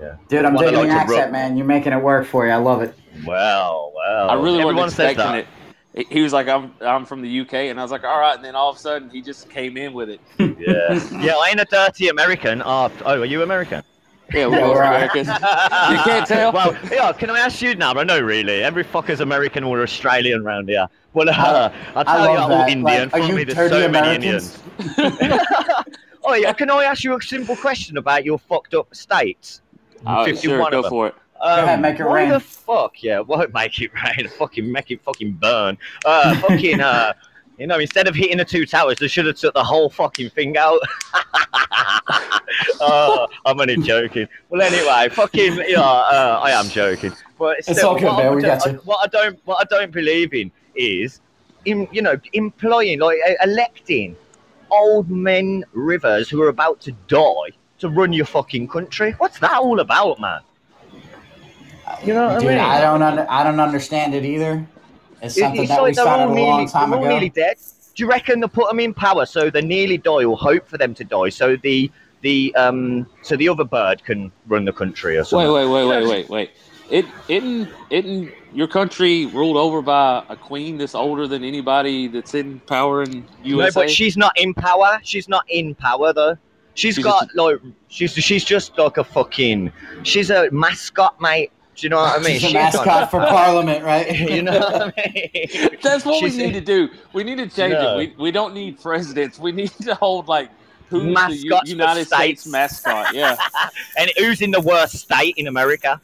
Yeah. 0.00 0.16
Dude, 0.28 0.46
I'm 0.46 0.54
One 0.54 0.64
I 0.64 0.70
digging 0.70 0.88
like 0.88 0.96
accent, 0.96 1.20
rub. 1.24 1.32
man. 1.32 1.56
You're 1.58 1.66
making 1.66 1.92
it 1.92 2.02
work 2.02 2.26
for 2.26 2.46
you. 2.46 2.52
I 2.52 2.56
love 2.56 2.80
it. 2.80 2.94
Well, 3.26 3.92
well. 3.94 4.30
I 4.30 4.34
really 4.34 4.52
Everyone 4.60 4.76
wasn't 4.76 4.96
says 4.96 5.10
expecting 5.10 5.32
that. 5.32 5.38
it. 5.40 5.46
He- 5.94 6.06
He 6.10 6.20
was 6.22 6.32
like, 6.32 6.48
"I'm 6.48 6.72
I'm 6.80 7.04
from 7.04 7.20
the 7.22 7.40
UK," 7.40 7.54
and 7.70 7.78
I 7.78 7.82
was 7.82 7.90
like, 7.90 8.04
"All 8.04 8.18
right." 8.20 8.36
And 8.36 8.44
then 8.44 8.54
all 8.54 8.70
of 8.70 8.76
a 8.76 8.78
sudden, 8.78 9.10
he 9.10 9.20
just 9.22 9.50
came 9.50 9.76
in 9.76 9.92
with 9.92 10.08
it. 10.10 10.20
Yeah, 10.38 10.46
yeah. 11.20 11.34
I 11.36 11.48
ain't 11.50 11.60
a 11.60 11.64
dirty 11.70 12.08
American. 12.08 12.62
Oh, 12.64 12.90
oh, 13.04 13.20
are 13.20 13.24
you 13.24 13.42
American? 13.42 13.82
Yeah, 14.32 14.46
we're 14.46 14.54
Yeah, 14.54 14.60
both 14.60 14.76
we're- 14.76 14.86
Americans. 14.86 15.28
You 15.90 15.98
can't 16.04 16.26
tell. 16.26 16.52
Well, 16.52 16.76
yeah. 16.92 17.12
Can 17.12 17.30
I 17.30 17.40
ask 17.40 17.60
you 17.60 17.74
now? 17.74 17.92
I 17.94 18.04
know, 18.04 18.20
really. 18.20 18.62
Every 18.62 18.84
fucker's 18.84 19.20
American 19.20 19.64
or 19.64 19.82
Australian 19.82 20.42
around 20.42 20.68
here. 20.68 20.86
Well, 21.14 21.28
uh, 21.28 21.32
I'll 21.34 21.72
I 21.96 22.04
tell 22.04 22.30
you, 22.30 22.38
love 22.38 22.50
all. 22.52 22.60
Indian. 22.68 22.82
Like, 22.84 23.06
are 23.08 23.10
for 23.10 23.18
you 23.26 23.34
me, 23.34 23.42
there's 23.44 23.56
dirty 23.70 23.82
so 23.82 23.88
many 23.88 24.16
Americans? 24.16 24.62
Indians. 24.78 25.18
oh 26.24 26.34
yeah. 26.34 26.52
Can 26.52 26.70
I 26.70 26.84
ask 26.84 27.02
you 27.02 27.16
a 27.16 27.20
simple 27.20 27.56
question 27.56 27.96
about 27.96 28.24
your 28.24 28.38
fucked 28.38 28.74
up 28.74 28.94
states? 28.94 29.62
Oh, 30.06 30.24
51 30.24 30.40
sure, 30.58 30.64
of 30.66 30.70
go 30.70 30.82
them. 30.82 30.88
for 30.90 31.06
it. 31.08 31.14
Um, 31.42 31.64
ahead, 31.64 31.80
make 31.80 31.98
it 32.00 32.04
why 32.06 32.20
rain. 32.22 32.28
the 32.30 32.40
fuck? 32.40 33.02
Yeah, 33.02 33.20
won't 33.26 33.52
make 33.54 33.80
it 33.80 33.90
rain. 33.94 34.28
Fucking 34.28 34.70
make 34.70 34.90
it 34.90 35.02
fucking 35.02 35.32
burn. 35.32 35.78
Uh, 36.04 36.34
fucking 36.40 36.80
uh, 36.80 37.12
you 37.58 37.66
know, 37.66 37.78
instead 37.78 38.08
of 38.08 38.14
hitting 38.14 38.38
the 38.38 38.44
two 38.44 38.66
towers, 38.66 38.98
they 38.98 39.08
should 39.08 39.26
have 39.26 39.36
took 39.36 39.54
the 39.54 39.64
whole 39.64 39.88
fucking 39.90 40.30
thing 40.30 40.56
out. 40.56 40.78
oh, 42.80 43.26
I'm 43.46 43.60
only 43.60 43.76
joking. 43.78 44.28
Well, 44.48 44.60
anyway, 44.62 45.08
fucking 45.14 45.62
yeah, 45.68 45.80
uh, 45.80 46.40
I 46.42 46.50
am 46.52 46.68
joking. 46.68 47.12
But 47.38 47.58
It's 47.58 47.70
still, 47.70 47.90
all 47.90 47.94
good, 47.98 48.04
what 48.04 48.16
man, 48.18 48.26
I 48.26 48.34
we 48.34 48.42
don't- 48.42 48.58
got 48.58 48.72
you. 48.72 48.78
What 48.84 48.98
I 49.02 49.06
don't, 49.06 49.38
what 49.46 49.58
I 49.60 49.64
don't 49.74 49.92
believe 49.92 50.34
in 50.34 50.50
is, 50.74 51.20
in 51.64 51.88
you 51.92 52.02
know, 52.02 52.18
employing 52.32 53.00
like 53.00 53.18
electing 53.42 54.16
old 54.70 55.10
men 55.10 55.64
rivers 55.72 56.28
who 56.28 56.42
are 56.42 56.48
about 56.48 56.80
to 56.82 56.92
die 57.08 57.50
to 57.78 57.88
run 57.88 58.12
your 58.12 58.26
fucking 58.26 58.68
country. 58.68 59.12
What's 59.18 59.38
that 59.40 59.58
all 59.58 59.80
about, 59.80 60.20
man? 60.20 60.40
You 62.04 62.14
know 62.14 62.28
what 62.28 62.40
Dude, 62.40 62.50
I 62.50 62.54
mean? 62.54 62.60
I 62.64 62.80
don't 62.80 63.02
under, 63.02 63.26
I 63.28 63.42
don't 63.44 63.60
understand 63.60 64.14
it 64.14 64.24
either. 64.24 64.66
It's 65.22 65.38
something 65.38 65.60
it's 65.62 65.68
that 65.70 65.82
we 65.82 65.88
like 65.88 65.94
they're 65.96 66.04
started 66.04 66.24
all 66.24 66.32
a 66.32 66.34
nearly, 66.34 66.50
long 66.50 66.68
time 66.68 66.90
they're 66.90 66.98
all 66.98 67.04
ago. 67.04 67.12
nearly 67.12 67.28
dead. 67.28 67.56
Do 67.94 68.02
you 68.04 68.08
reckon 68.08 68.40
they 68.40 68.48
put 68.48 68.68
them 68.68 68.80
in 68.80 68.94
power 68.94 69.26
so 69.26 69.50
they 69.50 69.60
nearly 69.60 69.98
die 69.98 70.24
or 70.24 70.36
hope 70.36 70.66
for 70.66 70.78
them 70.78 70.94
to 70.94 71.04
die 71.04 71.28
so 71.28 71.56
the 71.56 71.90
the 72.22 72.54
um 72.54 73.06
so 73.22 73.36
the 73.36 73.48
other 73.48 73.64
bird 73.64 74.02
can 74.04 74.32
run 74.46 74.64
the 74.64 74.72
country 74.72 75.16
or 75.16 75.20
Wait, 75.20 75.26
something? 75.28 75.52
wait, 75.52 75.66
wait, 75.66 75.86
wait, 75.86 76.06
wait, 76.08 76.28
wait. 76.30 76.50
It 76.90 77.06
isn't 77.28 77.68
isn't 77.90 78.32
your 78.54 78.66
country 78.66 79.26
ruled 79.26 79.56
over 79.56 79.82
by 79.82 80.24
a 80.28 80.36
queen 80.36 80.78
that's 80.78 80.94
older 80.94 81.26
than 81.28 81.44
anybody 81.44 82.08
that's 82.08 82.34
in 82.34 82.60
power 82.60 83.02
in 83.02 83.20
No, 83.44 83.48
USA? 83.62 83.82
but 83.82 83.90
she's 83.90 84.16
not 84.16 84.32
in 84.38 84.54
power. 84.54 84.98
She's 85.02 85.28
not 85.28 85.44
in 85.48 85.74
power 85.74 86.12
though. 86.12 86.36
She's 86.74 86.94
She's 86.94 87.04
got 87.04 87.28
like 87.34 87.58
she's 87.88 88.12
she's 88.12 88.44
just 88.44 88.78
like 88.78 88.96
a 88.96 89.04
fucking 89.04 89.70
she's 90.02 90.30
a 90.30 90.50
mascot, 90.50 91.20
mate. 91.20 91.52
Do 91.80 91.86
you 91.86 91.88
know 91.90 91.96
what 91.96 92.20
I 92.20 92.22
mean? 92.26 92.38
She's 92.40 92.50
a 92.50 92.54
mascot 92.54 93.10
for 93.10 93.20
Parliament, 93.20 93.84
right? 93.84 94.18
you 94.30 94.42
know 94.42 94.58
what 94.58 94.94
I 94.98 95.12
mean? 95.64 95.70
That's 95.82 96.04
what 96.04 96.20
She's- 96.20 96.32
we 96.36 96.38
need 96.46 96.52
to 96.54 96.60
do. 96.60 96.88
We 97.12 97.24
need 97.24 97.36
to 97.38 97.48
change 97.48 97.72
No. 97.74 97.98
it. 97.98 98.16
We, 98.18 98.24
we 98.24 98.30
don't 98.30 98.54
need 98.54 98.80
presidents. 98.80 99.38
We 99.38 99.52
need 99.52 99.70
to 99.82 99.94
hold 99.94 100.28
like 100.28 100.50
who's 100.88 101.14
the 101.14 101.36
U- 101.36 101.60
United 101.64 102.06
States 102.06 102.42
states. 102.42 102.46
mascot. 102.46 103.14
Yeah. 103.14 103.36
And 103.98 104.10
who's 104.18 104.42
in 104.42 104.50
the 104.50 104.60
worst 104.60 104.96
state 104.96 105.34
in 105.36 105.46
America? 105.46 106.00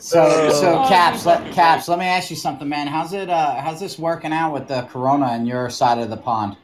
So, 0.00 0.50
so 0.50 0.78
Oh. 0.84 0.88
caps, 0.88 1.26
let, 1.26 1.52
caps. 1.52 1.88
Let 1.88 1.98
me 1.98 2.06
ask 2.06 2.30
you 2.30 2.36
something, 2.36 2.68
man. 2.68 2.86
How's 2.86 3.12
it? 3.12 3.28
Uh, 3.28 3.60
how's 3.60 3.80
this 3.80 3.98
working 3.98 4.32
out 4.32 4.52
with 4.52 4.68
the 4.68 4.82
Corona 4.82 5.34
in 5.34 5.44
your 5.44 5.68
side 5.70 5.98
of 5.98 6.08
the 6.08 6.16
pond? 6.16 6.56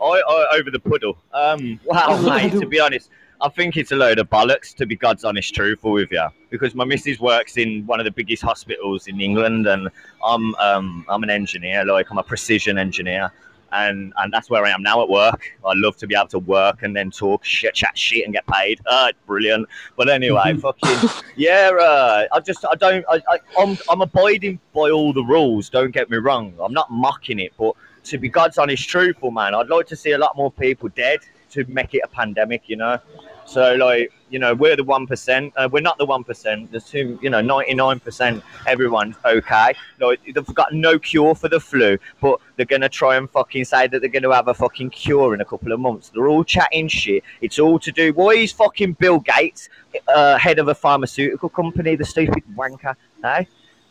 I, 0.00 0.04
I 0.04 0.56
over 0.58 0.70
the 0.70 0.78
puddle. 0.80 1.18
Um, 1.32 1.78
wow, 1.84 2.20
mate. 2.22 2.52
To 2.52 2.66
be 2.66 2.80
honest, 2.80 3.10
I 3.42 3.48
think 3.48 3.76
it's 3.76 3.90
a 3.90 3.96
load 3.96 4.20
of 4.20 4.30
bollocks. 4.30 4.74
To 4.76 4.86
be 4.86 4.96
God's 4.96 5.24
honest 5.24 5.52
truthful 5.52 5.92
with 5.92 6.12
you, 6.12 6.26
because 6.48 6.74
my 6.74 6.84
missus 6.84 7.18
works 7.18 7.56
in 7.56 7.84
one 7.86 7.98
of 7.98 8.04
the 8.04 8.12
biggest 8.12 8.42
hospitals 8.42 9.08
in 9.08 9.20
England, 9.20 9.66
and 9.66 9.88
I'm 10.24 10.54
um, 10.54 11.04
I'm 11.08 11.22
an 11.24 11.30
engineer. 11.30 11.84
Like 11.84 12.10
I'm 12.10 12.18
a 12.18 12.22
precision 12.22 12.78
engineer. 12.78 13.32
And, 13.74 14.12
and 14.18 14.30
that's 14.30 14.50
where 14.50 14.62
I 14.66 14.70
am 14.70 14.82
now 14.82 15.00
at 15.00 15.08
work. 15.08 15.50
I 15.64 15.72
love 15.74 15.96
to 15.96 16.06
be 16.06 16.14
able 16.14 16.28
to 16.28 16.40
work 16.40 16.82
and 16.82 16.94
then 16.94 17.10
talk 17.10 17.42
shit, 17.42 17.72
chat 17.72 17.96
shit, 17.96 18.26
and 18.26 18.34
get 18.34 18.46
paid. 18.46 18.78
Uh, 18.84 19.12
brilliant. 19.26 19.66
But 19.96 20.10
anyway, 20.10 20.54
fucking 20.60 21.08
yeah. 21.36 21.70
Uh, 21.80 22.26
I 22.30 22.40
just 22.40 22.66
I 22.70 22.74
don't 22.74 23.02
I, 23.08 23.22
I 23.30 23.38
I'm 23.58 23.78
I'm 23.88 24.02
abiding 24.02 24.60
by 24.74 24.90
all 24.90 25.14
the 25.14 25.24
rules. 25.24 25.70
Don't 25.70 25.90
get 25.90 26.10
me 26.10 26.18
wrong. 26.18 26.52
I'm 26.62 26.74
not 26.74 26.90
mocking 26.90 27.38
it, 27.38 27.54
but 27.58 27.74
to 28.04 28.18
be 28.18 28.28
God's 28.28 28.58
honest 28.58 28.88
truthful, 28.88 29.30
man, 29.30 29.54
I'd 29.54 29.70
like 29.70 29.86
to 29.86 29.96
see 29.96 30.12
a 30.12 30.18
lot 30.18 30.36
more 30.36 30.52
people 30.52 30.90
dead 30.90 31.20
to 31.52 31.64
make 31.66 31.94
it 31.94 32.02
a 32.04 32.08
pandemic, 32.08 32.62
you 32.66 32.76
know. 32.76 32.98
So 33.46 33.74
like, 33.74 34.12
you 34.30 34.38
know, 34.38 34.54
we're 34.54 34.76
the 34.76 34.84
one 34.84 35.06
percent. 35.06 35.52
Uh, 35.56 35.68
we're 35.70 35.82
not 35.82 35.98
the 35.98 36.06
one 36.06 36.24
percent. 36.24 36.70
There's 36.70 36.88
two, 36.88 37.18
you 37.22 37.28
know, 37.28 37.40
ninety 37.40 37.74
nine 37.74 38.00
percent. 38.00 38.42
Everyone's 38.66 39.16
okay. 39.24 39.74
Like 40.00 40.20
they've 40.24 40.54
got 40.54 40.72
no 40.72 40.98
cure 40.98 41.34
for 41.34 41.48
the 41.48 41.60
flu, 41.60 41.98
but 42.20 42.40
they're 42.56 42.66
gonna 42.66 42.88
try 42.88 43.16
and 43.16 43.28
fucking 43.30 43.64
say 43.64 43.88
that 43.88 44.00
they're 44.00 44.08
gonna 44.08 44.34
have 44.34 44.48
a 44.48 44.54
fucking 44.54 44.90
cure 44.90 45.34
in 45.34 45.40
a 45.40 45.44
couple 45.44 45.72
of 45.72 45.80
months. 45.80 46.10
They're 46.10 46.28
all 46.28 46.44
chatting 46.44 46.88
shit. 46.88 47.24
It's 47.40 47.58
all 47.58 47.78
to 47.80 47.92
do. 47.92 48.12
Why 48.14 48.30
is 48.32 48.52
fucking 48.52 48.94
Bill 48.94 49.18
Gates 49.20 49.68
uh, 50.08 50.38
head 50.38 50.58
of 50.58 50.68
a 50.68 50.74
pharmaceutical 50.74 51.48
company? 51.48 51.96
The 51.96 52.04
stupid 52.04 52.44
wanker. 52.56 52.94
Hey, 53.22 53.46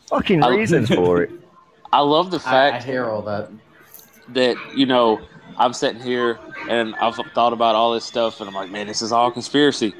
fucking 0.08 0.42
I- 0.42 0.48
reasons 0.48 0.88
for 0.88 1.22
it. 1.22 1.30
I 1.92 2.00
love 2.00 2.30
the 2.30 2.38
I, 2.46 2.68
I 2.68 2.70
fact 2.70 2.84
hear 2.84 3.04
all 3.10 3.20
that. 3.22 3.50
That 4.34 4.56
you 4.74 4.86
know 4.86 5.20
I'm 5.58 5.72
sitting 5.72 6.00
here 6.00 6.38
and 6.68 6.94
I've 6.96 7.16
thought 7.34 7.52
about 7.52 7.74
all 7.74 7.92
this 7.92 8.04
stuff, 8.04 8.40
and 8.40 8.48
I'm 8.48 8.54
like, 8.54 8.70
man, 8.70 8.86
this 8.86 9.02
is 9.02 9.12
all 9.12 9.30
conspiracy. 9.30 9.94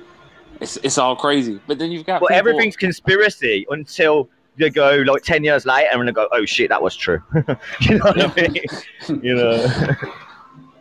It's 0.60 0.76
it's 0.78 0.98
all 0.98 1.16
crazy. 1.16 1.60
But 1.66 1.78
then 1.78 1.90
you've 1.90 2.06
got 2.06 2.20
But 2.20 2.28
people, 2.28 2.38
everything's 2.38 2.76
conspiracy 2.76 3.66
until 3.70 4.28
they 4.56 4.70
go 4.70 5.02
like 5.06 5.22
ten 5.22 5.42
years 5.44 5.64
later 5.66 5.88
and 5.92 6.06
they 6.08 6.12
go, 6.12 6.28
"Oh 6.32 6.44
shit, 6.44 6.68
that 6.68 6.82
was 6.82 6.94
true." 6.96 7.22
you 7.80 7.98
know 7.98 8.04
what 8.04 8.38
I 8.38 8.42
mean? 8.42 8.62
you 9.22 9.34
know, 9.34 9.66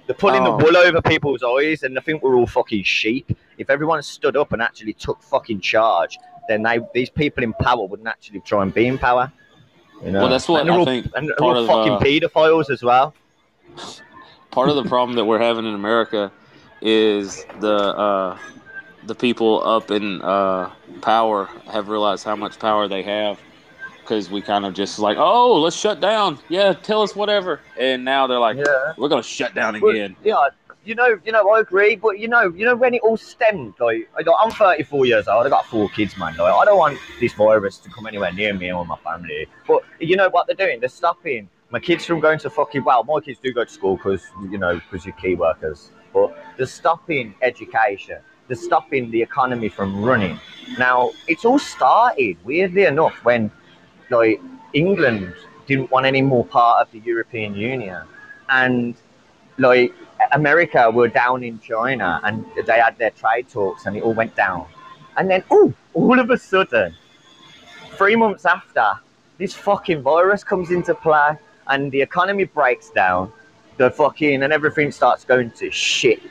they're 0.08 0.16
pulling 0.18 0.44
Oh. 0.46 0.58
the 0.58 0.64
wool 0.66 0.78
over 0.78 1.02
people's 1.02 1.42
eyes, 1.44 1.84
and 1.84 1.98
I 1.98 2.02
think 2.02 2.22
we're 2.22 2.36
all 2.36 2.48
fucking 2.48 2.84
sheep. 2.84 3.36
If 3.58 3.70
everyone 3.70 4.02
stood 4.04 4.36
up 4.38 4.54
and 4.54 4.62
actually 4.62 4.94
took 4.94 5.22
fucking 5.24 5.62
charge, 5.62 6.18
then 6.48 6.64
they 6.64 6.80
these 6.94 7.10
people 7.10 7.44
in 7.44 7.54
power 7.54 7.86
wouldn't 7.86 8.08
actually 8.08 8.42
try 8.42 8.62
and 8.62 8.74
be 8.74 8.88
in 8.88 8.98
power. 8.98 9.32
You 10.04 10.12
know? 10.12 10.22
Well, 10.22 10.30
that's 10.30 10.48
what 10.48 10.62
and 10.62 10.70
they're 10.70 10.76
I 10.76 10.80
all, 10.80 10.86
think 10.86 11.12
And 11.16 11.30
they're 11.30 11.42
all 11.42 11.58
of, 11.58 11.68
fucking 11.68 11.94
uh, 11.94 12.00
paedophiles 12.00 12.70
as 12.72 12.82
well. 12.84 13.14
Part 14.52 14.70
of 14.70 14.76
the 14.76 14.84
problem 14.84 15.16
that 15.16 15.26
we're 15.26 15.40
having 15.40 15.66
in 15.66 15.74
America 15.74 16.32
is 16.82 17.46
the 17.60 17.74
uh, 17.74 18.38
the 19.04 19.16
people 19.16 19.64
up 19.68 19.92
in 19.92 20.22
uh, 20.22 20.72
power 21.02 21.50
have 21.72 21.90
realized 21.90 22.24
how 22.24 22.36
much 22.36 22.60
power 22.60 22.88
they 22.88 23.04
have 23.04 23.40
because 24.02 24.30
we 24.30 24.42
kind 24.42 24.66
of 24.66 24.74
just 24.74 25.00
like, 25.00 25.18
oh, 25.18 25.62
let's 25.62 25.76
shut 25.76 26.02
down. 26.02 26.40
Yeah, 26.50 26.74
tell 26.74 27.02
us 27.02 27.16
whatever. 27.16 27.62
And 27.78 28.04
now 28.04 28.28
they're 28.28 28.40
like, 28.40 28.58
Yeah. 28.58 28.94
we're 28.98 29.10
gonna 29.10 29.24
shut 29.24 29.54
down 29.56 29.80
Well, 29.80 29.92
again. 29.92 30.16
Yeah, 30.24 30.50
you 30.84 30.96
know, 30.96 31.20
you 31.24 31.32
know, 31.32 31.50
I 31.52 31.60
agree, 31.60 31.96
but 31.96 32.20
you 32.20 32.28
know, 32.28 32.50
you 32.50 32.66
know, 32.66 32.76
when 32.76 32.94
it 32.94 33.02
all 33.04 33.18
stemmed, 33.18 33.76
like, 33.80 34.10
I 34.18 34.24
got, 34.24 34.36
I'm 34.44 34.52
34 34.52 35.06
years 35.06 35.28
old, 35.28 35.46
I 35.46 35.50
got 35.50 35.66
four 35.68 35.90
kids, 35.90 36.18
man. 36.18 36.36
Like, 36.36 36.54
I 36.54 36.66
don't 36.66 36.78
want 36.78 36.98
this 37.20 37.34
virus 37.34 37.78
to 37.80 37.90
come 37.90 38.08
anywhere 38.08 38.34
near 38.34 38.54
me 38.54 38.72
or 38.74 38.86
my 38.86 38.98
family. 38.98 39.48
But 39.68 39.84
you 40.00 40.16
know 40.16 40.30
what 40.30 40.48
they're 40.48 40.56
doing? 40.56 40.80
They're 40.80 40.90
stopping 40.90 41.50
my 41.72 41.80
kids 41.80 42.06
from 42.06 42.20
going 42.20 42.40
to 42.40 42.50
fucking. 42.50 42.84
Well, 42.84 43.04
my 43.04 43.20
kids 43.22 43.40
do 43.42 43.52
go 43.54 43.64
to 43.64 43.70
school 43.70 43.96
because 43.96 44.24
you 44.50 44.58
know, 44.58 44.76
because 44.76 45.06
you're 45.06 45.16
key 45.16 45.36
workers. 45.36 45.92
But 46.14 46.38
they're 46.58 46.66
stopping 46.66 47.34
education. 47.42 48.20
They're 48.48 48.58
stopping 48.58 49.10
the 49.12 49.22
economy 49.22 49.70
from 49.70 50.04
running. 50.04 50.40
Now, 50.78 51.12
it's 51.28 51.46
all 51.46 51.60
started 51.60 52.38
weirdly 52.44 52.84
enough 52.84 53.14
when, 53.24 53.50
like, 54.10 54.42
England 54.74 55.34
didn't 55.68 55.90
want 55.90 56.06
any 56.06 56.22
more 56.22 56.46
part 56.46 56.86
of 56.86 56.92
the 56.92 57.00
European 57.00 57.56
Union, 57.56 58.02
and 58.50 58.96
like 59.58 59.94
America 60.32 60.90
were 60.92 61.08
down 61.08 61.44
in 61.44 61.60
China 61.60 62.20
and 62.24 62.46
they 62.66 62.80
had 62.80 62.98
their 62.98 63.12
trade 63.12 63.48
talks 63.50 63.86
and 63.86 63.96
it 63.96 64.04
all 64.04 64.14
went 64.14 64.36
down. 64.36 64.66
And 65.18 65.30
then, 65.30 65.44
oh, 65.52 65.74
all 65.94 66.20
of 66.20 66.30
a 66.30 66.38
sudden, 66.38 66.96
three 67.92 68.16
months 68.16 68.46
after, 68.46 68.94
this 69.38 69.54
fucking 69.54 70.02
virus 70.02 70.44
comes 70.44 70.72
into 70.72 70.94
play 70.96 71.38
and 71.72 71.92
the 71.92 72.02
economy 72.02 72.44
breaks 72.44 72.90
down, 72.92 73.32
the 73.78 73.90
fucking, 73.90 74.44
and 74.44 74.54
everything 74.54 74.92
starts 74.92 75.24
going 75.24 75.50
to 75.52 75.72
shit. 75.72 76.22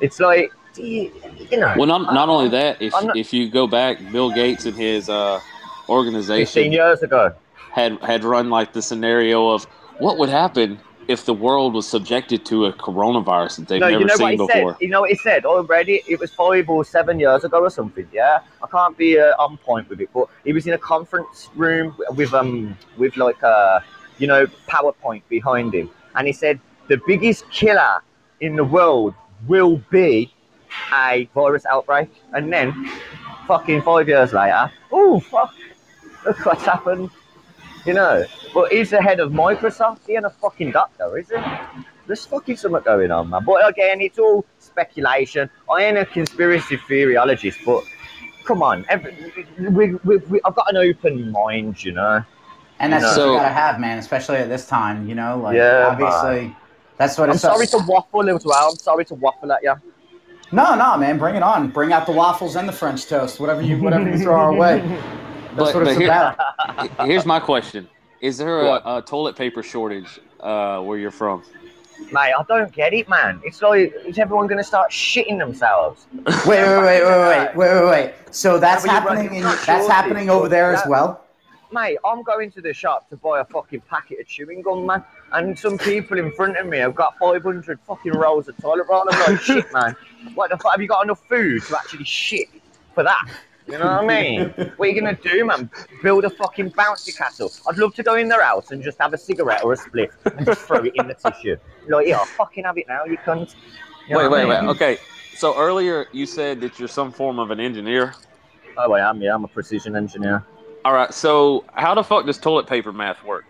It's 0.00 0.20
like, 0.20 0.52
you, 0.76 1.12
you 1.50 1.58
know, 1.58 1.74
Well, 1.76 1.86
not 1.86 2.14
not 2.14 2.28
only 2.28 2.48
that, 2.50 2.80
if 2.80 2.92
not- 2.92 3.16
if 3.16 3.32
you 3.32 3.50
go 3.50 3.66
back, 3.66 3.98
Bill 4.12 4.30
Gates 4.30 4.64
and 4.64 4.76
his 4.76 5.08
uh, 5.08 5.38
15 5.86 5.96
organization 5.96 6.72
years 6.72 7.02
ago. 7.02 7.32
had 7.72 8.00
had 8.02 8.24
run 8.24 8.48
like 8.50 8.72
the 8.72 8.82
scenario 8.82 9.48
of 9.50 9.64
what 9.98 10.16
would 10.18 10.28
happen 10.30 10.80
if 11.06 11.26
the 11.26 11.34
world 11.34 11.74
was 11.74 11.86
subjected 11.86 12.46
to 12.46 12.64
a 12.64 12.72
coronavirus 12.72 13.56
that 13.58 13.68
they've 13.68 13.80
no, 13.80 13.88
never 13.90 14.00
you 14.00 14.06
know 14.06 14.14
seen 14.16 14.22
what 14.24 14.30
he 14.32 14.36
before. 14.38 14.72
said. 14.72 14.80
You 14.80 14.88
know 14.88 15.02
what 15.02 15.10
he 15.10 15.16
said 15.16 15.44
already. 15.44 16.02
It 16.08 16.18
was 16.18 16.30
five 16.32 16.68
or 16.70 16.82
seven 16.84 17.20
years 17.20 17.44
ago 17.44 17.60
or 17.60 17.70
something. 17.70 18.08
Yeah, 18.12 18.40
I 18.62 18.66
can't 18.68 18.96
be 18.96 19.18
uh, 19.20 19.34
on 19.38 19.58
point 19.58 19.88
with 19.90 20.00
it, 20.00 20.08
but 20.14 20.28
he 20.44 20.52
was 20.52 20.66
in 20.66 20.72
a 20.72 20.78
conference 20.78 21.50
room 21.54 21.94
with 22.16 22.32
um 22.32 22.76
with 22.96 23.16
like 23.18 23.40
a 23.42 23.84
you 24.18 24.26
know 24.26 24.46
PowerPoint 24.68 25.22
behind 25.28 25.74
him, 25.74 25.90
and 26.14 26.26
he 26.26 26.32
said 26.32 26.60
the 26.88 27.00
biggest 27.06 27.48
killer 27.50 28.02
in 28.40 28.56
the 28.56 28.64
world 28.64 29.14
will 29.46 29.80
be 29.90 30.32
a 30.92 31.28
virus 31.34 31.64
outbreak, 31.66 32.10
and 32.32 32.52
then 32.52 32.90
fucking 33.46 33.82
five 33.82 34.08
years 34.08 34.32
later, 34.32 34.70
oh 34.92 35.20
fuck, 35.20 35.54
look 36.24 36.44
what's 36.46 36.64
happened. 36.64 37.10
You 37.86 37.92
know, 37.92 38.24
but 38.54 38.72
he's 38.72 38.90
the 38.90 39.02
head 39.02 39.20
of 39.20 39.30
Microsoft. 39.30 40.06
He 40.06 40.16
ain't 40.16 40.24
a 40.24 40.30
fucking 40.30 40.70
doctor, 40.70 41.18
is 41.18 41.28
he? 41.28 41.36
There's 42.06 42.24
fucking 42.24 42.56
something 42.56 42.82
going 42.82 43.10
on, 43.10 43.28
man. 43.28 43.44
But 43.44 43.68
again, 43.68 44.00
it's 44.00 44.18
all 44.18 44.46
speculation. 44.58 45.50
I 45.70 45.84
ain't 45.84 45.98
a 45.98 46.06
conspiracy 46.06 46.78
theoryologist, 46.78 47.64
but 47.64 47.84
come 48.44 48.62
on, 48.62 48.86
every, 48.88 49.16
we, 49.58 49.94
we, 49.96 50.16
we, 50.16 50.40
I've 50.44 50.54
got 50.54 50.70
an 50.70 50.76
open 50.76 51.30
mind, 51.30 51.82
you 51.84 51.92
know. 51.92 52.24
And 52.80 52.92
that's 52.92 53.02
No. 53.02 53.08
what 53.08 53.14
So- 53.16 53.32
you 53.32 53.38
gotta 53.38 53.48
have, 53.54 53.78
man, 53.80 53.98
especially 53.98 54.36
at 54.38 54.48
this 54.48 54.66
time. 54.66 55.08
You 55.08 55.14
know, 55.14 55.38
like 55.42 55.56
Yeah, 55.56 55.88
obviously, 55.90 56.54
that's 56.98 57.16
what 57.18 57.28
I'm 57.28 57.34
it's. 57.34 57.42
sorry 57.42 57.66
to 57.68 57.78
waffle 57.86 58.28
as 58.28 58.44
well. 58.44 58.70
I'm 58.70 58.76
sorry 58.76 59.04
to 59.06 59.14
waffle 59.14 59.52
at 59.52 59.62
you. 59.62 59.74
No, 60.52 60.74
no, 60.74 60.96
man, 60.96 61.18
bring 61.18 61.34
it 61.36 61.42
on. 61.42 61.68
Bring 61.68 61.92
out 61.92 62.06
the 62.06 62.12
waffles 62.12 62.56
and 62.56 62.68
the 62.68 62.72
French 62.72 63.06
toast, 63.06 63.40
whatever 63.40 63.62
you, 63.62 63.76
whatever 63.82 64.08
you 64.08 64.18
throw 64.18 64.34
our 64.36 64.52
way. 64.64 64.80
That's 65.56 65.72
But- 65.72 65.74
what 65.74 65.82
it's 65.88 65.94
but 65.94 65.96
here- 65.98 66.08
about. 66.08 67.06
Here's 67.06 67.24
my 67.26 67.40
question: 67.40 67.88
Is 68.20 68.38
there 68.38 68.60
a, 68.60 68.96
a 68.96 69.02
toilet 69.06 69.36
paper 69.36 69.62
shortage 69.62 70.20
uh, 70.40 70.80
where 70.80 70.98
you're 70.98 71.10
from? 71.10 71.42
Mate, 72.12 72.32
I 72.38 72.42
don't 72.48 72.72
get 72.72 72.92
it, 72.92 73.08
man. 73.08 73.40
It's 73.44 73.62
like, 73.62 73.94
is 74.04 74.18
everyone 74.18 74.46
going 74.48 74.58
to 74.58 74.64
start 74.64 74.90
shitting 74.90 75.38
themselves? 75.38 76.06
Wait, 76.26 76.46
wait, 76.46 76.58
wait, 76.58 77.04
wait, 77.04 77.04
wait, 77.04 77.56
wait, 77.56 77.74
wait, 77.74 77.90
wait. 77.90 78.14
So 78.32 78.58
that's 78.58 78.84
Yeah, 78.84 78.92
happening. 78.92 79.32
In, 79.34 79.42
that's 79.44 79.64
happening 79.88 80.28
over 80.28 80.42
but 80.42 80.50
there 80.50 80.72
as 80.74 80.82
that- 80.82 80.88
well. 80.90 81.23
Mate, 81.74 81.98
I'm 82.04 82.22
going 82.22 82.52
to 82.52 82.60
the 82.60 82.72
shop 82.72 83.10
to 83.10 83.16
buy 83.16 83.40
a 83.40 83.44
fucking 83.44 83.80
packet 83.80 84.20
of 84.20 84.28
chewing 84.28 84.62
gum, 84.62 84.86
man. 84.86 85.02
And 85.32 85.58
some 85.58 85.76
people 85.76 86.18
in 86.20 86.30
front 86.30 86.56
of 86.56 86.66
me 86.66 86.78
have 86.78 86.94
got 86.94 87.18
500 87.18 87.80
fucking 87.80 88.12
rolls 88.12 88.46
of 88.46 88.56
toilet 88.58 88.86
roll. 88.88 89.04
I'm 89.10 89.32
like, 89.32 89.40
shit, 89.40 89.66
man. 89.72 89.96
What 90.36 90.52
the 90.52 90.56
fuck? 90.56 90.70
Have 90.70 90.80
you 90.80 90.86
got 90.86 91.02
enough 91.02 91.20
food 91.28 91.64
to 91.64 91.76
actually 91.76 92.04
shit 92.04 92.46
for 92.94 93.02
that? 93.02 93.28
You 93.66 93.78
know 93.78 93.86
what 93.86 94.04
I 94.04 94.06
mean? 94.06 94.50
what 94.76 94.88
are 94.88 94.92
you 94.92 95.00
going 95.00 95.16
to 95.16 95.20
do, 95.28 95.44
man? 95.44 95.68
Build 96.00 96.24
a 96.24 96.30
fucking 96.30 96.70
bouncy 96.70 97.16
castle. 97.16 97.50
I'd 97.68 97.76
love 97.76 97.92
to 97.96 98.04
go 98.04 98.14
in 98.14 98.28
their 98.28 98.44
house 98.44 98.70
and 98.70 98.80
just 98.80 98.98
have 99.00 99.12
a 99.12 99.18
cigarette 99.18 99.64
or 99.64 99.72
a 99.72 99.76
split 99.76 100.12
and 100.26 100.46
just 100.46 100.60
throw 100.60 100.84
it 100.84 100.92
in 100.94 101.08
the 101.08 101.14
tissue. 101.14 101.56
Like, 101.88 102.06
yeah, 102.06 102.24
fucking 102.24 102.62
have 102.62 102.78
it 102.78 102.86
now, 102.86 103.04
you 103.04 103.18
cunt. 103.18 103.56
You 104.08 104.16
wait, 104.18 104.26
I 104.26 104.28
wait, 104.28 104.48
mean? 104.48 104.48
wait. 104.48 104.70
Okay. 104.76 104.98
So 105.34 105.58
earlier 105.58 106.06
you 106.12 106.24
said 106.24 106.60
that 106.60 106.78
you're 106.78 106.86
some 106.86 107.10
form 107.10 107.40
of 107.40 107.50
an 107.50 107.58
engineer. 107.58 108.14
Oh, 108.76 108.92
I 108.92 109.10
am, 109.10 109.20
yeah. 109.20 109.34
I'm 109.34 109.42
a 109.42 109.48
precision 109.48 109.96
engineer. 109.96 110.44
All 110.84 110.92
right. 110.92 111.12
So 111.14 111.64
how 111.74 111.94
the 111.94 112.02
fuck 112.04 112.26
does 112.26 112.38
toilet 112.38 112.66
paper 112.66 112.92
math 112.92 113.22
work? 113.24 113.44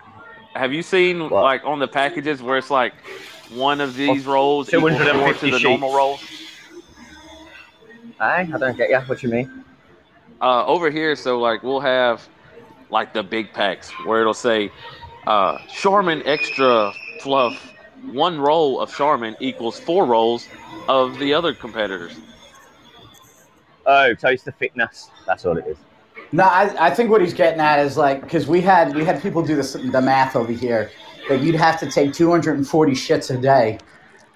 Have 0.54 0.72
you 0.72 0.82
seen 0.82 1.28
What? 1.30 1.42
like 1.42 1.64
on 1.64 1.78
the 1.80 1.88
packages 1.88 2.42
where 2.42 2.56
it's 2.58 2.70
like 2.70 2.94
one 3.52 3.80
of 3.80 3.94
these 3.96 4.24
rolls 4.24 4.68
equals 4.72 4.92
four 4.92 5.32
to 5.34 5.50
the 5.50 5.58
normal 5.58 5.88
sheets. 5.90 5.96
rolls? 5.96 6.20
Hey, 8.18 8.48
I 8.52 8.58
don't 8.58 8.76
get 8.76 8.90
you. 8.90 8.98
What 8.98 9.22
you 9.22 9.28
mean? 9.28 9.64
Uh, 10.40 10.64
over 10.66 10.90
here, 10.90 11.16
so 11.16 11.38
like 11.40 11.62
we'll 11.62 11.80
have 11.80 12.26
like 12.90 13.12
the 13.12 13.22
big 13.22 13.52
packs 13.52 13.90
where 14.06 14.20
it'll 14.20 14.34
say 14.34 14.70
uh, 15.26 15.58
Charmin 15.68 16.22
Extra 16.24 16.92
Fluff. 17.20 17.70
One 18.12 18.38
roll 18.38 18.80
of 18.80 18.94
Charmin 18.94 19.34
equals 19.40 19.80
four 19.80 20.04
rolls 20.04 20.46
of 20.88 21.18
the 21.18 21.32
other 21.32 21.54
competitors. 21.54 22.12
Oh, 23.86 24.12
taste 24.14 24.44
the 24.44 24.52
fitness. 24.52 25.10
That's 25.26 25.44
all 25.46 25.56
it 25.56 25.66
is. 25.66 25.78
No, 26.32 26.44
I, 26.44 26.86
I 26.86 26.90
think 26.90 27.10
what 27.10 27.20
he's 27.20 27.34
getting 27.34 27.60
at 27.60 27.78
is 27.78 27.96
like 27.96 28.20
because 28.22 28.46
we 28.46 28.60
had 28.60 28.94
we 28.94 29.04
had 29.04 29.22
people 29.22 29.42
do 29.42 29.54
this 29.56 29.74
the 29.74 30.00
math 30.00 30.34
over 30.36 30.52
here 30.52 30.90
that 31.28 31.40
you'd 31.40 31.54
have 31.54 31.78
to 31.80 31.90
take 31.90 32.12
240 32.12 32.92
shits 32.92 33.34
a 33.36 33.40
day 33.40 33.78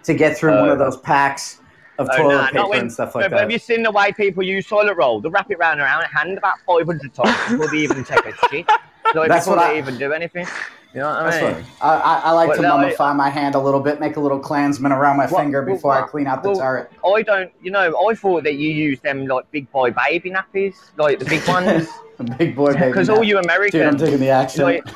to 0.04 0.14
get 0.14 0.36
through 0.36 0.52
one 0.58 0.68
Oh. 0.68 0.72
of 0.74 0.80
uh, 0.80 0.84
those 0.84 0.96
packs 0.98 1.60
of 1.98 2.08
Oh, 2.12 2.16
toilet 2.16 2.34
nah, 2.34 2.46
paper 2.50 2.68
when- 2.68 2.80
and 2.80 2.92
stuff 2.92 3.14
like 3.14 3.24
but 3.30 3.38
have 3.40 3.48
that. 3.48 3.52
you 3.52 3.58
seen 3.58 3.82
the 3.82 3.90
way 3.90 4.12
people 4.12 4.42
use 4.44 4.66
toilet 4.66 4.94
roll? 4.96 5.20
They 5.20 5.28
wrap 5.28 5.50
it 5.50 5.58
round 5.58 5.80
around 5.80 6.04
hand 6.04 6.38
about 6.38 6.54
500 6.66 7.12
times 7.12 7.50
before 7.50 7.68
they 7.70 7.78
even 7.78 8.04
take 8.04 8.24
a 8.24 8.32
shit. 8.48 8.66
That's 9.14 9.46
before 9.46 9.56
what 9.56 9.66
they 9.68 9.74
I- 9.74 9.78
even 9.78 9.98
do 9.98 10.12
anything. 10.12 10.46
You 10.94 11.00
know 11.00 11.08
what 11.10 11.16
I 11.18 11.30
That's 11.30 11.56
mean? 11.58 11.66
I, 11.82 11.88
I, 11.88 12.18
I 12.20 12.30
like 12.32 12.48
Well, 12.48 12.56
to 12.56 12.62
no, 12.62 12.76
I- 12.78 12.92
mummify 12.92 13.14
my 13.14 13.28
hand 13.28 13.54
a 13.54 13.58
little 13.60 13.80
bit, 13.80 14.00
make 14.00 14.16
a 14.16 14.20
little 14.20 14.38
Klansman 14.38 14.90
around 14.90 15.18
my 15.18 15.26
Well, 15.26 15.36
finger 15.42 15.62
well, 15.62 15.74
before 15.74 15.92
I 15.92 16.06
clean 16.06 16.26
out 16.26 16.42
the 16.42 16.50
well, 16.50 16.58
turret. 16.60 16.90
I 17.04 17.22
don't, 17.22 17.52
you 17.62 17.70
know, 17.70 18.08
I 18.08 18.14
thought 18.14 18.44
that 18.44 18.54
you 18.54 18.70
use 18.70 18.98
them 19.00 19.26
like 19.26 19.50
big 19.50 19.70
boy 19.70 19.90
baby 19.90 20.30
nappies, 20.30 20.74
like 20.96 21.18
the 21.18 21.24
big 21.26 21.46
ones. 21.46 21.88
Big 22.36 22.56
boy, 22.56 22.72
baby. 22.74 22.86
Because 22.86 23.08
all 23.08 23.22
you 23.22 23.38
Americans, 23.38 23.70
Dude, 23.74 23.86
I'm 23.86 23.96
taking 23.96 24.18
the 24.18 24.28
accent. 24.30 24.64
like, 24.64 24.88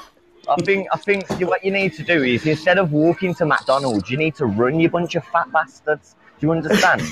I 0.49 0.57
think, 0.62 0.88
I 0.93 0.97
think 0.97 1.24
what 1.43 1.64
you 1.64 1.70
need 1.70 1.93
to 1.95 2.03
do 2.03 2.24
is 2.24 2.45
instead 2.45 2.78
of 2.78 2.90
walking 2.90 3.32
to 3.36 3.47
McDonald's, 3.47 4.11
you 4.11 4.16
need 4.16 4.34
to 4.36 4.47
run, 4.47 4.80
you 4.80 4.88
bunch 4.90 5.14
of 5.14 5.24
fat 5.26 5.53
bastards. 5.53 6.16
Do 6.43 6.49
you 6.49 6.53
understand? 6.55 7.03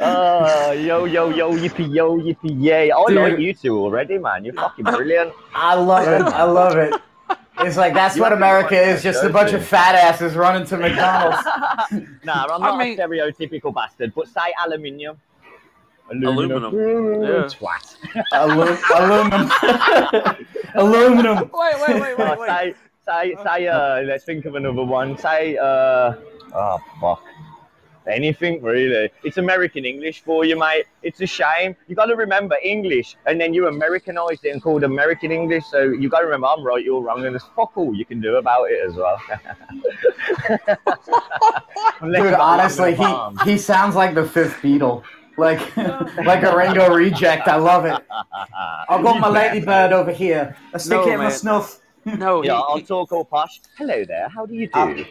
oh, 0.00 0.72
yo, 0.72 1.06
yo, 1.06 1.30
yo, 1.30 1.52
yippee, 1.54 1.90
yo, 1.94 2.18
yippee, 2.18 2.62
yay. 2.62 2.92
I 2.92 3.04
Dude. 3.06 3.16
like 3.16 3.38
you 3.38 3.54
two 3.54 3.78
already, 3.78 4.18
man. 4.18 4.44
You're 4.44 4.52
fucking 4.52 4.84
brilliant. 4.84 5.32
I 5.54 5.76
love 5.76 6.06
it. 6.06 6.20
I 6.34 6.42
love 6.42 6.76
it. 6.76 6.92
It's 7.60 7.78
like 7.78 7.94
that's 7.94 8.16
You 8.16 8.22
what 8.22 8.34
America 8.34 8.78
is, 8.78 9.02
that 9.02 9.12
just 9.14 9.24
a 9.24 9.30
bunch 9.30 9.52
too. 9.52 9.56
of 9.56 9.64
fat 9.66 9.94
asses 9.94 10.36
running 10.36 10.66
to 10.66 10.76
McDonald's. 10.76 11.38
nah, 12.24 12.44
I'm 12.44 12.62
I 12.62 12.66
not 12.68 12.76
mean- 12.78 13.00
a 13.00 13.02
stereotypical 13.02 13.72
bastard, 13.74 14.12
but 14.14 14.28
say 14.28 14.52
aluminium. 14.62 15.16
Aluminum. 16.10 16.74
Yeah. 16.74 17.48
Twat. 17.48 17.96
Alu- 18.34 18.76
aluminum. 18.94 19.50
aluminum. 20.74 21.50
Wait, 21.50 21.74
wait, 21.88 22.00
wait, 22.00 22.14
Oh, 22.18 22.46
say, 22.46 22.74
say, 23.08 23.36
say, 23.42 23.66
uh, 23.68 24.02
let's 24.02 24.24
think 24.24 24.44
of 24.44 24.54
another 24.54 24.84
one. 24.84 25.16
Say, 25.18 25.56
uh, 25.56 26.14
oh, 26.54 26.78
fuck. 27.00 27.22
Anything 28.06 28.62
really. 28.62 29.10
It's 29.22 29.36
American 29.36 29.84
English 29.84 30.22
for 30.22 30.42
you, 30.44 30.58
mate. 30.58 30.86
It's 31.02 31.20
a 31.20 31.26
shame. 31.26 31.76
You 31.88 31.94
got 31.94 32.06
to 32.06 32.16
remember 32.16 32.56
English, 32.62 33.16
and 33.26 33.38
then 33.38 33.52
you 33.52 33.66
Americanized 33.68 34.46
it 34.46 34.50
and 34.50 34.62
called 34.62 34.82
American 34.82 35.30
English. 35.30 35.64
So 35.70 35.82
you 35.82 36.08
got 36.08 36.20
to 36.20 36.24
remember 36.24 36.46
I'm 36.46 36.64
right, 36.64 36.82
you're 36.82 37.02
wrong, 37.02 37.24
and 37.26 37.34
there's 37.34 37.44
fuck 37.54 37.76
all 37.76 37.94
you 37.94 38.06
can 38.06 38.20
do 38.22 38.36
about 38.36 38.70
it 38.70 38.80
as 38.88 38.94
well. 38.94 39.20
Unless 42.00 42.22
Dude, 42.22 42.34
honestly, 42.34 42.94
one 42.94 42.98
with 42.98 42.98
a 43.00 43.02
bomb. 43.02 43.38
he, 43.44 43.52
he 43.52 43.58
sounds 43.58 43.94
like 43.94 44.14
the 44.14 44.24
fifth 44.24 44.56
Beatle. 44.62 45.02
Like 45.36 45.76
like 45.76 46.42
a 46.44 46.56
Ringo 46.56 46.88
reject. 46.94 47.46
I 47.46 47.56
love 47.56 47.84
it. 47.84 48.02
I'll 48.88 49.02
got 49.02 49.20
my 49.20 49.28
ladybird 49.38 49.92
over 49.92 50.12
here. 50.12 50.56
A 50.72 50.78
stick 50.78 50.92
No, 50.92 51.12
in 51.12 51.18
my 51.18 51.28
snuff. 51.28 51.80
No, 52.18 52.42
Yeah, 52.42 52.52
he- 52.52 52.64
I'll 52.68 52.76
he- 52.76 52.82
talk 52.82 53.12
all 53.12 53.24
posh. 53.24 53.60
Hello 53.76 54.04
there. 54.04 54.28
How 54.28 54.46
do 54.46 54.54
you 54.54 54.68
do? 54.68 54.78
Um, 54.80 55.06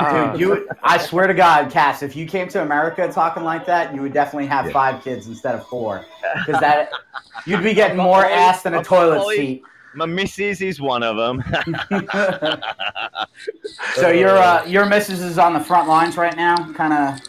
uh, 0.00 0.30
Dude, 0.32 0.40
you 0.40 0.68
I 0.82 0.96
swear 0.98 1.26
to 1.26 1.34
God, 1.34 1.70
Cass, 1.70 2.02
if 2.02 2.14
you 2.14 2.24
came 2.26 2.48
to 2.48 2.62
America 2.62 3.10
talking 3.12 3.42
like 3.42 3.66
that, 3.66 3.92
you 3.94 4.00
would 4.02 4.12
definitely 4.12 4.46
have 4.46 4.66
Yeah. 4.66 4.72
five 4.72 5.02
kids 5.02 5.26
instead 5.26 5.54
of 5.56 5.66
four. 5.66 6.04
Because 6.46 6.60
that 6.60 6.90
you'd 7.46 7.62
be 7.64 7.74
getting 7.74 7.96
more 8.10 8.24
ass 8.24 8.62
than 8.62 8.74
a 8.74 8.78
I've 8.78 8.86
toilet 8.86 9.18
five. 9.24 9.36
seat. 9.36 9.62
My 9.94 10.06
missus 10.06 10.62
is 10.62 10.80
one 10.80 11.02
of 11.02 11.16
them. 11.16 11.42
so 13.94 14.08
your 14.10 14.30
uh, 14.38 14.64
your 14.66 14.86
missus 14.86 15.20
is 15.20 15.36
on 15.38 15.52
the 15.52 15.60
front 15.60 15.88
lines 15.88 16.16
right 16.16 16.36
now, 16.36 16.56
kind 16.72 16.92
of 16.94 17.20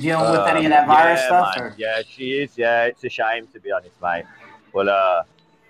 dealing 0.00 0.30
with 0.30 0.40
any 0.46 0.64
of 0.64 0.70
that 0.70 0.86
virus 0.86 1.20
yeah, 1.20 1.26
stuff. 1.26 1.54
Or? 1.58 1.74
Yeah, 1.76 2.00
she 2.08 2.32
is. 2.38 2.56
Yeah, 2.56 2.84
it's 2.84 3.04
a 3.04 3.08
shame 3.10 3.46
to 3.52 3.60
be 3.60 3.70
honest, 3.70 4.00
mate. 4.00 4.24
Well, 4.72 4.88
uh, 4.88 5.24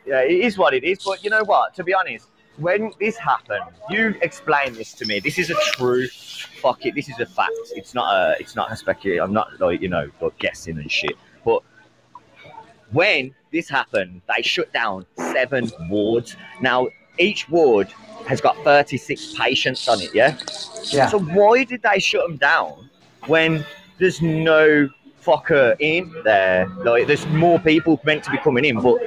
yeah, 0.06 0.20
it 0.20 0.40
is 0.44 0.58
what 0.58 0.74
it 0.74 0.84
is. 0.84 1.02
But 1.04 1.24
you 1.24 1.30
know 1.30 1.44
what? 1.44 1.74
To 1.74 1.84
be 1.84 1.94
honest, 1.94 2.28
when 2.56 2.92
this 3.00 3.16
happened, 3.16 3.64
you 3.90 4.14
explained 4.22 4.76
this 4.76 4.92
to 4.94 5.06
me. 5.06 5.20
This 5.20 5.38
is 5.38 5.50
a 5.50 5.54
true. 5.72 6.08
Fuck 6.08 6.86
it. 6.86 6.94
This 6.94 7.08
is 7.08 7.18
a 7.20 7.26
fact. 7.26 7.52
It's 7.74 7.94
not 7.94 8.14
a. 8.14 8.36
It's 8.40 8.54
not 8.54 8.70
a 8.70 8.76
speculation. 8.76 9.22
I'm 9.22 9.32
not 9.32 9.60
like 9.60 9.80
you 9.80 9.88
know 9.88 10.10
like 10.20 10.38
guessing 10.38 10.78
and 10.78 10.90
shit. 10.90 11.16
But 11.44 11.62
when 12.92 13.34
this 13.52 13.68
happened, 13.68 14.22
they 14.34 14.42
shut 14.42 14.72
down 14.72 15.06
seven 15.16 15.70
wards. 15.88 16.36
Now 16.60 16.88
each 17.18 17.48
ward 17.48 17.88
has 18.26 18.40
got 18.40 18.56
36 18.64 19.34
patients 19.38 19.86
on 19.88 20.00
it. 20.00 20.14
Yeah. 20.14 20.38
Yeah. 20.84 21.08
So 21.08 21.18
why 21.18 21.64
did 21.64 21.82
they 21.82 21.98
shut 21.98 22.26
them 22.26 22.36
down 22.36 22.88
when 23.26 23.64
there's 23.98 24.20
no 24.22 24.88
fucker 25.24 25.76
in 25.78 26.14
there? 26.24 26.68
Like 26.84 27.06
there's 27.06 27.26
more 27.26 27.58
people 27.58 28.00
meant 28.04 28.24
to 28.24 28.30
be 28.30 28.38
coming 28.38 28.64
in, 28.64 28.80
but 28.80 28.98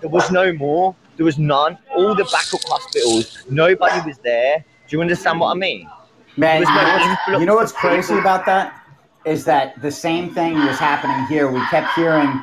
there 0.00 0.10
was 0.10 0.30
no 0.30 0.52
more. 0.52 0.94
There 1.16 1.24
was 1.24 1.38
none. 1.38 1.76
All 1.94 2.14
the 2.14 2.24
backup 2.24 2.60
hospitals, 2.68 3.44
nobody 3.50 4.00
was 4.06 4.18
there. 4.18 4.64
Do 4.88 4.96
you 4.96 5.00
understand 5.00 5.40
what 5.40 5.50
I 5.50 5.54
mean? 5.54 5.88
Man, 6.36 6.60
you 6.60 6.66
no 6.68 6.74
know, 6.74 7.16
what's, 7.26 7.40
you 7.40 7.46
know 7.46 7.54
what's 7.56 7.72
crazy 7.72 8.08
people. 8.08 8.20
about 8.20 8.46
that 8.46 8.80
is 9.24 9.44
that 9.44 9.80
the 9.82 9.90
same 9.90 10.32
thing 10.32 10.54
was 10.54 10.78
happening 10.78 11.26
here. 11.26 11.50
We 11.50 11.60
kept 11.66 11.92
hearing. 11.94 12.42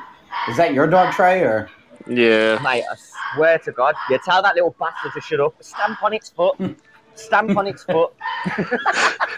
Is 0.49 0.57
that 0.57 0.73
your 0.73 0.86
dog, 0.86 1.13
Trey, 1.13 1.39
or 1.41 1.69
Yeah. 2.05 2.59
Mate, 2.61 2.84
I 2.91 2.95
swear 3.34 3.57
to 3.59 3.71
God, 3.71 3.95
you 4.09 4.19
tell 4.23 4.43
that 4.43 4.55
little 4.55 4.76
bastard 4.78 5.13
to 5.13 5.21
shut 5.21 5.39
up. 5.39 5.55
Stamp 5.63 6.03
on 6.03 6.13
its 6.13 6.30
foot. 6.30 6.57
Stamp 7.15 7.55
on 7.57 7.67
its 7.67 7.84
foot. 7.84 8.11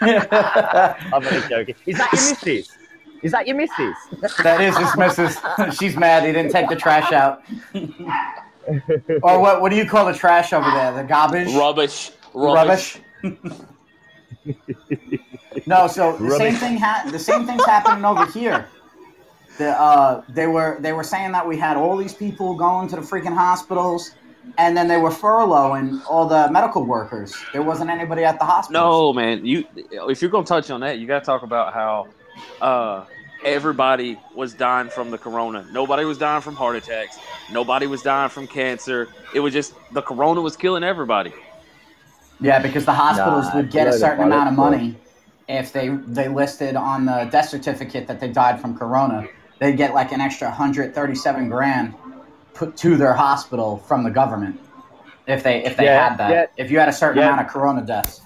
I'm 0.00 1.24
only 1.26 1.48
joking. 1.48 1.76
Is 1.86 1.98
that 1.98 2.12
your 2.12 2.22
missus? 2.22 2.77
Is 3.22 3.32
that 3.32 3.46
your 3.46 3.56
missus? 3.56 3.96
that 4.42 4.60
is 4.60 4.76
his 4.76 4.96
missus. 4.96 5.38
She's 5.78 5.96
mad 5.96 6.24
he 6.24 6.32
didn't 6.32 6.52
take 6.52 6.68
the 6.68 6.76
trash 6.76 7.12
out. 7.12 7.42
or 9.22 9.40
what? 9.40 9.60
What 9.60 9.70
do 9.70 9.76
you 9.76 9.86
call 9.86 10.06
the 10.06 10.14
trash 10.14 10.52
over 10.52 10.70
there? 10.70 10.92
The 10.92 11.04
garbage. 11.04 11.52
Rubbish. 11.54 12.12
Rubbish. 12.34 12.98
Rubbish. 13.24 13.58
no, 15.66 15.86
so 15.86 16.16
the 16.16 16.36
same 16.36 16.54
thing. 16.54 16.76
Ha- 16.78 17.08
the 17.10 17.18
same 17.18 17.46
thing's 17.46 17.64
happening 17.64 18.04
over 18.04 18.26
here. 18.26 18.66
The, 19.58 19.70
uh, 19.70 20.22
they 20.28 20.46
were 20.46 20.78
they 20.80 20.92
were 20.92 21.02
saying 21.02 21.32
that 21.32 21.46
we 21.46 21.56
had 21.56 21.76
all 21.76 21.96
these 21.96 22.14
people 22.14 22.54
going 22.54 22.88
to 22.88 22.96
the 22.96 23.02
freaking 23.02 23.34
hospitals, 23.34 24.12
and 24.56 24.76
then 24.76 24.86
they 24.86 24.98
were 24.98 25.10
furloughing 25.10 26.00
all 26.08 26.26
the 26.28 26.48
medical 26.50 26.84
workers. 26.84 27.34
There 27.52 27.62
wasn't 27.62 27.90
anybody 27.90 28.24
at 28.24 28.38
the 28.38 28.44
hospital. 28.44 28.80
No, 28.80 29.12
man. 29.12 29.44
You 29.44 29.64
if 29.74 30.22
you're 30.22 30.30
gonna 30.30 30.46
touch 30.46 30.70
on 30.70 30.80
that, 30.80 30.98
you 30.98 31.06
gotta 31.06 31.24
talk 31.24 31.42
about 31.42 31.74
how 31.74 32.06
uh, 32.60 33.06
everybody 33.44 34.20
was 34.34 34.54
dying 34.54 34.90
from 34.90 35.10
the 35.10 35.18
corona. 35.18 35.66
Nobody 35.70 36.04
was 36.04 36.18
dying 36.18 36.42
from 36.42 36.56
heart 36.56 36.76
attacks. 36.76 37.20
Nobody 37.48 37.86
was 37.86 38.02
dying 38.02 38.30
from 38.30 38.46
cancer. 38.48 39.10
It 39.32 39.40
was 39.40 39.52
just 39.52 39.74
the 39.90 40.02
corona 40.02 40.40
was 40.42 40.56
killing 40.56 40.84
everybody. 40.84 41.34
Yeah, 42.40 42.60
because 42.60 42.84
the 42.86 42.94
hospitals 42.94 43.52
Nah, 43.52 43.54
would 43.54 43.70
get 43.70 43.88
a 43.88 43.92
it's 43.92 43.96
a 43.96 43.98
load 43.98 44.02
of 44.02 44.10
certain 44.10 44.22
amount 44.24 44.48
of 44.50 44.54
bollocks, 44.56 44.56
money 44.56 45.02
if 45.48 45.72
they 45.72 45.88
they 45.88 46.28
listed 46.28 46.76
on 46.76 47.06
the 47.06 47.28
death 47.32 47.48
certificate 47.48 48.06
that 48.08 48.20
they 48.20 48.28
died 48.28 48.60
from 48.60 48.76
corona. 48.76 49.28
They'd 49.60 49.76
get 49.76 49.94
like 49.94 50.12
an 50.12 50.20
extra 50.20 50.48
137 50.48 51.48
grand 51.48 51.94
put 52.54 52.76
to 52.78 52.96
their 52.96 53.14
hospital 53.14 53.78
from 53.78 54.04
the 54.04 54.10
government 54.10 54.60
if 55.26 55.42
they 55.42 55.64
if 55.64 55.76
they 55.76 55.84
Yeah, 55.84 55.94
had 56.08 56.18
that. 56.18 56.30
yeah. 56.30 56.46
If 56.56 56.70
you 56.70 56.78
had 56.78 56.88
a 56.88 56.92
certain 56.92 57.18
Yeah. 57.18 57.28
amount 57.28 57.42
of 57.42 57.48
corona 57.48 57.84
deaths. 57.84 58.22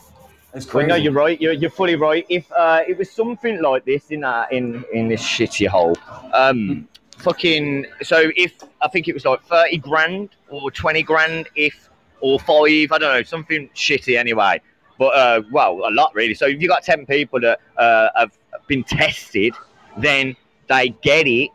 It's 0.55 0.73
Well, 0.73 0.87
no, 0.87 0.97
you're 0.97 1.13
right. 1.13 1.41
You're, 1.41 1.55
you're 1.55 1.71
fully 1.71 1.97
right. 1.97 2.27
If 2.29 2.51
uh, 2.53 2.83
it 2.87 2.99
was 2.99 3.11
something 3.11 3.63
like 3.63 3.85
this 3.87 4.11
in 4.11 4.23
uh, 4.23 4.47
in 4.51 4.85
in 4.93 5.09
this 5.09 5.23
shitty 5.23 5.67
hole, 5.67 5.97
um, 6.35 6.89
fucking. 7.17 7.87
So 8.03 8.31
if 8.37 8.53
I 8.83 8.89
think 8.89 9.09
it 9.09 9.15
was 9.15 9.25
like 9.25 9.43
thirty 9.45 9.79
grand 9.79 10.31
or 10.51 10.71
twenty 10.71 11.03
grand, 11.03 11.49
if 11.57 11.89
or 12.21 12.39
five, 12.39 12.93
I 12.93 12.99
don't 12.99 13.15
know, 13.15 13.23
something 13.23 13.71
shitty 13.75 14.19
anyway. 14.19 14.61
But 14.99 15.15
uh, 15.15 15.43
well, 15.51 15.89
a 15.89 15.91
lot 15.91 16.15
really. 16.15 16.35
So 16.35 16.47
if 16.47 16.61
you 16.61 16.69
got 16.69 16.83
ten 16.83 17.07
people 17.07 17.41
that 17.41 17.59
uh, 17.79 18.11
have 18.15 18.33
been 18.67 18.85
tested, 18.85 19.55
then 19.97 20.37
they 20.69 20.91
get 21.03 21.27
it, 21.27 21.51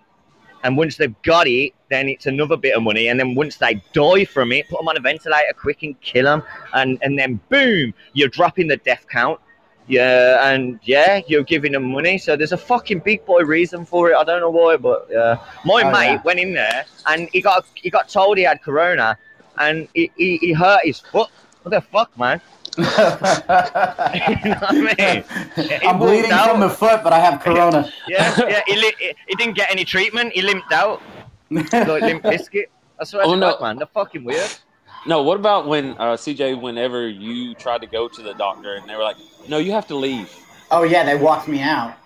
and 0.63 0.75
once 0.75 0.97
they've 0.97 1.21
got 1.21 1.47
it, 1.47 1.73
then 1.89 2.09
it's 2.09 2.25
another 2.25 2.57
bit 2.57 2.75
of 2.75 2.83
money. 2.83 3.07
And 3.09 3.19
then 3.19 3.35
once 3.35 3.57
they 3.57 3.81
die 3.93 4.25
from 4.25 4.51
it, 4.51 4.67
put 4.69 4.79
them 4.79 4.87
on 4.87 4.97
a 4.97 4.99
ventilator 4.99 5.53
quick 5.55 5.83
and 5.83 5.99
kill 6.01 6.25
them, 6.25 6.43
and 6.73 6.97
and 7.01 7.17
then 7.17 7.39
boom, 7.49 7.93
you're 8.13 8.29
dropping 8.29 8.67
the 8.67 8.77
death 8.77 9.05
count. 9.09 9.39
Yeah, 9.89 10.51
and 10.51 10.79
yeah, 10.83 11.21
you're 11.27 11.43
giving 11.43 11.71
them 11.71 11.83
money. 11.91 12.17
So 12.17 12.35
there's 12.35 12.51
a 12.51 12.57
fucking 12.57 12.99
big 13.05 13.25
boy 13.25 13.43
reason 13.43 13.85
for 13.85 14.11
it. 14.11 14.17
I 14.17 14.23
don't 14.25 14.41
know 14.41 14.49
why, 14.49 14.75
but 14.75 15.07
yeah, 15.09 15.37
my 15.63 15.83
Oh, 15.83 15.91
mate 15.91 16.05
yeah. 16.15 16.21
went 16.23 16.39
in 16.41 16.53
there 16.53 16.85
and 17.05 17.29
he 17.31 17.39
got 17.41 17.65
he 17.75 17.89
got 17.89 18.09
told 18.09 18.37
he 18.37 18.43
had 18.43 18.61
corona, 18.61 19.17
and 19.57 19.87
he, 19.93 20.11
he, 20.17 20.37
he 20.39 20.51
hurt 20.53 20.81
his 20.83 20.99
foot. 20.99 21.29
What 21.63 21.71
the 21.71 21.79
fuck, 21.81 22.11
man? 22.19 22.41
you 22.77 22.83
know 22.83 22.89
what 22.91 24.71
I 24.71 24.95
mean? 24.97 25.23
He 25.69 25.87
I'm 25.87 25.97
bleeding 25.99 26.31
out. 26.31 26.49
from 26.51 26.59
the 26.59 26.69
foot, 26.69 27.01
but 27.03 27.13
I 27.13 27.19
have 27.19 27.41
corona. 27.41 27.89
Yeah, 28.07 28.35
yeah. 28.39 28.61
He, 28.67 28.75
li- 28.75 28.93
he, 28.99 29.13
he 29.27 29.35
didn't 29.35 29.55
get 29.55 29.71
any 29.71 29.83
treatment. 29.85 30.33
He 30.33 30.41
limped 30.41 30.71
out 30.71 31.01
like 31.85 32.03
limp 32.03 32.25
biscuit. 32.27 32.71
I 32.99 33.05
swear 33.05 33.27
Oh, 33.27 33.35
to 33.35 33.35
no. 33.35 33.57
God, 33.57 33.61
man, 33.61 33.77
they're 33.77 33.87
fucking 33.87 34.23
weird. 34.23 34.53
No, 35.05 35.23
what 35.23 35.37
about 35.39 35.67
when 35.67 35.95
uh, 35.97 36.17
CJ? 36.17 36.53
Whenever 36.55 37.07
you 37.07 37.55
tried 37.55 37.81
to 37.81 37.87
go 37.87 38.07
to 38.09 38.21
the 38.21 38.33
doctor 38.33 38.75
and 38.75 38.87
they 38.89 38.95
were 38.95 39.03
like, 39.03 39.17
"No, 39.47 39.57
you 39.57 39.71
have 39.71 39.87
to 39.87 39.95
leave." 39.95 40.29
Oh 40.69 40.83
yeah, 40.83 41.03
they 41.05 41.15
walked 41.15 41.47
me 41.47 41.61
out 41.61 41.97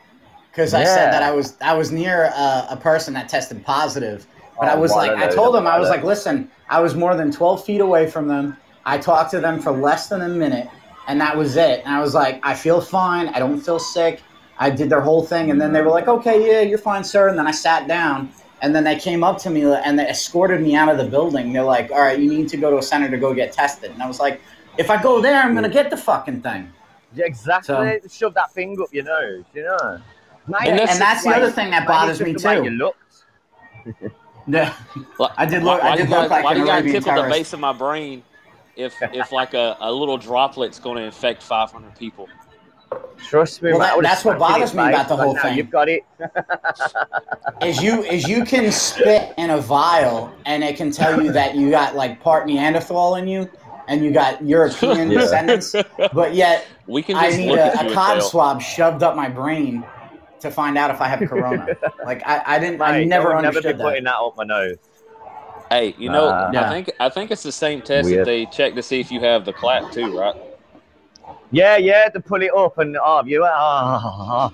because 0.52 0.74
I 0.74 0.84
said 0.84 1.12
that 1.12 1.24
I 1.24 1.32
was 1.32 1.58
I 1.62 1.74
was 1.76 1.92
near 1.92 2.26
a, 2.26 2.68
a 2.72 2.78
person 2.82 3.14
that 3.16 3.30
tested 3.30 3.64
positive. 3.66 4.28
But 4.60 4.70
I 4.70 4.76
Oh, 4.76 4.78
was 4.78 4.96
like, 4.96 5.16
I 5.18 5.28
told 5.28 5.56
them, 5.56 5.68
I 5.68 5.80
was 5.80 5.90
like, 5.90 6.04
listen, 6.04 6.52
I 6.70 6.82
was 6.82 6.96
more 6.96 7.16
than 7.16 7.32
12 7.32 7.66
feet 7.66 7.82
away 7.82 8.08
from 8.10 8.28
them. 8.28 8.58
I 8.86 8.98
talked 9.00 9.32
to 9.32 9.40
them 9.40 9.60
for 9.60 9.72
less 9.72 10.08
than 10.10 10.22
a 10.22 10.30
minute, 10.30 10.72
and 11.08 11.20
that 11.22 11.36
was 11.38 11.58
it. 11.58 11.82
And 11.86 11.96
I 11.96 12.00
was 12.02 12.14
like, 12.14 12.40
I 12.44 12.56
feel 12.56 12.82
fine. 12.82 13.30
I 13.30 13.40
don't 13.40 13.60
feel 13.62 13.80
sick. 13.80 14.26
I 14.58 14.70
did 14.70 14.90
their 14.90 15.02
whole 15.02 15.26
thing, 15.26 15.52
and 15.52 15.60
then 15.60 15.74
they 15.74 15.82
were 15.82 15.90
like, 15.92 16.08
okay, 16.08 16.48
yeah, 16.48 16.62
you're 16.62 16.78
fine, 16.78 17.04
sir. 17.04 17.28
And 17.30 17.38
then 17.40 17.48
I 17.48 17.52
sat 17.52 17.88
down, 17.88 18.34
and 18.62 18.74
then 18.76 18.84
they 18.84 18.96
came 18.98 19.24
up 19.24 19.38
to 19.40 19.50
me 19.50 19.64
and 19.64 19.98
they 19.98 20.08
escorted 20.08 20.62
me 20.62 20.76
out 20.76 20.90
of 20.90 20.98
the 20.98 21.04
building. 21.06 21.52
They're 21.54 21.64
like, 21.64 21.92
all 21.92 22.00
right, 22.02 22.18
you 22.20 22.30
need 22.30 22.48
to 22.50 22.58
go 22.58 22.70
to 22.72 22.78
a 22.78 22.84
center 22.84 23.10
to 23.10 23.18
go 23.18 23.34
get 23.34 23.52
tested. 23.52 23.92
And 23.92 24.02
I 24.02 24.08
was 24.08 24.20
like, 24.20 24.40
if 24.78 24.90
I 24.90 25.02
go 25.02 25.22
there, 25.22 25.42
I'm 25.42 25.54
gonna 25.56 25.70
get 25.70 25.90
the 25.90 25.98
fucking 25.98 26.42
thing. 26.42 26.72
Yeah, 27.14 27.26
exactly. 27.26 28.00
Shove 28.10 28.34
that 28.36 28.52
thing 28.54 28.80
up 28.82 28.94
your 28.94 29.04
nose, 29.04 29.44
you 29.54 29.64
know. 29.64 30.02
Mate, 30.48 30.70
And 30.70 30.80
that's- 30.80 30.92
and 30.94 31.02
that's 31.02 31.24
the 31.24 31.30
like- 31.30 31.38
other 31.42 31.52
thing 31.52 31.72
that 31.72 31.86
bothers 31.88 32.20
me 32.22 32.32
just 32.34 32.44
the 32.44 32.50
way 32.50 32.56
too. 32.58 32.64
You 32.66 32.70
looked. 32.72 32.98
Yeah. 34.48 34.74
I 35.38 35.46
did 35.46 35.62
look- 35.64 35.82
I 35.84 35.90
Why, 35.92 35.96
did 35.98 36.10
you 36.10 36.16
look 36.16 36.30
gotta- 36.30 36.30
like 36.30 36.44
why 36.44 36.52
an 36.54 36.58
you 36.58 36.66
gotta 36.66 36.82
Arabian 36.82 37.04
tickle 37.04 37.24
the 37.24 37.30
base 37.30 37.54
of 37.54 37.60
my 37.60 37.74
brain 37.74 38.24
if 38.76 38.96
if 39.14 39.32
like 39.42 39.54
a, 39.54 39.78
a 39.80 39.92
little 39.92 40.18
droplet's 40.18 40.80
going 40.80 40.98
to 40.98 41.04
infect 41.04 41.44
500 41.44 41.96
people? 41.96 42.28
Trust 43.30 43.62
me, 43.62 43.72
Well, 43.72 43.80
that- 43.80 43.98
I 43.98 44.02
that's 44.02 44.26
what 44.26 44.38
smacked 44.38 44.52
it 44.52 44.56
in 44.56 44.60
bothers 44.60 44.74
me 44.74 44.90
about 44.90 45.08
the 45.08 45.16
whole 45.16 45.36
thing. 45.38 45.58
You've 45.58 45.70
got 45.70 45.88
it. 45.88 46.04
is 47.62 47.82
you 47.82 48.04
is 48.04 48.28
you 48.28 48.44
can 48.44 48.72
spit 48.72 49.34
in 49.38 49.50
a 49.52 49.58
vial 49.58 50.34
and 50.46 50.64
it 50.64 50.76
can 50.76 50.92
tell 50.92 51.22
you 51.22 51.32
that 51.32 51.56
you 51.56 51.70
got 51.72 51.96
like 51.96 52.20
part 52.22 52.46
Neanderthal 52.48 53.16
in 53.16 53.28
you 53.28 53.50
and 53.88 54.04
you 54.04 54.12
got 54.12 54.44
European 54.46 55.12
Yeah. 55.12 55.20
descendants, 55.20 55.76
but 56.14 56.34
yet 56.34 56.66
We 56.88 57.02
can 57.04 57.16
I 57.16 57.30
need 57.30 57.50
a, 57.50 57.52
you 57.52 57.54
a 57.60 57.72
and 57.84 57.92
cod 57.94 58.22
swab 58.24 58.62
shoved 58.62 59.04
up 59.04 59.16
my 59.16 59.30
brain 59.30 59.86
to 60.42 60.50
find 60.52 60.78
out 60.78 60.90
if 60.92 61.00
I 61.00 61.08
have 61.08 61.20
corona. 61.30 61.68
like 62.06 62.26
I, 62.26 62.42
I 62.46 62.60
didn't, 62.60 62.82
I 62.82 62.92
Mate, 62.94 63.08
never 63.08 63.32
I 63.32 63.36
would 63.36 63.42
never 63.44 63.58
understood 63.58 63.78
be 63.78 63.84
that. 63.84 63.90
putting 63.90 64.04
that 64.06 64.16
up 64.16 64.36
my 64.36 64.44
nose. 64.44 64.78
Hey, 65.70 65.96
you 65.98 66.10
know, 66.10 66.30
Nah. 66.30 66.52
Yeah. 66.52 66.68
I 66.68 66.70
think 66.70 66.92
I 67.00 67.10
think 67.10 67.32
it's 67.32 67.44
the 67.44 67.52
same 67.52 67.82
test 67.82 68.08
Weird. 68.08 68.22
that 68.22 68.26
they 68.26 68.46
check 68.48 68.76
to 68.76 68.84
see 68.84 69.00
if 69.00 69.10
you 69.12 69.20
have 69.22 69.46
the 69.46 69.54
clap 69.54 69.92
too, 69.94 70.18
right? 70.20 70.36
Yeah, 71.52 71.76
yeah, 71.78 72.08
to 72.10 72.20
pull 72.22 72.42
it 72.42 72.52
up 72.56 72.78
and 72.78 72.98
oh, 73.02 73.24
you. 73.26 73.46
Oh, 73.46 74.52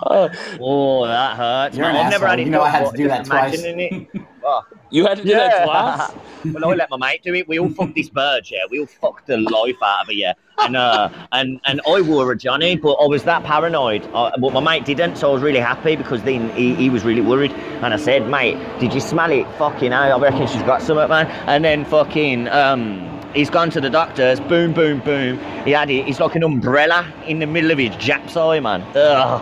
Uh, 0.00 0.28
oh 0.60 1.06
that 1.06 1.36
hurts. 1.36 1.76
You're. 1.76 1.86
I've 1.86 2.10
never 2.10 2.26
had 2.26 2.38
it 2.38 2.44
You 2.46 2.50
know 2.50 2.62
I 2.62 2.70
had 2.70 2.90
to 2.90 2.96
do 2.96 3.08
that 3.08 3.26
twice. 3.26 3.60
imagining 3.60 4.08
It. 4.12 4.22
Oh, 4.44 4.62
you 4.90 5.04
had 5.04 5.18
to 5.18 5.24
do 5.24 5.30
that 5.30 5.64
twice. 5.64 6.12
well, 6.54 6.70
I 6.70 6.74
let 6.74 6.88
my 6.88 6.96
mate 6.96 7.22
do 7.22 7.34
it. 7.34 7.48
We 7.48 7.58
all 7.58 7.68
fucked 7.68 7.96
this 7.96 8.08
bird, 8.08 8.48
yeah. 8.50 8.60
We 8.70 8.80
all 8.80 8.86
fucked 8.86 9.26
the 9.26 9.36
life 9.36 9.76
out 9.82 10.04
of 10.04 10.08
it, 10.08 10.16
yeah. 10.16 10.32
And 10.58 10.76
uh, 10.76 11.10
and 11.32 11.60
and 11.64 11.80
I 11.86 12.00
wore 12.00 12.30
a 12.32 12.36
Johnny, 12.36 12.76
but 12.76 12.92
I 12.92 13.06
was 13.06 13.24
that 13.24 13.44
paranoid. 13.44 14.08
Uh, 14.14 14.30
but 14.38 14.52
my 14.52 14.60
mate 14.60 14.84
didn't, 14.84 15.16
so 15.16 15.30
I 15.30 15.32
was 15.34 15.42
really 15.42 15.60
happy 15.60 15.96
because 15.96 16.22
then 16.22 16.50
he, 16.50 16.74
he 16.76 16.88
was 16.88 17.04
really 17.04 17.20
worried. 17.20 17.52
And 17.52 17.92
I 17.92 17.96
said, 17.96 18.28
mate, 18.30 18.56
did 18.78 18.94
you 18.94 19.00
smell 19.00 19.30
it? 19.32 19.46
Fucking 19.58 19.92
hell, 19.92 20.16
I 20.16 20.18
reckon 20.18 20.46
she's 20.46 20.62
got 20.62 20.80
something, 20.80 21.08
man. 21.08 21.26
And 21.48 21.64
then 21.64 21.84
fucking 21.84 22.48
um. 22.48 23.17
He's 23.34 23.50
gone 23.50 23.70
to 23.70 23.80
the 23.80 23.90
doctors. 23.90 24.40
Boom, 24.40 24.72
boom, 24.72 25.00
boom. 25.00 25.38
He 25.64 25.72
had 25.72 25.90
it. 25.90 26.08
It's 26.08 26.18
like 26.20 26.34
an 26.34 26.42
umbrella 26.42 27.12
in 27.26 27.38
the 27.38 27.46
middle 27.46 27.70
of 27.70 27.78
his 27.78 27.94
Jap's 27.96 28.36
eye, 28.36 28.58
man. 28.60 28.82
Ugh. 28.96 29.40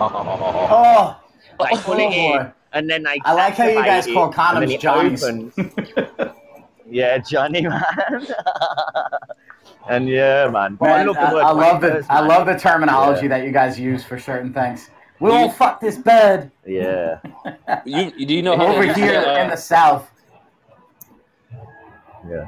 Oh, 0.73 1.21
They 1.61 1.77
pull 1.79 1.95
it 1.99 2.03
Oh, 2.05 2.41
in, 2.41 2.53
and 2.73 2.91
then 2.91 3.03
they. 3.05 3.21
I 3.25 3.33
like 3.33 3.55
how 3.55 3.67
you 3.67 3.75
guys 3.77 4.07
activate 4.09 4.15
call 4.35 4.57
it, 4.63 4.63
and 4.63 4.71
condoms 4.71 4.75
it 4.75 4.81
Johnnies. 4.81 5.25
opens. 5.25 6.31
yeah, 6.91 7.19
Johnny, 7.19 7.63
man. 7.63 7.83
and 9.89 10.09
yeah, 10.09 10.49
man. 10.51 10.75
But 10.75 10.91
I 10.91 11.03
love 11.05 11.17
I, 11.17 11.29
the 11.31 11.35
word 11.35 11.43
I 11.43 11.51
love 11.53 11.81
the 11.81 11.89
wankers, 11.89 12.07
I 12.11 12.21
love 12.27 12.47
the 12.47 12.59
terminology 12.59 13.23
Yeah. 13.23 13.29
that 13.29 13.45
you 13.45 13.53
guys 13.53 13.79
use 13.79 14.03
for 14.05 14.19
certain 14.19 14.53
things. 14.53 14.91
We 15.21 15.31
all 15.31 15.49
fuck 15.49 15.81
this 15.81 15.97
bed 15.97 16.51
Yeah. 16.67 17.21
You 17.87 18.27
do 18.27 18.35
you 18.35 18.43
know 18.43 18.57
how 18.57 18.67
over 18.67 18.81
they 18.81 18.87
used 18.89 18.99
to, 18.99 19.05
here 19.05 19.21
uh, 19.21 19.43
in 19.45 19.49
the 19.51 19.57
south. 19.57 20.11
Yeah. 22.29 22.47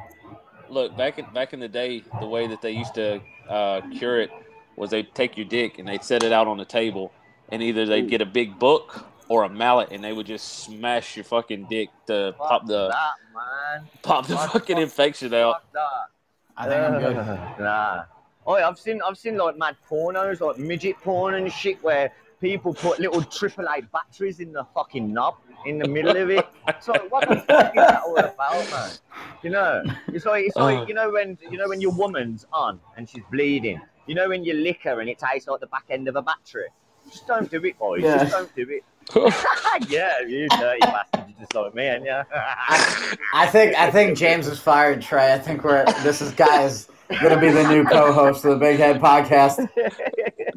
Look 0.82 0.96
back 0.96 1.18
in 1.18 1.26
back 1.32 1.52
in 1.52 1.60
the 1.60 1.68
day? 1.68 2.02
The 2.20 2.26
way 2.26 2.46
that 2.46 2.62
they 2.62 2.72
used 2.72 2.94
to 2.94 3.20
uh, 3.48 3.80
cure 3.98 4.20
it 4.20 4.30
was 4.76 4.90
they'd 4.90 5.12
take 5.14 5.36
your 5.36 5.46
dick 5.46 5.78
and 5.78 5.88
they'd 5.88 6.04
set 6.04 6.22
it 6.22 6.32
out 6.32 6.46
on 6.46 6.56
the 6.56 6.64
table, 6.64 7.12
and 7.50 7.62
either 7.62 7.86
they'd 7.86 8.08
get 8.08 8.20
a 8.20 8.26
big 8.26 8.58
book 8.58 9.04
or 9.28 9.44
a 9.44 9.48
mallet, 9.48 9.88
and 9.90 10.02
they 10.02 10.12
would 10.12 10.26
just 10.26 10.64
smash 10.64 11.16
your 11.16 11.24
fucking 11.24 11.66
dick 11.68 11.90
to 12.06 12.34
pop 12.38 12.66
the 12.66 12.88
that, 12.88 14.02
pop 14.02 14.26
the 14.26 14.36
Fuck, 14.36 14.52
fucking 14.52 14.76
fuck, 14.76 14.82
infection 14.82 15.34
out. 15.34 15.62
Fuck 15.62 15.72
that. 15.72 16.06
I 16.56 16.68
think 16.68 16.80
I'm 16.80 17.00
good. 17.00 17.16
Nah. 17.64 18.04
Oh, 18.46 18.54
I've 18.54 18.78
seen 18.78 19.00
I've 19.06 19.18
seen 19.18 19.36
like 19.36 19.58
mad 19.58 19.76
pornos, 19.88 20.40
like 20.40 20.58
midget 20.58 20.96
porn 21.02 21.34
and 21.34 21.52
shit, 21.52 21.82
where 21.84 22.10
people 22.40 22.72
put 22.72 22.98
little 22.98 23.22
triple 23.22 23.66
A 23.66 23.82
batteries 23.82 24.40
in 24.40 24.52
the 24.52 24.64
fucking 24.74 25.12
knob 25.12 25.34
in 25.66 25.78
the 25.78 25.88
middle 25.88 26.16
of 26.16 26.30
it. 26.30 26.46
So 26.80 26.92
what 27.08 27.26
the 27.28 27.36
fuck 27.36 27.70
is 27.70 27.86
that 27.86 28.02
all 28.04 28.16
about, 28.18 28.70
man? 28.70 28.90
You 29.42 29.50
know, 29.50 29.82
it's 30.08 30.26
like 30.26 30.44
it's 30.44 30.54
like 30.56 30.78
Oh. 30.80 30.86
you 30.86 30.92
know 30.94 31.10
when 31.10 31.38
you 31.50 31.56
know 31.56 31.66
when 31.68 31.80
your 31.80 31.92
woman's 31.92 32.46
on 32.52 32.78
and 32.96 33.08
she's 33.08 33.22
bleeding. 33.32 33.80
You 34.06 34.14
know 34.14 34.28
when 34.28 34.44
you 34.44 34.52
lick 34.54 34.80
her 34.84 35.00
and 35.00 35.08
it 35.08 35.18
tastes 35.18 35.48
like 35.48 35.60
the 35.60 35.66
back 35.66 35.84
end 35.90 36.08
of 36.08 36.16
a 36.16 36.22
battery. 36.22 36.66
Just 37.10 37.26
don't 37.26 37.50
do 37.50 37.64
it, 37.64 37.78
boys. 37.78 38.02
Yeah. 38.02 38.18
Just 38.18 38.32
don't 38.32 38.54
do 38.54 38.66
it. 38.68 38.84
yeah, 39.88 40.20
you 40.20 40.46
dirty 40.50 40.80
bastard. 40.80 41.24
you 41.28 41.34
just 41.40 41.54
like 41.54 41.74
me 41.74 41.86
and 41.86 42.04
yeah. 42.04 42.24
I 43.34 43.46
think 43.46 43.74
I 43.76 43.90
think 43.90 44.16
James 44.18 44.46
is 44.46 44.58
fired, 44.60 45.00
Trey. 45.00 45.32
I 45.32 45.38
think 45.38 45.64
we're 45.64 45.84
this 46.02 46.20
is 46.20 46.32
guy 46.32 46.64
is 46.64 46.88
gonna 47.22 47.40
be 47.40 47.50
the 47.50 47.66
new 47.68 47.84
co-host 47.84 48.44
of 48.44 48.52
the 48.52 48.56
Big 48.58 48.78
Head 48.78 49.00
Podcast. 49.00 49.68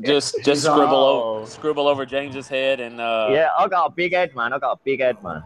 Just 0.01 0.33
just 0.37 0.47
He's 0.47 0.61
scribble 0.63 0.95
all- 0.95 1.23
over 1.35 1.45
scribble 1.45 1.87
over 1.87 2.07
James's 2.07 2.47
head 2.47 2.79
and 2.79 2.99
uh, 2.99 3.27
yeah, 3.29 3.49
I 3.55 3.67
got 3.67 3.85
a 3.85 3.91
big 3.91 4.13
head, 4.13 4.35
man. 4.35 4.51
I 4.51 4.57
got 4.57 4.71
a 4.71 4.79
big 4.83 4.99
head, 4.99 5.21
man. 5.21 5.43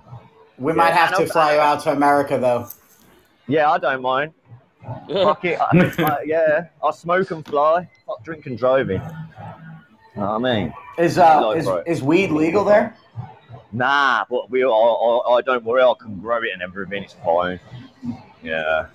We 0.58 0.72
might 0.72 0.94
have 0.94 1.18
to 1.18 1.26
fly 1.28 1.56
you 1.56 1.60
out 1.60 1.84
to 1.84 1.92
America 1.92 2.38
though. 2.38 2.70
Yeah, 3.48 3.70
I 3.70 3.78
don't 3.80 4.02
mind. 4.02 4.32
Fuck 5.12 5.44
it. 5.44 5.60
I, 5.60 5.94
I- 6.06 6.24
yeah, 6.26 6.68
I 6.82 6.92
smoke 6.92 7.32
and 7.32 7.46
fly. 7.46 7.90
Fuck 8.06 8.24
drink 8.24 8.46
and 8.46 8.58
driving. 8.58 9.00
Know 9.00 9.12
what 10.16 10.30
I 10.30 10.38
mean? 10.38 10.74
Is 10.98 11.18
uh 11.18 11.48
Like, 11.48 11.58
is, 11.58 11.68
is 11.98 12.02
weed 12.04 12.32
legal 12.32 12.64
there? 12.64 12.96
Nah, 13.74 14.24
but 14.30 14.50
we. 14.50 14.64
I, 14.64 14.68
I, 14.70 15.36
I 15.36 15.42
don't 15.42 15.66
worry. 15.66 15.82
I 15.84 15.94
can 16.00 16.18
grow 16.22 16.38
it 16.38 16.52
and 16.54 16.62
everything. 16.62 17.04
It's 17.04 17.16
fine. 17.26 17.60
Yeah. 18.42 18.86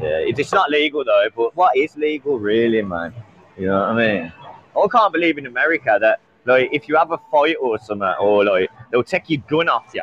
Yeah. 0.00 0.18
It's 0.26 0.52
not 0.52 0.70
legal 0.70 1.04
though. 1.04 1.28
But 1.34 1.56
what 1.56 1.76
is 1.76 1.96
legal, 1.96 2.38
really, 2.38 2.82
man? 2.82 3.14
You 3.56 3.66
know 3.66 3.80
what 3.80 3.88
I 3.90 3.94
mean? 3.94 4.32
I 4.76 4.86
can't 4.90 5.12
believe 5.12 5.36
in 5.38 5.46
America 5.46 5.98
that 6.00 6.20
like 6.46 6.70
if 6.72 6.88
you 6.88 6.96
have 6.96 7.12
a 7.12 7.18
fight 7.30 7.56
or 7.60 7.78
something, 7.78 8.14
or 8.20 8.44
like 8.44 8.70
they'll 8.90 9.02
take 9.02 9.28
your 9.28 9.42
gun 9.48 9.68
off 9.68 9.90
you, 9.94 10.02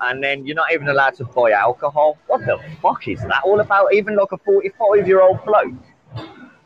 and 0.00 0.22
then 0.22 0.46
you're 0.46 0.56
not 0.56 0.72
even 0.72 0.88
allowed 0.88 1.14
to 1.16 1.24
buy 1.24 1.50
alcohol. 1.52 2.18
What 2.26 2.40
the 2.46 2.58
fuck 2.80 3.08
is 3.08 3.20
that 3.22 3.42
all 3.44 3.60
about? 3.60 3.92
Even 3.92 4.16
like 4.16 4.32
a 4.32 4.38
45 4.38 5.06
year 5.06 5.22
old 5.22 5.44
bloke. 5.44 5.74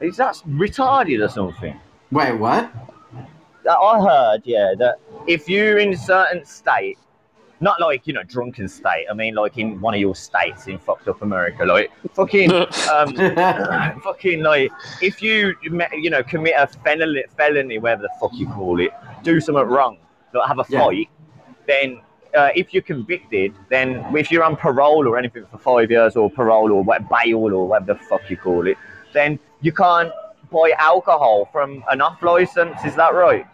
Is 0.00 0.16
that 0.16 0.36
retarded 0.48 1.24
or 1.24 1.28
something? 1.28 1.78
Wait, 2.10 2.32
what? 2.32 2.72
I 3.68 4.00
heard, 4.00 4.42
yeah, 4.44 4.72
that 4.78 4.98
if 5.26 5.48
you're 5.48 5.78
in 5.78 5.92
a 5.92 5.96
certain 5.96 6.44
state, 6.44 6.98
not 7.60 7.80
like 7.80 8.06
you 8.06 8.12
know 8.12 8.22
drunken 8.24 8.68
state, 8.68 9.06
I 9.10 9.14
mean 9.14 9.34
like 9.34 9.58
in 9.58 9.80
one 9.80 9.94
of 9.94 10.00
your 10.00 10.14
states 10.14 10.66
in 10.66 10.78
fucked 10.78 11.08
up 11.08 11.22
America, 11.22 11.64
like 11.64 11.90
fucking, 12.14 12.50
um, 12.90 13.14
fucking 14.02 14.42
like 14.42 14.70
if 15.00 15.22
you 15.22 15.54
you 15.62 16.10
know 16.10 16.22
commit 16.22 16.54
a 16.56 16.66
felony, 16.66 17.24
felony, 17.36 17.78
whatever 17.78 18.02
the 18.02 18.10
fuck 18.20 18.32
you 18.34 18.48
call 18.48 18.80
it, 18.80 18.90
do 19.22 19.40
something 19.40 19.64
wrong, 19.66 19.98
like 20.32 20.46
have 20.48 20.58
a 20.58 20.64
Yeah. 20.68 20.84
fight, 20.84 21.08
then. 21.66 22.00
Uh, 22.32 22.48
if 22.54 22.72
you're 22.72 22.80
convicted, 22.80 23.52
then 23.70 24.06
if 24.16 24.30
you're 24.30 24.44
on 24.44 24.54
parole 24.54 25.04
or 25.08 25.18
anything 25.18 25.44
for 25.50 25.58
five 25.58 25.90
years, 25.90 26.14
or 26.14 26.30
parole 26.30 26.70
or 26.70 26.80
what, 26.80 27.02
bail 27.08 27.52
or 27.52 27.66
whatever 27.66 27.94
the 27.94 27.98
fuck 28.04 28.30
you 28.30 28.36
call 28.36 28.68
it, 28.68 28.78
then 29.12 29.36
you 29.62 29.72
can't 29.72 30.12
buy 30.52 30.70
alcohol 30.78 31.48
from 31.50 31.82
an 31.90 32.00
off 32.00 32.22
license. 32.22 32.76
Is 32.84 32.94
that 32.94 33.14
right? 33.14 33.44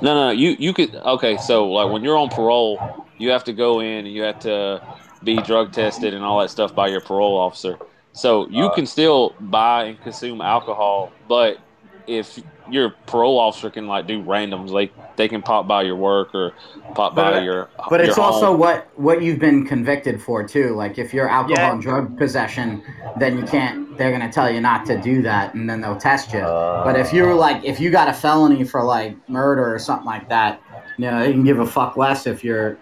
No, 0.00 0.14
no, 0.14 0.30
you 0.30 0.56
you 0.58 0.74
could 0.74 0.94
okay. 0.94 1.38
So 1.38 1.68
like 1.70 1.90
when 1.90 2.04
you're 2.04 2.16
on 2.18 2.28
parole, 2.30 2.86
you 3.18 3.30
have 3.30 3.44
to 3.44 3.52
go 3.52 3.80
in 3.80 4.06
and 4.06 4.14
you 4.14 4.22
have 4.22 4.38
to 4.40 4.82
be 5.22 5.42
drug 5.42 5.72
tested 5.72 6.14
and 6.14 6.24
all 6.24 6.40
that 6.40 6.50
stuff 6.50 6.74
by 6.74 6.88
your 6.88 7.00
parole 7.00 7.38
officer. 7.38 7.80
So 8.12 8.48
you 8.50 8.70
Uh. 8.70 8.70
can 8.70 8.86
still 8.86 9.36
buy 9.40 9.84
and 9.84 10.00
consume 10.00 10.40
alcohol, 10.40 11.16
but 11.26 11.58
if 12.06 12.38
your 12.70 12.90
parole 13.06 13.38
officer 13.38 13.70
can 13.70 13.86
like 13.86 14.06
do 14.06 14.22
randoms, 14.22 14.70
like 14.70 14.92
they 15.16 15.28
can 15.28 15.42
pop 15.42 15.66
by 15.68 15.82
your 15.82 15.96
work 15.96 16.34
or 16.34 16.52
pop 16.94 17.14
But, 17.14 17.32
by 17.32 17.38
uh, 17.38 17.42
your. 17.42 17.68
But 17.90 18.00
it's 18.00 18.16
your 18.16 18.24
also 18.26 18.46
home. 18.46 18.58
what 18.58 18.88
what 18.98 19.22
you've 19.22 19.38
been 19.38 19.66
convicted 19.66 20.20
for 20.22 20.42
too. 20.46 20.70
Like 20.74 20.98
if 20.98 21.12
you're 21.12 21.28
alcohol 21.28 21.56
Yeah. 21.64 21.72
and 21.72 21.82
drug 21.82 22.16
possession, 22.18 22.82
then 23.18 23.36
you 23.38 23.44
can't. 23.44 23.96
They're 23.98 24.10
gonna 24.10 24.32
tell 24.32 24.50
you 24.50 24.60
not 24.60 24.86
to 24.86 25.00
do 25.00 25.22
that, 25.22 25.54
and 25.54 25.68
then 25.68 25.80
they'll 25.80 25.96
test 25.96 26.32
you. 26.32 26.40
Uh, 26.40 26.84
But 26.84 26.98
if 26.98 27.12
you're 27.12 27.34
like, 27.34 27.64
if 27.64 27.78
you 27.80 27.90
got 27.90 28.08
a 28.08 28.12
felony 28.12 28.64
for 28.64 28.82
like 28.82 29.16
murder 29.28 29.72
or 29.74 29.78
something 29.78 30.06
like 30.06 30.28
that, 30.28 30.60
you 30.96 31.10
know, 31.10 31.20
they 31.20 31.32
can 31.32 31.44
give 31.44 31.60
a 31.60 31.66
fuck 31.66 31.96
less 31.96 32.26
if 32.26 32.42
you're 32.42 32.76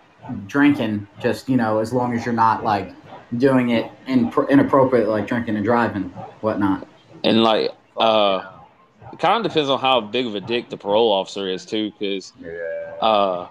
drinking. 0.46 1.06
Just 1.20 1.48
you 1.48 1.56
know, 1.56 1.78
as 1.80 1.92
long 1.92 2.14
as 2.14 2.24
you're 2.24 2.34
not 2.34 2.64
like 2.64 2.92
doing 3.38 3.70
it 3.70 3.90
in, 4.06 4.32
inappropriate, 4.48 5.08
like 5.08 5.26
drinking 5.26 5.56
and 5.56 5.64
driving, 5.64 6.04
whatnot. 6.40 6.86
and 7.24 7.42
like 7.42 7.70
uh, 7.96 8.40
it 8.42 8.61
kind 9.18 9.44
of 9.44 9.50
depends 9.50 9.70
on 9.70 9.78
how 9.78 10.00
big 10.00 10.26
of 10.26 10.34
a 10.34 10.40
dick 10.40 10.70
the 10.70 10.76
parole 10.76 11.12
officer 11.12 11.48
is 11.48 11.64
too, 11.64 11.90
because 11.92 12.32
yeah. 12.40 12.50
uh, 13.00 13.48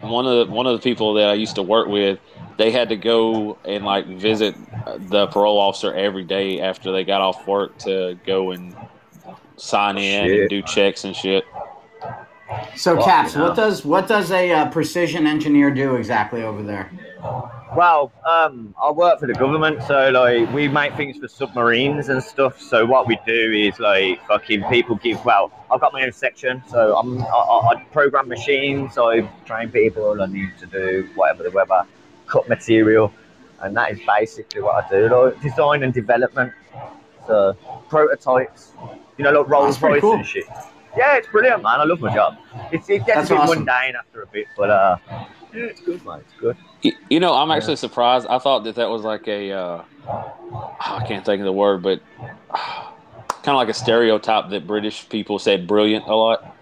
one 0.00 0.26
of 0.26 0.46
the 0.46 0.52
one 0.52 0.66
of 0.66 0.72
the 0.72 0.82
people 0.82 1.14
that 1.14 1.28
I 1.28 1.34
used 1.34 1.54
to 1.56 1.62
work 1.62 1.88
with, 1.88 2.18
they 2.56 2.70
had 2.70 2.88
to 2.90 2.96
go 2.96 3.58
and 3.64 3.84
like 3.84 4.06
visit 4.06 4.54
the 5.08 5.26
parole 5.28 5.58
officer 5.58 5.94
every 5.94 6.24
day 6.24 6.60
after 6.60 6.92
they 6.92 7.04
got 7.04 7.20
off 7.20 7.46
work 7.46 7.76
to 7.78 8.18
go 8.26 8.52
and 8.52 8.76
sign 9.56 9.96
in 9.98 10.26
Shit. 10.28 10.40
and 10.40 10.50
do 10.50 10.62
checks 10.62 11.04
and 11.04 11.16
shit. 11.16 11.44
So, 12.76 12.94
Fucking 12.94 13.04
Caps, 13.04 13.34
hell. 13.34 13.48
what 13.48 13.56
does 13.56 13.84
what 13.84 14.06
does 14.06 14.30
a 14.30 14.52
uh, 14.52 14.70
precision 14.70 15.26
engineer 15.26 15.70
do 15.70 15.96
exactly 15.96 16.42
over 16.42 16.62
there? 16.62 16.90
Well, 17.74 18.12
um, 18.24 18.74
I 18.80 18.90
work 18.92 19.18
for 19.18 19.26
the 19.26 19.34
government, 19.34 19.82
so 19.82 20.10
like 20.10 20.52
we 20.52 20.68
make 20.68 20.94
things 20.94 21.18
for 21.18 21.26
submarines 21.26 22.08
and 22.08 22.22
stuff. 22.22 22.60
So 22.60 22.86
what 22.86 23.08
we 23.08 23.18
do 23.26 23.52
is 23.52 23.80
like 23.80 24.24
fucking 24.26 24.64
people 24.64 24.96
give. 24.96 25.22
Well, 25.24 25.50
I've 25.70 25.80
got 25.80 25.92
my 25.92 26.02
own 26.04 26.12
section, 26.12 26.62
so 26.68 26.96
I'm 26.96 27.20
I, 27.22 27.26
I, 27.26 27.68
I 27.74 27.84
program 27.92 28.28
machines. 28.28 28.96
I 28.96 29.22
train 29.44 29.70
people. 29.70 30.22
I 30.22 30.26
need 30.26 30.52
to 30.60 30.66
do 30.66 31.08
whatever 31.16 31.42
the 31.42 31.50
weather, 31.50 31.84
cut 32.28 32.48
material, 32.48 33.12
and 33.60 33.76
that 33.76 33.90
is 33.90 34.00
basically 34.06 34.62
what 34.62 34.84
I 34.84 34.88
do. 34.88 35.08
Like 35.08 35.40
design 35.42 35.82
and 35.82 35.92
development, 35.92 36.52
so 37.26 37.56
prototypes. 37.88 38.72
You 39.18 39.24
know, 39.24 39.32
like 39.32 39.48
Rolls 39.48 39.82
Royce 39.82 40.00
cool. 40.02 40.14
and 40.14 40.26
shit. 40.26 40.44
Yeah, 40.96 41.16
it's 41.16 41.28
brilliant, 41.28 41.62
man. 41.62 41.80
I 41.80 41.84
love 41.84 42.00
my 42.00 42.14
job. 42.14 42.38
It's, 42.72 42.88
it 42.88 43.04
gets 43.04 43.28
That's 43.28 43.30
a 43.30 43.34
bit 43.34 43.40
awesome. 43.40 43.64
mundane 43.64 43.96
after 43.96 44.22
a 44.22 44.26
bit, 44.26 44.46
but 44.56 44.70
uh, 44.70 44.96
yeah, 45.10 45.64
it's 45.64 45.80
good, 45.80 46.02
man. 46.06 46.20
It's 46.20 46.32
good. 46.40 46.56
Y- 46.86 46.96
You 47.10 47.20
know, 47.20 47.34
I'm 47.34 47.50
actually 47.50 47.76
surprised. 47.76 48.26
I 48.28 48.38
thought 48.38 48.64
that 48.64 48.76
that 48.76 48.88
was 48.88 49.02
like 49.02 49.26
a 49.26 49.52
uh, 49.52 49.82
I 50.08 51.04
can't 51.06 51.24
think 51.24 51.40
of 51.40 51.44
the 51.44 51.52
word, 51.52 51.82
but 51.82 52.00
kind 52.50 53.48
of 53.48 53.56
like 53.56 53.68
a 53.68 53.74
stereotype 53.74 54.50
that 54.50 54.66
British 54.66 55.08
people 55.08 55.38
say 55.40 55.56
brilliant 55.56 56.06
a 56.06 56.14
lot. 56.14 56.56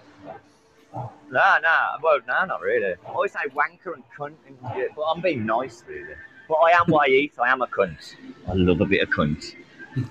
Nah, 1.31 1.59
nah. 1.59 1.99
Well, 2.03 2.20
nah, 2.27 2.45
not 2.47 2.62
really. 2.62 2.95
I 3.07 3.11
always 3.11 3.33
say 3.33 3.41
wanker 3.55 3.95
and 3.95 4.05
cunt, 4.16 4.35
and 4.47 4.57
shit, 4.75 4.95
but 4.97 5.03
I'm 5.03 5.20
being 5.20 5.45
nice, 5.45 5.83
really. 5.87 6.14
But 6.49 6.55
I 6.55 6.70
am 6.70 6.87
what 6.87 7.09
I 7.09 7.12
eat. 7.12 7.33
I 7.39 7.51
am 7.51 7.61
a 7.62 7.66
cunt. 7.66 8.14
I 8.49 8.53
love 8.55 8.81
a 8.81 8.87
bit 8.87 9.03
of 9.03 9.11
cunt. 9.11 9.55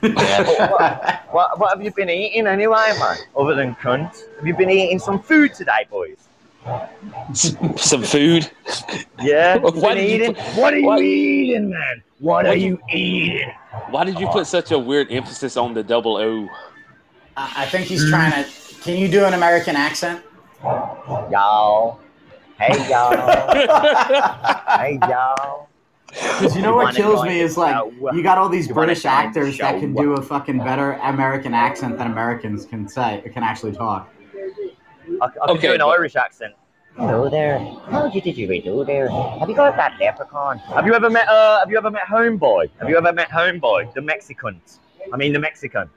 Yeah. 0.04 0.44
what, 0.70 1.24
what, 1.32 1.60
what 1.60 1.70
have 1.76 1.84
you 1.84 1.92
been 1.92 2.10
eating 2.10 2.46
anyway, 2.48 2.94
man? 3.00 3.18
Other 3.36 3.56
than 3.56 3.74
cunt, 3.76 4.24
have 4.38 4.46
you 4.46 4.56
been 4.56 4.70
eating 4.70 5.00
some 5.00 5.20
food 5.20 5.54
today, 5.54 5.88
boys? 5.90 6.18
Some 7.34 8.04
food. 8.04 8.50
Yeah. 9.22 9.58
Why 9.62 9.94
Been 9.94 9.98
did 9.98 10.10
you 10.10 10.16
eating? 10.16 10.36
put- 10.36 10.56
what 10.56 10.74
are 10.74 10.78
you 10.80 10.86
why- 10.88 11.00
eating, 11.02 11.70
man? 11.70 12.04
What 12.20 12.46
Why 12.46 12.52
are 12.52 12.56
you- 12.56 12.80
you 12.92 12.98
eating? 12.98 13.52
Why 13.90 14.04
did 14.06 14.20
you 14.20 14.28
put 14.28 14.48
such 14.48 14.72
a 14.72 14.80
weird 14.80 15.12
emphasis 15.12 15.58
on 15.58 15.74
the 15.74 15.84
double 15.84 16.18
O? 16.18 16.48
I 17.36 17.64
I 17.64 17.66
think 17.66 17.86
he's 17.88 18.08
trying 18.10 18.32
to. 18.32 18.50
Can 18.82 18.98
you 18.98 19.08
do 19.08 19.26
an 19.26 19.34
American 19.34 19.76
accent? 19.76 20.24
Y'all. 20.64 22.00
Hey, 22.60 22.90
y'all. 22.90 23.16
hey, 24.78 25.00
y'all. 25.10 25.68
Because 26.08 26.56
you 26.56 26.62
know 26.62 26.76
what 26.76 26.96
kills 26.96 27.24
me 27.24 27.40
is 27.40 27.58
like 27.58 27.74
show. 27.76 27.92
you 28.14 28.22
got 28.22 28.38
all 28.38 28.48
these 28.48 28.68
You 28.68 28.74
British 28.76 29.02
go 29.04 29.10
actors 29.10 29.58
that 29.58 29.80
can 29.80 29.94
do 29.96 30.14
a 30.14 30.22
fucking 30.22 30.60
better 30.60 30.94
American 31.04 31.54
accent 31.56 31.98
than 31.98 32.06
Americans 32.08 32.66
can 32.66 32.88
say 32.88 33.22
can 33.34 33.42
actually 33.44 33.72
talk. 33.74 34.14
I, 35.22 35.26
I 35.26 35.30
can 35.30 35.42
Okay, 35.58 35.68
do 35.68 35.74
an 35.74 35.80
but- 35.80 35.88
Irish 35.90 36.16
accent. 36.16 36.54
Hello 36.96 37.28
there. 37.28 37.58
How 37.90 38.08
did 38.08 38.24
you 38.24 38.62
do 38.62 38.84
there? 38.86 39.10
Have 39.10 39.50
you 39.50 39.56
got 39.56 39.76
that 39.78 39.98
leprechaun? 40.00 40.60
Have 40.60 40.86
you 40.86 40.94
ever 40.94 41.10
met? 41.10 41.28
Uh, 41.28 41.58
have 41.60 41.72
you 41.72 41.78
ever 41.78 41.90
met 41.90 42.04
Homeboy? 42.04 42.70
Have 42.80 42.88
you 42.88 42.96
ever 42.98 43.12
met 43.12 43.30
Homeboy, 43.30 43.92
the 43.96 44.02
Mexican? 44.02 44.62
I 45.12 45.18
mean, 45.18 45.34
the 45.34 45.40
Mexican. 45.40 45.90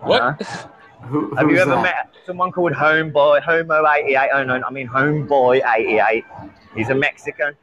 What? 0.00 0.42
Who, 1.02 1.32
Have 1.36 1.50
you 1.50 1.58
ever 1.58 1.70
that? 1.76 1.82
met 1.82 2.14
someone 2.26 2.50
called 2.50 2.72
Homeboy, 2.72 3.42
Homo 3.42 3.86
eighty 3.92 4.16
eight? 4.16 4.30
Oh 4.32 4.42
no, 4.42 4.60
I 4.66 4.70
mean 4.72 4.88
Homeboy 4.88 5.62
eighty 5.76 6.00
eight. 6.00 6.24
He's 6.74 6.88
a 6.88 6.94
Mexican, 6.94 7.54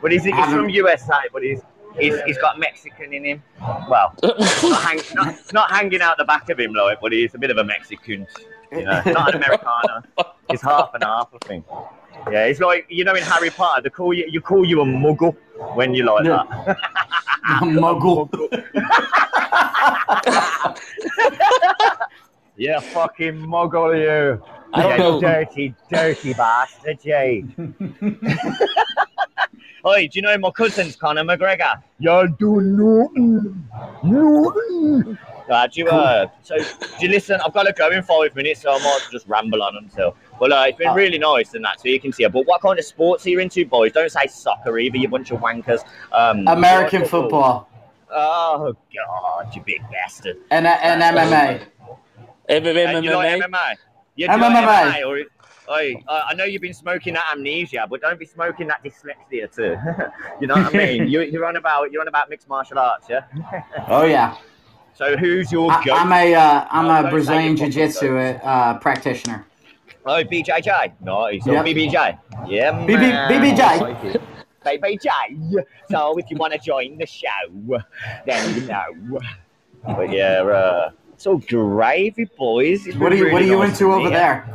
but 0.00 0.12
he's, 0.12 0.24
he's 0.24 0.34
from 0.46 0.70
USA, 0.70 1.14
but 1.32 1.42
he's, 1.42 1.60
he's 1.98 2.18
he's 2.22 2.38
got 2.38 2.58
Mexican 2.58 3.12
in 3.12 3.24
him. 3.24 3.42
Well, 3.60 4.14
not, 4.22 4.82
hang, 4.82 5.00
not, 5.14 5.34
not 5.52 5.70
hanging 5.70 6.00
out 6.00 6.16
the 6.16 6.24
back 6.24 6.48
of 6.48 6.58
him, 6.58 6.72
like, 6.72 7.00
but 7.02 7.12
he's 7.12 7.34
a 7.34 7.38
bit 7.38 7.50
of 7.50 7.58
a 7.58 7.64
Mexican. 7.64 8.26
You 8.72 8.84
know, 8.84 9.02
not 9.06 9.34
an 9.34 9.42
Americano. 9.42 10.02
He's 10.50 10.62
half 10.62 10.90
and 10.94 11.02
half, 11.04 11.28
I 11.34 11.38
think. 11.46 11.64
Yeah, 12.30 12.44
it's 12.46 12.60
like 12.60 12.86
you 12.88 13.04
know 13.04 13.14
in 13.14 13.22
Harry 13.22 13.50
Potter, 13.50 13.82
they 13.82 13.90
call 13.90 14.12
you 14.12 14.26
you 14.28 14.40
call 14.40 14.64
you 14.64 14.80
a 14.80 14.84
muggle 14.84 15.36
when 15.74 15.94
you 15.94 16.04
like 16.04 16.24
Yeah. 16.24 16.44
that. 16.66 16.76
A 17.62 17.64
muggle. 17.64 18.28
Yeah, 22.56 22.78
fucking 22.80 23.36
muggle 23.36 23.96
you. 23.98 24.42
I 24.74 24.82
don't 24.82 24.92
you 24.92 24.98
know. 24.98 25.20
dirty, 25.20 25.74
dirty 25.90 26.34
bastard, 26.34 26.98
you. 27.02 27.48
Oi, 29.86 30.08
do 30.08 30.18
you 30.18 30.22
know 30.22 30.36
my 30.36 30.50
cousin's 30.50 30.94
Conor 30.94 31.24
McGregor? 31.24 31.82
You're 31.98 32.28
doing 32.28 32.76
nothing. 32.76 33.66
Nothing. 34.04 35.18
Uh, 35.50 35.66
do 35.66 35.80
you, 35.80 35.88
uh, 35.88 36.26
so 36.42 36.56
do 36.56 36.64
you 37.00 37.08
listen? 37.08 37.40
I've 37.44 37.52
got 37.52 37.64
to 37.64 37.72
go 37.72 37.90
in 37.90 38.02
five 38.02 38.34
minutes, 38.36 38.62
so 38.62 38.70
I 38.72 38.78
might 38.78 39.00
just 39.10 39.26
ramble 39.26 39.62
on 39.62 39.76
until. 39.76 40.16
Well, 40.40 40.52
uh, 40.52 40.66
it's 40.66 40.78
been 40.78 40.88
Oh. 40.88 40.94
really 40.94 41.18
nice 41.18 41.54
and 41.54 41.64
that, 41.64 41.80
so 41.80 41.88
you 41.88 42.00
can 42.00 42.12
see 42.12 42.22
it. 42.24 42.32
But 42.32 42.46
what 42.46 42.62
kind 42.62 42.78
of 42.78 42.84
sports 42.84 43.26
are 43.26 43.30
you 43.30 43.40
into, 43.40 43.66
boys? 43.66 43.92
Don't 43.92 44.10
say 44.10 44.26
soccer 44.26 44.78
either, 44.78 44.96
you 44.96 45.08
bunch 45.08 45.30
of 45.32 45.40
wankers. 45.40 45.80
Um, 46.12 46.46
American 46.48 47.04
football 47.04 47.68
Oh 48.12 48.74
God, 48.94 49.54
you 49.54 49.62
big 49.64 49.82
bastard! 49.90 50.36
and 50.50 50.66
and 50.66 51.02
MMA. 51.02 51.66
And 52.48 53.04
you 53.04 53.12
like 53.14 53.40
MMA. 53.40 53.48
MMA? 53.48 53.76
You 54.16 54.28
MMA. 54.28 54.40
like 54.40 55.02
MMA 55.02 55.06
or, 55.06 55.24
Oi, 55.72 55.94
I 56.08 56.22
I 56.30 56.34
know 56.34 56.42
you've 56.44 56.62
been 56.62 56.74
smoking 56.74 57.14
that 57.14 57.26
amnesia, 57.32 57.86
but 57.88 58.00
don't 58.00 58.18
be 58.18 58.26
smoking 58.26 58.66
that 58.66 58.82
dyslexia 58.82 59.54
too. 59.54 59.76
you 60.40 60.48
know 60.48 60.54
what 60.54 60.74
I 60.74 60.78
mean? 60.78 61.06
You, 61.10 61.20
you're 61.20 61.44
on 61.46 61.56
about 61.56 61.92
you're 61.92 62.00
on 62.00 62.08
about 62.08 62.28
mixed 62.28 62.48
martial 62.48 62.78
arts, 62.78 63.06
yeah. 63.08 63.22
Oh 63.86 64.04
yeah, 64.04 64.36
So 65.00 65.16
who's 65.16 65.50
your 65.50 65.72
I? 65.72 65.82
I'm 65.92 66.12
a 66.12 66.34
uh, 66.34 66.66
I'm 66.70 66.84
Oh, 66.84 67.08
a 67.08 67.10
Brazilian 67.10 67.56
jiu-jitsu 67.56 68.18
uh, 68.18 68.78
practitioner. 68.80 69.46
Oh, 70.04 70.22
BJJ. 70.22 70.92
Nice. 71.00 71.42
Oh, 71.48 71.52
Yep. 71.52 71.64
BBJ. 71.64 72.18
Yeah, 72.46 72.72
BB. 72.86 73.28
BBJ. 73.30 74.20
BBJ. 74.62 75.64
So 75.88 76.18
if 76.18 76.30
you 76.30 76.36
want 76.36 76.52
to 76.52 76.58
join 76.58 76.98
the 76.98 77.06
show, 77.06 77.80
then 78.26 78.60
you 78.60 78.66
know. 78.66 79.20
But 79.86 80.12
yeah, 80.12 80.42
uh, 80.42 80.90
so 81.16 81.38
gravy, 81.38 82.28
boys. 82.36 82.86
It's 82.86 82.98
What 82.98 83.10
are 83.14 83.16
you 83.16 83.32
What 83.32 83.40
are 83.40 83.46
you 83.46 83.56
nice 83.58 83.70
into 83.70 83.92
over 83.94 84.04
meet 84.04 84.12
there? 84.12 84.46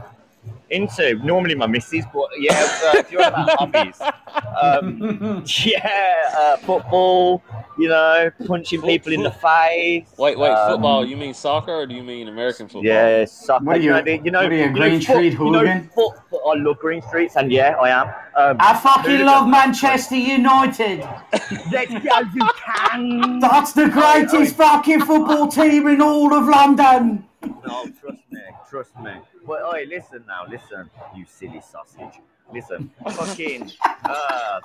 Into 0.70 1.16
normally 1.26 1.56
my 1.56 1.66
missus, 1.66 2.06
but 2.14 2.30
yeah, 2.38 2.54
uh, 2.54 2.98
if 2.98 3.12
you're 3.12 3.22
about 3.22 3.50
hobbies, 3.58 4.00
um, 4.62 5.44
yeah, 5.66 6.34
uh, 6.38 6.58
football. 6.58 7.42
You 7.78 7.90
know, 7.90 8.32
punching 8.48 8.82
people 8.82 9.12
in 9.12 9.22
the 9.24 9.32
face. 9.32 10.08
Wait, 10.18 10.40
wait, 10.40 10.50
um, 10.52 10.72
football. 10.72 11.06
You 11.06 11.18
mean 11.18 11.34
soccer 11.34 11.74
or 11.74 11.86
do 11.86 11.94
you 11.94 12.04
mean 12.04 12.30
American 12.30 12.68
football? 12.68 12.86
Yeah, 12.86 13.26
soccer. 13.26 13.66
What 13.66 13.76
are 13.78 13.80
you- 13.80 13.90
know, 13.92 14.02
the- 14.02 14.18
you 14.24 14.32
know, 14.32 14.44
what 14.44 14.52
are 14.52 14.56
you, 14.56 14.64
a 14.64 14.68
you 14.68 14.72
know, 14.74 14.80
Green 14.80 15.00
foot- 15.02 15.04
Street 15.04 15.34
you 15.34 15.40
know, 15.40 15.46
hooligan? 15.60 15.90
foot- 15.94 16.16
foot- 16.30 16.42
I 16.48 16.54
love 16.58 16.80
Green 16.80 17.02
Streets, 17.02 17.36
and 17.36 17.52
yeah, 17.52 17.76
I 17.82 17.90
am. 17.90 18.08
Um, 18.38 18.58
I 18.60 18.76
fucking 18.78 19.04
hooligan. 19.04 19.26
love 19.28 19.50
Manchester 19.50 20.16
United. 20.16 21.00
Let's 21.72 21.92
go, 21.92 22.20
you 22.34 22.50
can. 22.66 23.40
That's 23.40 23.74
the 23.74 23.90
greatest 23.90 24.56
fucking 24.56 25.02
football 25.02 25.48
team 25.50 25.88
in 25.88 26.02
all 26.02 26.34
of 26.34 26.48
London. 26.48 27.26
No, 27.44 27.86
trust 28.02 28.22
me, 28.32 28.40
trust 28.70 29.00
me. 29.00 29.12
But 29.46 29.62
oi, 29.64 29.86
listen 29.90 30.24
now, 30.28 30.46
listen, 30.50 30.90
you 31.16 31.26
silly 31.28 31.62
sausage. 31.62 32.22
Listen, 32.54 32.92
fucking, 33.12 33.72
uh, 34.06 34.62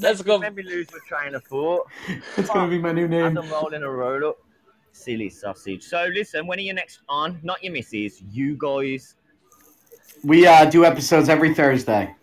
Let's 0.00 0.22
go. 0.22 0.36
Let 0.36 0.54
me 0.54 0.62
lose 0.62 0.88
my 0.92 0.98
train 1.06 1.34
of 1.34 1.44
thought. 1.44 1.88
It's 2.36 2.50
gonna 2.50 2.68
be 2.68 2.78
my 2.78 2.92
new 2.92 3.04
As 3.04 3.10
name. 3.10 3.38
I'm 3.38 3.50
rolling 3.50 3.82
a 3.82 3.90
roll 3.90 4.30
up. 4.30 4.38
Silly 4.92 5.30
sausage. 5.30 5.82
So 5.82 6.10
listen, 6.12 6.46
when 6.46 6.58
are 6.58 6.62
you 6.62 6.74
next 6.74 7.00
on? 7.08 7.40
Not 7.42 7.62
your 7.64 7.72
missus, 7.72 8.20
you 8.30 8.56
guys. 8.56 9.16
We 10.22 10.46
uh, 10.46 10.66
do 10.66 10.84
episodes 10.84 11.28
every 11.28 11.54
Thursday. 11.54 12.14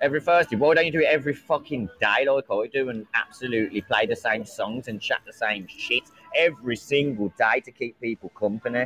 Every 0.00 0.20
Thursday. 0.20 0.56
Why 0.56 0.74
don't 0.74 0.86
you 0.86 0.92
do 0.92 1.00
it 1.00 1.06
every 1.06 1.34
fucking 1.34 1.88
day 1.98 2.28
like 2.28 2.44
I 2.50 2.66
do 2.72 2.90
and 2.90 3.06
absolutely 3.14 3.80
play 3.80 4.06
the 4.06 4.14
same 4.14 4.44
songs 4.44 4.86
and 4.86 5.00
chat 5.00 5.22
the 5.26 5.32
same 5.32 5.66
shit 5.66 6.04
every 6.36 6.76
single 6.76 7.32
day 7.38 7.60
to 7.64 7.72
keep 7.72 7.98
people 8.00 8.28
company? 8.28 8.84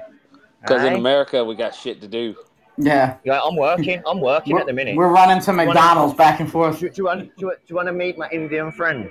Because 0.63 0.85
in 0.85 0.95
America, 0.95 1.45
we 1.45 1.57
got 1.57 1.75
shit 1.75 2.01
to 2.01 2.09
do. 2.09 2.37
Yeah, 2.79 3.17
Yeah, 3.25 3.41
I'm 3.45 3.57
working. 3.57 4.03
I'm 4.07 4.21
working 4.21 4.55
we're, 4.55 4.61
at 4.61 4.67
the 4.67 4.73
minute. 4.73 4.97
we're 4.97 5.13
running 5.13 5.41
to 5.43 5.53
McDonald's 5.53 6.15
back 6.15 6.41
and 6.41 6.51
forth. 6.51 6.81
Do, 6.81 6.89
do, 6.89 6.95
you 6.97 7.05
want, 7.05 7.37
do, 7.37 7.47
you, 7.47 7.51
do 7.51 7.57
you 7.67 7.77
want 7.77 7.89
to 7.89 7.93
meet 7.93 8.17
my 8.17 8.29
Indian 8.31 8.73
friend? 8.73 9.11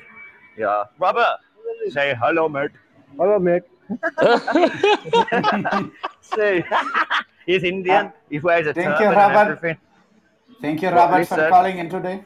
Yeah. 0.58 0.86
Robert, 1.00 1.38
say 1.90 2.16
hello, 2.20 2.50
mate. 2.50 2.72
Hello, 3.18 3.38
mate. 3.40 3.64
See, 6.22 6.64
he's 7.46 7.64
Indian. 7.64 8.08
Uh, 8.08 8.12
he 8.30 8.40
wears 8.40 8.68
a 8.68 8.74
Thank 8.74 8.88
turban 8.88 9.02
you, 9.02 9.08
and 9.10 9.18
Robert. 9.18 9.52
everything. 9.52 9.78
Thank 10.62 10.82
you, 10.82 10.90
Robert, 10.90 11.20
he 11.20 11.26
for 11.26 11.50
calling 11.50 11.78
in 11.78 11.90
today. 11.90 12.24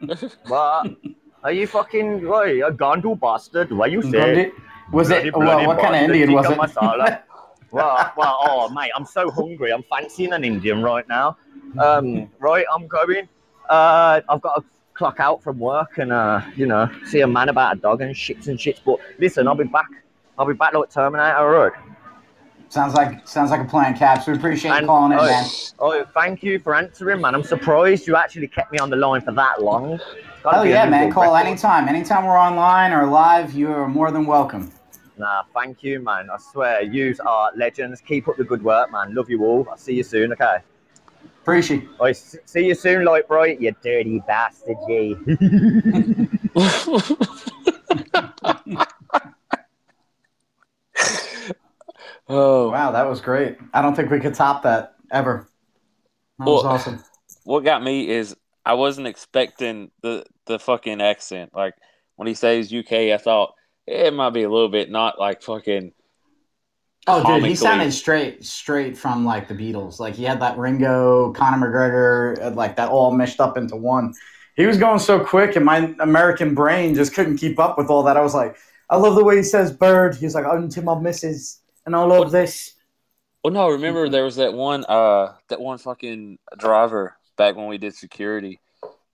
What? 0.46 0.86
Are 1.42 1.52
you 1.52 1.66
fucking 1.66 2.20
boy, 2.20 2.66
a 2.66 2.70
Gandu 2.72 3.18
bastard? 3.18 3.72
What 3.72 3.90
you 3.90 4.02
say? 4.02 4.10
Gandhi? 4.10 4.52
Was 4.92 5.08
Bloody, 5.08 5.28
it? 5.28 5.34
bloody 5.34 5.66
What, 5.66 5.76
what 5.76 5.84
kind 5.84 5.96
of 5.96 6.02
Indian 6.02 6.32
was 6.32 6.46
it? 6.50 7.22
Well, 7.70 8.12
well, 8.16 8.38
oh 8.42 8.68
mate, 8.70 8.90
I'm 8.96 9.04
so 9.04 9.30
hungry. 9.30 9.72
I'm 9.72 9.82
fancying 9.84 10.32
an 10.32 10.44
Indian 10.44 10.82
right 10.82 11.08
now. 11.08 11.36
Um, 11.78 12.28
right, 12.38 12.64
I'm 12.74 12.86
going. 12.86 13.28
Uh, 13.68 14.20
I've 14.28 14.40
got 14.40 14.56
to 14.56 14.64
clock 14.94 15.20
out 15.20 15.42
from 15.42 15.58
work 15.58 15.98
and 15.98 16.12
uh, 16.12 16.40
you 16.56 16.66
know, 16.66 16.88
see 17.06 17.20
a 17.20 17.26
man 17.26 17.48
about 17.48 17.76
a 17.76 17.80
dog 17.80 18.00
and 18.02 18.14
shits 18.14 18.48
and 18.48 18.58
shits. 18.58 18.80
But 18.84 18.98
listen, 19.18 19.46
I'll 19.46 19.54
be 19.54 19.64
back. 19.64 19.86
I'll 20.38 20.46
be 20.46 20.54
back 20.54 20.74
like 20.74 20.90
Terminator. 20.90 21.36
All 21.36 21.48
right. 21.48 21.72
Sounds 22.70 22.94
like 22.94 23.26
sounds 23.26 23.50
like 23.50 23.60
a 23.60 23.64
plan, 23.64 23.96
Caps. 23.96 24.26
We 24.28 24.34
appreciate 24.34 24.70
you 24.70 24.76
And- 24.76 24.86
calling 24.86 25.12
in, 25.12 25.18
oh, 25.18 25.24
man. 25.24 25.44
Oh, 25.80 26.04
thank 26.14 26.42
you 26.42 26.58
for 26.60 26.74
answering, 26.74 27.20
man. 27.20 27.34
I'm 27.34 27.42
surprised 27.42 28.06
you 28.06 28.14
actually 28.16 28.46
kept 28.46 28.70
me 28.72 28.78
on 28.78 28.90
the 28.90 28.96
line 28.96 29.22
for 29.22 29.32
that 29.32 29.62
long. 29.62 29.98
Oh 30.44 30.62
yeah, 30.62 30.88
man. 30.88 31.12
Call 31.12 31.32
record. 31.34 31.46
anytime. 31.48 31.88
Anytime 31.88 32.24
we're 32.24 32.38
online 32.38 32.92
or 32.92 33.06
live, 33.06 33.52
you 33.54 33.72
are 33.72 33.88
more 33.88 34.10
than 34.10 34.24
welcome. 34.24 34.72
Nah, 35.20 35.42
thank 35.52 35.82
you, 35.82 36.00
man. 36.00 36.30
I 36.30 36.38
swear, 36.38 36.80
you 36.82 37.14
are 37.26 37.50
legends. 37.54 38.00
Keep 38.00 38.28
up 38.28 38.38
the 38.38 38.44
good 38.44 38.62
work, 38.64 38.90
man. 38.90 39.14
Love 39.14 39.28
you 39.28 39.44
all. 39.44 39.66
I'll 39.70 39.76
see 39.76 39.92
you 39.92 40.02
soon, 40.02 40.32
okay? 40.32 40.58
Appreciate. 41.42 41.86
I 42.00 42.10
s- 42.10 42.36
see 42.46 42.64
you 42.66 42.74
soon, 42.74 43.04
Lightbright, 43.06 43.60
you 43.60 43.74
dirty 43.82 44.22
bastard, 44.26 44.78
G. 44.88 45.14
oh, 52.28 52.70
Wow, 52.70 52.92
that 52.92 53.08
was 53.08 53.20
great. 53.20 53.58
I 53.74 53.82
don't 53.82 53.94
think 53.94 54.10
we 54.10 54.20
could 54.20 54.34
top 54.34 54.62
that 54.62 54.94
ever. 55.10 55.48
That 56.38 56.46
was 56.46 56.64
Well- 56.64 56.72
awesome. 56.72 57.04
what 57.44 57.64
got 57.64 57.82
me 57.82 58.08
is 58.08 58.36
I 58.64 58.74
wasn't 58.74 59.06
expecting 59.06 59.90
the 60.02 60.24
the 60.46 60.58
fucking 60.58 61.00
accent. 61.00 61.50
Like 61.54 61.74
when 62.16 62.28
he 62.28 62.34
says 62.34 62.72
UK, 62.72 62.92
I 63.12 63.18
thought 63.18 63.54
it 63.90 64.14
might 64.14 64.30
be 64.30 64.44
a 64.44 64.50
little 64.50 64.68
bit 64.68 64.90
not 64.90 65.18
like 65.18 65.42
fucking. 65.42 65.92
Oh, 67.06 67.24
dude, 67.24 67.44
he 67.44 67.54
sounded 67.56 67.92
straight, 67.92 68.44
straight 68.44 68.96
from 68.96 69.24
like 69.24 69.48
the 69.48 69.54
Beatles. 69.54 69.98
Like 69.98 70.14
he 70.14 70.22
had 70.22 70.40
that 70.40 70.56
Ringo, 70.58 71.32
Conor 71.32 71.66
McGregor, 71.66 72.40
uh, 72.42 72.50
like 72.50 72.76
that 72.76 72.90
all 72.90 73.10
meshed 73.10 73.40
up 73.40 73.56
into 73.56 73.74
one. 73.74 74.14
He 74.54 74.66
was 74.66 74.76
going 74.76 74.98
so 74.98 75.18
quick, 75.18 75.56
and 75.56 75.64
my 75.64 75.94
American 75.98 76.54
brain 76.54 76.94
just 76.94 77.14
couldn't 77.14 77.38
keep 77.38 77.58
up 77.58 77.78
with 77.78 77.88
all 77.88 78.02
that. 78.04 78.16
I 78.16 78.20
was 78.20 78.34
like, 78.34 78.56
I 78.90 78.96
love 78.96 79.16
the 79.16 79.24
way 79.24 79.36
he 79.36 79.42
says 79.42 79.72
"bird." 79.72 80.14
He's 80.14 80.34
like, 80.34 80.44
"I'm 80.44 80.68
to 80.68 80.82
my 80.82 80.98
missus," 80.98 81.60
and 81.84 81.96
I 81.96 82.02
love 82.02 82.30
this. 82.30 82.74
Well, 83.42 83.52
no, 83.52 83.70
remember 83.70 84.08
there 84.08 84.24
was 84.24 84.36
that 84.36 84.52
one 84.52 84.84
uh 84.84 85.32
that 85.48 85.60
one 85.60 85.78
fucking 85.78 86.38
driver 86.58 87.16
back 87.36 87.56
when 87.56 87.66
we 87.66 87.78
did 87.78 87.94
security 87.94 88.60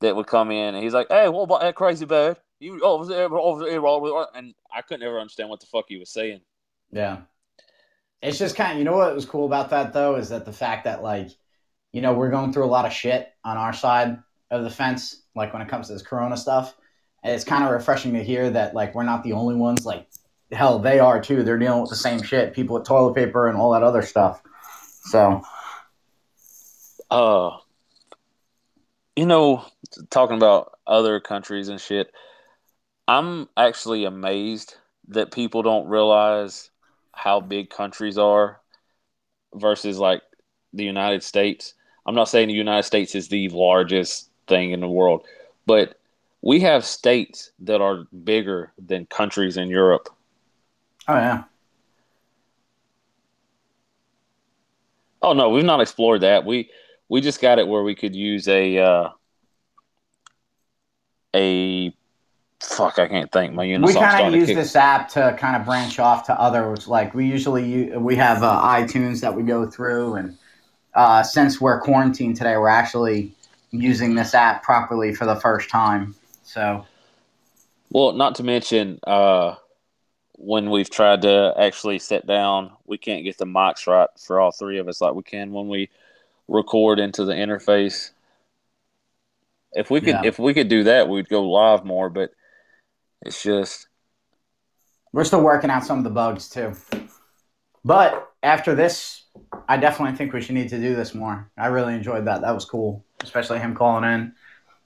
that 0.01 0.17
would 0.17 0.27
come 0.27 0.51
in 0.51 0.75
and 0.75 0.85
he's 0.85 0.95
like, 0.95 1.07
"Hey, 1.09 1.29
what 1.29 1.43
about 1.43 1.61
that 1.61 1.77
crazy 1.77 2.05
bird? 2.05 2.37
You 2.59 2.81
over 2.83 3.05
there, 3.05 3.33
over 3.33 3.65
there, 3.65 3.85
over 3.85 4.09
there," 4.09 4.27
and 4.35 4.55
I 4.75 4.83
couldn't 4.83 5.07
ever 5.07 5.21
understand 5.21 5.51
what 5.51 5.61
the 5.61 5.67
fuck 5.67 5.87
he 5.89 5.99
was 5.99 6.11
saying. 6.11 6.41
Yeah. 6.91 7.19
It's 8.23 8.39
just 8.39 8.57
kind 8.57 8.73
of, 8.73 8.79
you 8.79 8.85
know 8.85 8.97
what 8.97 9.15
was 9.15 9.27
cool 9.27 9.45
about 9.47 9.71
that 9.71 9.93
though 9.93 10.17
is 10.17 10.31
that 10.31 10.45
the 10.47 10.53
fact 10.53 10.85
that 10.85 11.03
like, 11.03 11.29
you 11.93 12.01
know, 12.01 12.15
we're 12.15 12.31
going 12.31 12.53
through 12.53 12.65
a 12.65 12.67
lot 12.67 12.87
of 12.87 12.93
shit 12.93 13.33
on 13.45 13.57
our 13.57 13.73
side 13.73 14.19
of 14.51 14.65
the 14.65 14.71
fence, 14.71 15.23
like 15.35 15.53
when 15.53 15.63
it 15.63 15.69
comes 15.69 15.89
to 15.89 15.93
this 15.93 16.03
Corona 16.03 16.37
stuff. 16.37 16.75
And 17.23 17.35
it's 17.35 17.45
kind 17.45 17.65
of 17.65 17.71
refreshing 17.71 18.15
to 18.15 18.25
hear 18.25 18.49
that 18.51 18.75
like 18.75 18.95
we're 18.95 19.03
not 19.03 19.23
the 19.23 19.33
only 19.33 19.57
ones. 19.57 19.85
Like, 19.85 20.09
hell, 20.51 20.79
they 20.79 20.99
are 20.99 21.21
too. 21.21 21.43
They're 21.43 21.59
dealing 21.59 21.81
with 21.81 21.91
the 21.91 21.97
same 21.97 22.23
shit. 22.23 22.55
People 22.55 22.75
with 22.75 22.87
toilet 22.87 23.15
paper 23.15 23.49
and 23.49 23.59
all 23.59 23.73
that 23.73 23.83
other 23.83 24.03
stuff. 24.03 24.43
So 25.03 25.43
Uh, 27.11 27.57
you 29.15 29.27
know, 29.27 29.65
talking 30.11 30.37
about 30.37 30.73
other 30.87 31.21
countries 31.21 31.69
and 31.69 31.81
shit, 31.81 32.13
I'm 33.09 33.49
actually 33.57 34.05
amazed 34.05 34.77
that 35.09 35.33
people 35.33 35.63
don't 35.63 35.89
realize 35.89 36.71
how 37.13 37.41
big 37.41 37.71
countries 37.71 38.19
are 38.19 38.61
versus 39.55 39.99
like 39.99 40.23
the 40.73 40.85
United 40.85 41.23
States. 41.23 41.75
I'm 42.05 42.15
not 42.15 42.29
saying 42.29 42.49
the 42.49 42.55
United 42.55 42.83
States 42.85 43.15
is 43.15 43.29
the 43.29 43.49
largest 43.51 44.31
thing 44.49 44.73
in 44.73 44.81
the 44.81 44.89
world, 44.89 45.25
but 45.67 45.99
we 46.43 46.61
have 46.61 46.85
states 46.85 47.51
that 47.61 47.81
are 47.81 48.05
bigger 48.25 48.73
than 48.79 49.07
countries 49.07 49.57
in 49.57 49.69
Europe. 49.69 50.09
Oh 51.09 51.15
yeah. 51.15 51.45
Oh 55.23 55.33
no, 55.33 55.49
we've 55.51 55.65
not 55.65 55.81
explored 55.81 56.21
that. 56.21 56.45
We 56.45 56.71
we 57.09 57.21
just 57.21 57.41
got 57.41 57.59
it 57.59 57.67
where 57.67 57.83
we 57.83 57.95
could 57.95 58.15
use 58.15 58.47
a 58.49 58.79
uh, 58.79 59.09
a 61.35 61.96
fuck. 62.61 62.99
I 62.99 63.07
can't 63.09 63.31
think. 63.31 63.55
My 63.55 63.65
unit's 63.65 63.95
we 63.95 64.01
kind 64.01 64.27
of 64.27 64.35
use 64.35 64.49
kick. 64.49 64.57
this 64.57 64.77
app 64.77 65.09
to 65.11 65.37
kind 65.39 65.57
of 65.57 65.65
branch 65.65 65.99
off 65.99 66.27
to 66.27 66.41
others. 66.41 66.89
Like 66.89 67.15
we 67.15 67.27
usually 67.27 67.97
we 67.97 68.17
have 68.17 68.43
uh, 68.43 68.63
iTunes 68.63 69.21
that 69.21 69.35
we 69.35 69.43
go 69.43 69.67
through, 69.67 70.15
and 70.15 70.37
uh, 70.95 71.23
since 71.23 71.61
we're 71.61 71.81
quarantined 71.81 72.37
today, 72.37 72.57
we're 72.57 72.69
actually 72.69 73.33
using 73.71 74.15
this 74.15 74.35
app 74.35 74.63
properly 74.63 75.15
for 75.15 75.27
the 75.27 75.37
first 75.37 75.69
time. 75.69 76.15
So 76.45 76.87
Well, 77.91 78.13
not 78.13 78.37
to 78.37 78.43
mention, 78.43 78.99
uh, 79.07 79.57
when 80.39 80.71
we've 80.71 80.89
tried 80.89 81.23
to 81.23 81.53
actually 81.59 81.99
sit 81.99 82.27
down, 82.27 82.71
we 82.87 82.97
can't 82.97 83.25
get 83.25 83.37
the 83.39 83.45
mics 83.45 83.87
right 83.87 84.09
for 84.19 84.41
all 84.41 84.53
three 84.53 84.79
of 84.79 84.89
us 84.89 85.01
like 85.01 85.15
we 85.15 85.23
can 85.23 85.53
when 85.53 85.69
we 85.69 85.91
record 86.49 86.99
into 87.01 87.25
the 87.25 87.33
interface. 87.33 88.11
If 89.73 89.91
we 89.91 90.01
could, 90.01 90.15
Yeah. 90.15 90.23
if 90.25 90.39
we 90.39 90.55
could 90.55 90.69
do 90.69 90.85
that, 90.85 91.09
we'd 91.09 91.29
go 91.29 91.43
live 91.43 91.85
more. 91.85 92.09
But 92.09 92.31
it's 93.23 93.43
just 93.43 93.89
We're 95.13 95.25
still 95.25 95.43
working 95.43 95.71
out 95.71 95.85
some 95.85 95.99
of 95.99 96.05
the 96.05 96.11
bugs 96.11 96.49
too. 96.49 96.73
But 97.85 98.31
after 98.43 98.75
this, 98.75 99.25
I 99.69 99.77
definitely 99.77 100.17
think 100.17 100.33
we 100.33 100.41
should 100.41 100.55
need 100.55 100.69
to 100.71 100.79
do 100.79 100.95
this 100.97 101.15
more. 101.15 101.51
I 101.57 101.67
really 101.69 101.95
enjoyed 101.95 102.27
that. 102.27 102.41
That 102.41 102.55
was 102.55 102.65
cool, 102.65 103.05
especially 103.23 103.59
him 103.59 103.75
calling 103.75 104.05
in. 104.05 104.33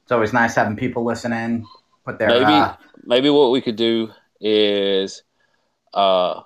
It's 0.03 0.13
always 0.13 0.33
nice 0.33 0.55
having 0.55 0.77
people 0.77 1.05
listen 1.05 1.33
in, 1.33 1.65
put 2.05 2.19
their 2.19 2.29
maybe 2.29 2.45
uh, 2.45 2.75
maybe 3.05 3.31
what 3.31 3.51
we 3.51 3.61
could 3.61 3.77
do 3.77 4.11
is 4.41 5.23
uh 5.95 6.41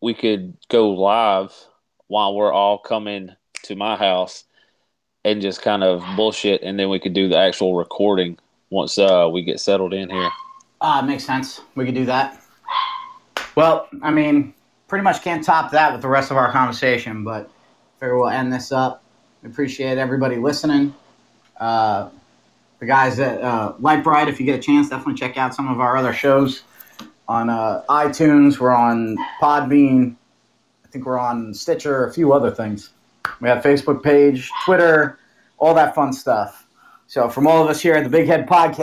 we 0.00 0.14
could 0.14 0.56
go 0.68 0.90
live 0.90 1.52
while 2.06 2.34
we're 2.34 2.52
all 2.52 2.78
coming 2.78 3.30
to 3.64 3.74
my 3.74 3.96
house 3.96 4.44
and 5.24 5.42
just 5.42 5.62
kind 5.62 5.82
of 5.82 6.02
bullshit 6.16 6.62
and 6.62 6.78
then 6.78 6.88
we 6.88 7.00
could 7.00 7.12
do 7.12 7.28
the 7.28 7.38
actual 7.38 7.74
recording 7.74 8.38
once 8.70 8.98
uh 8.98 9.28
we 9.32 9.42
get 9.42 9.60
settled 9.60 9.94
in 9.94 10.10
here. 10.10 10.30
Ah, 10.80 11.02
makes 11.02 11.24
sense. 11.24 11.60
We 11.74 11.84
could 11.84 11.94
do 11.94 12.06
that. 12.06 12.40
Well, 13.56 13.88
I 14.02 14.10
mean, 14.10 14.54
pretty 14.86 15.02
much 15.02 15.22
can't 15.22 15.44
top 15.44 15.72
that 15.72 15.92
with 15.92 16.02
the 16.02 16.08
rest 16.08 16.30
of 16.30 16.36
our 16.36 16.52
conversation, 16.52 17.24
but 17.24 17.50
figure 17.98 18.16
we'll 18.16 18.28
end 18.28 18.52
this 18.52 18.70
up. 18.70 19.02
Appreciate 19.44 19.98
everybody 19.98 20.36
listening. 20.36 20.94
Uh, 21.58 22.10
the 22.78 22.86
guys 22.86 23.18
at 23.18 23.40
uh, 23.42 23.72
Lightbright, 23.80 24.28
if 24.28 24.38
you 24.38 24.46
get 24.46 24.58
a 24.58 24.62
chance, 24.62 24.88
definitely 24.88 25.14
check 25.14 25.36
out 25.36 25.54
some 25.54 25.68
of 25.68 25.80
our 25.80 25.96
other 25.96 26.12
shows 26.12 26.62
on 27.26 27.50
uh, 27.50 27.82
iTunes. 27.88 28.60
We're 28.60 28.70
on 28.74 29.16
Podbean. 29.40 30.14
I 30.84 30.88
think 30.88 31.04
we're 31.04 31.18
on 31.18 31.52
Stitcher, 31.52 32.06
a 32.06 32.12
few 32.12 32.32
other 32.32 32.50
things. 32.50 32.90
We 33.40 33.48
have 33.48 33.62
Facebook 33.62 34.02
page, 34.02 34.50
Twitter, 34.64 35.18
all 35.58 35.74
that 35.74 35.94
fun 35.94 36.12
stuff. 36.12 36.67
So 37.10 37.30
from 37.30 37.46
all 37.46 37.64
of 37.64 37.70
us 37.70 37.80
here 37.80 37.94
at 37.94 38.04
the 38.04 38.10
Big 38.10 38.26
Head 38.26 38.46
Podcast, 38.46 38.80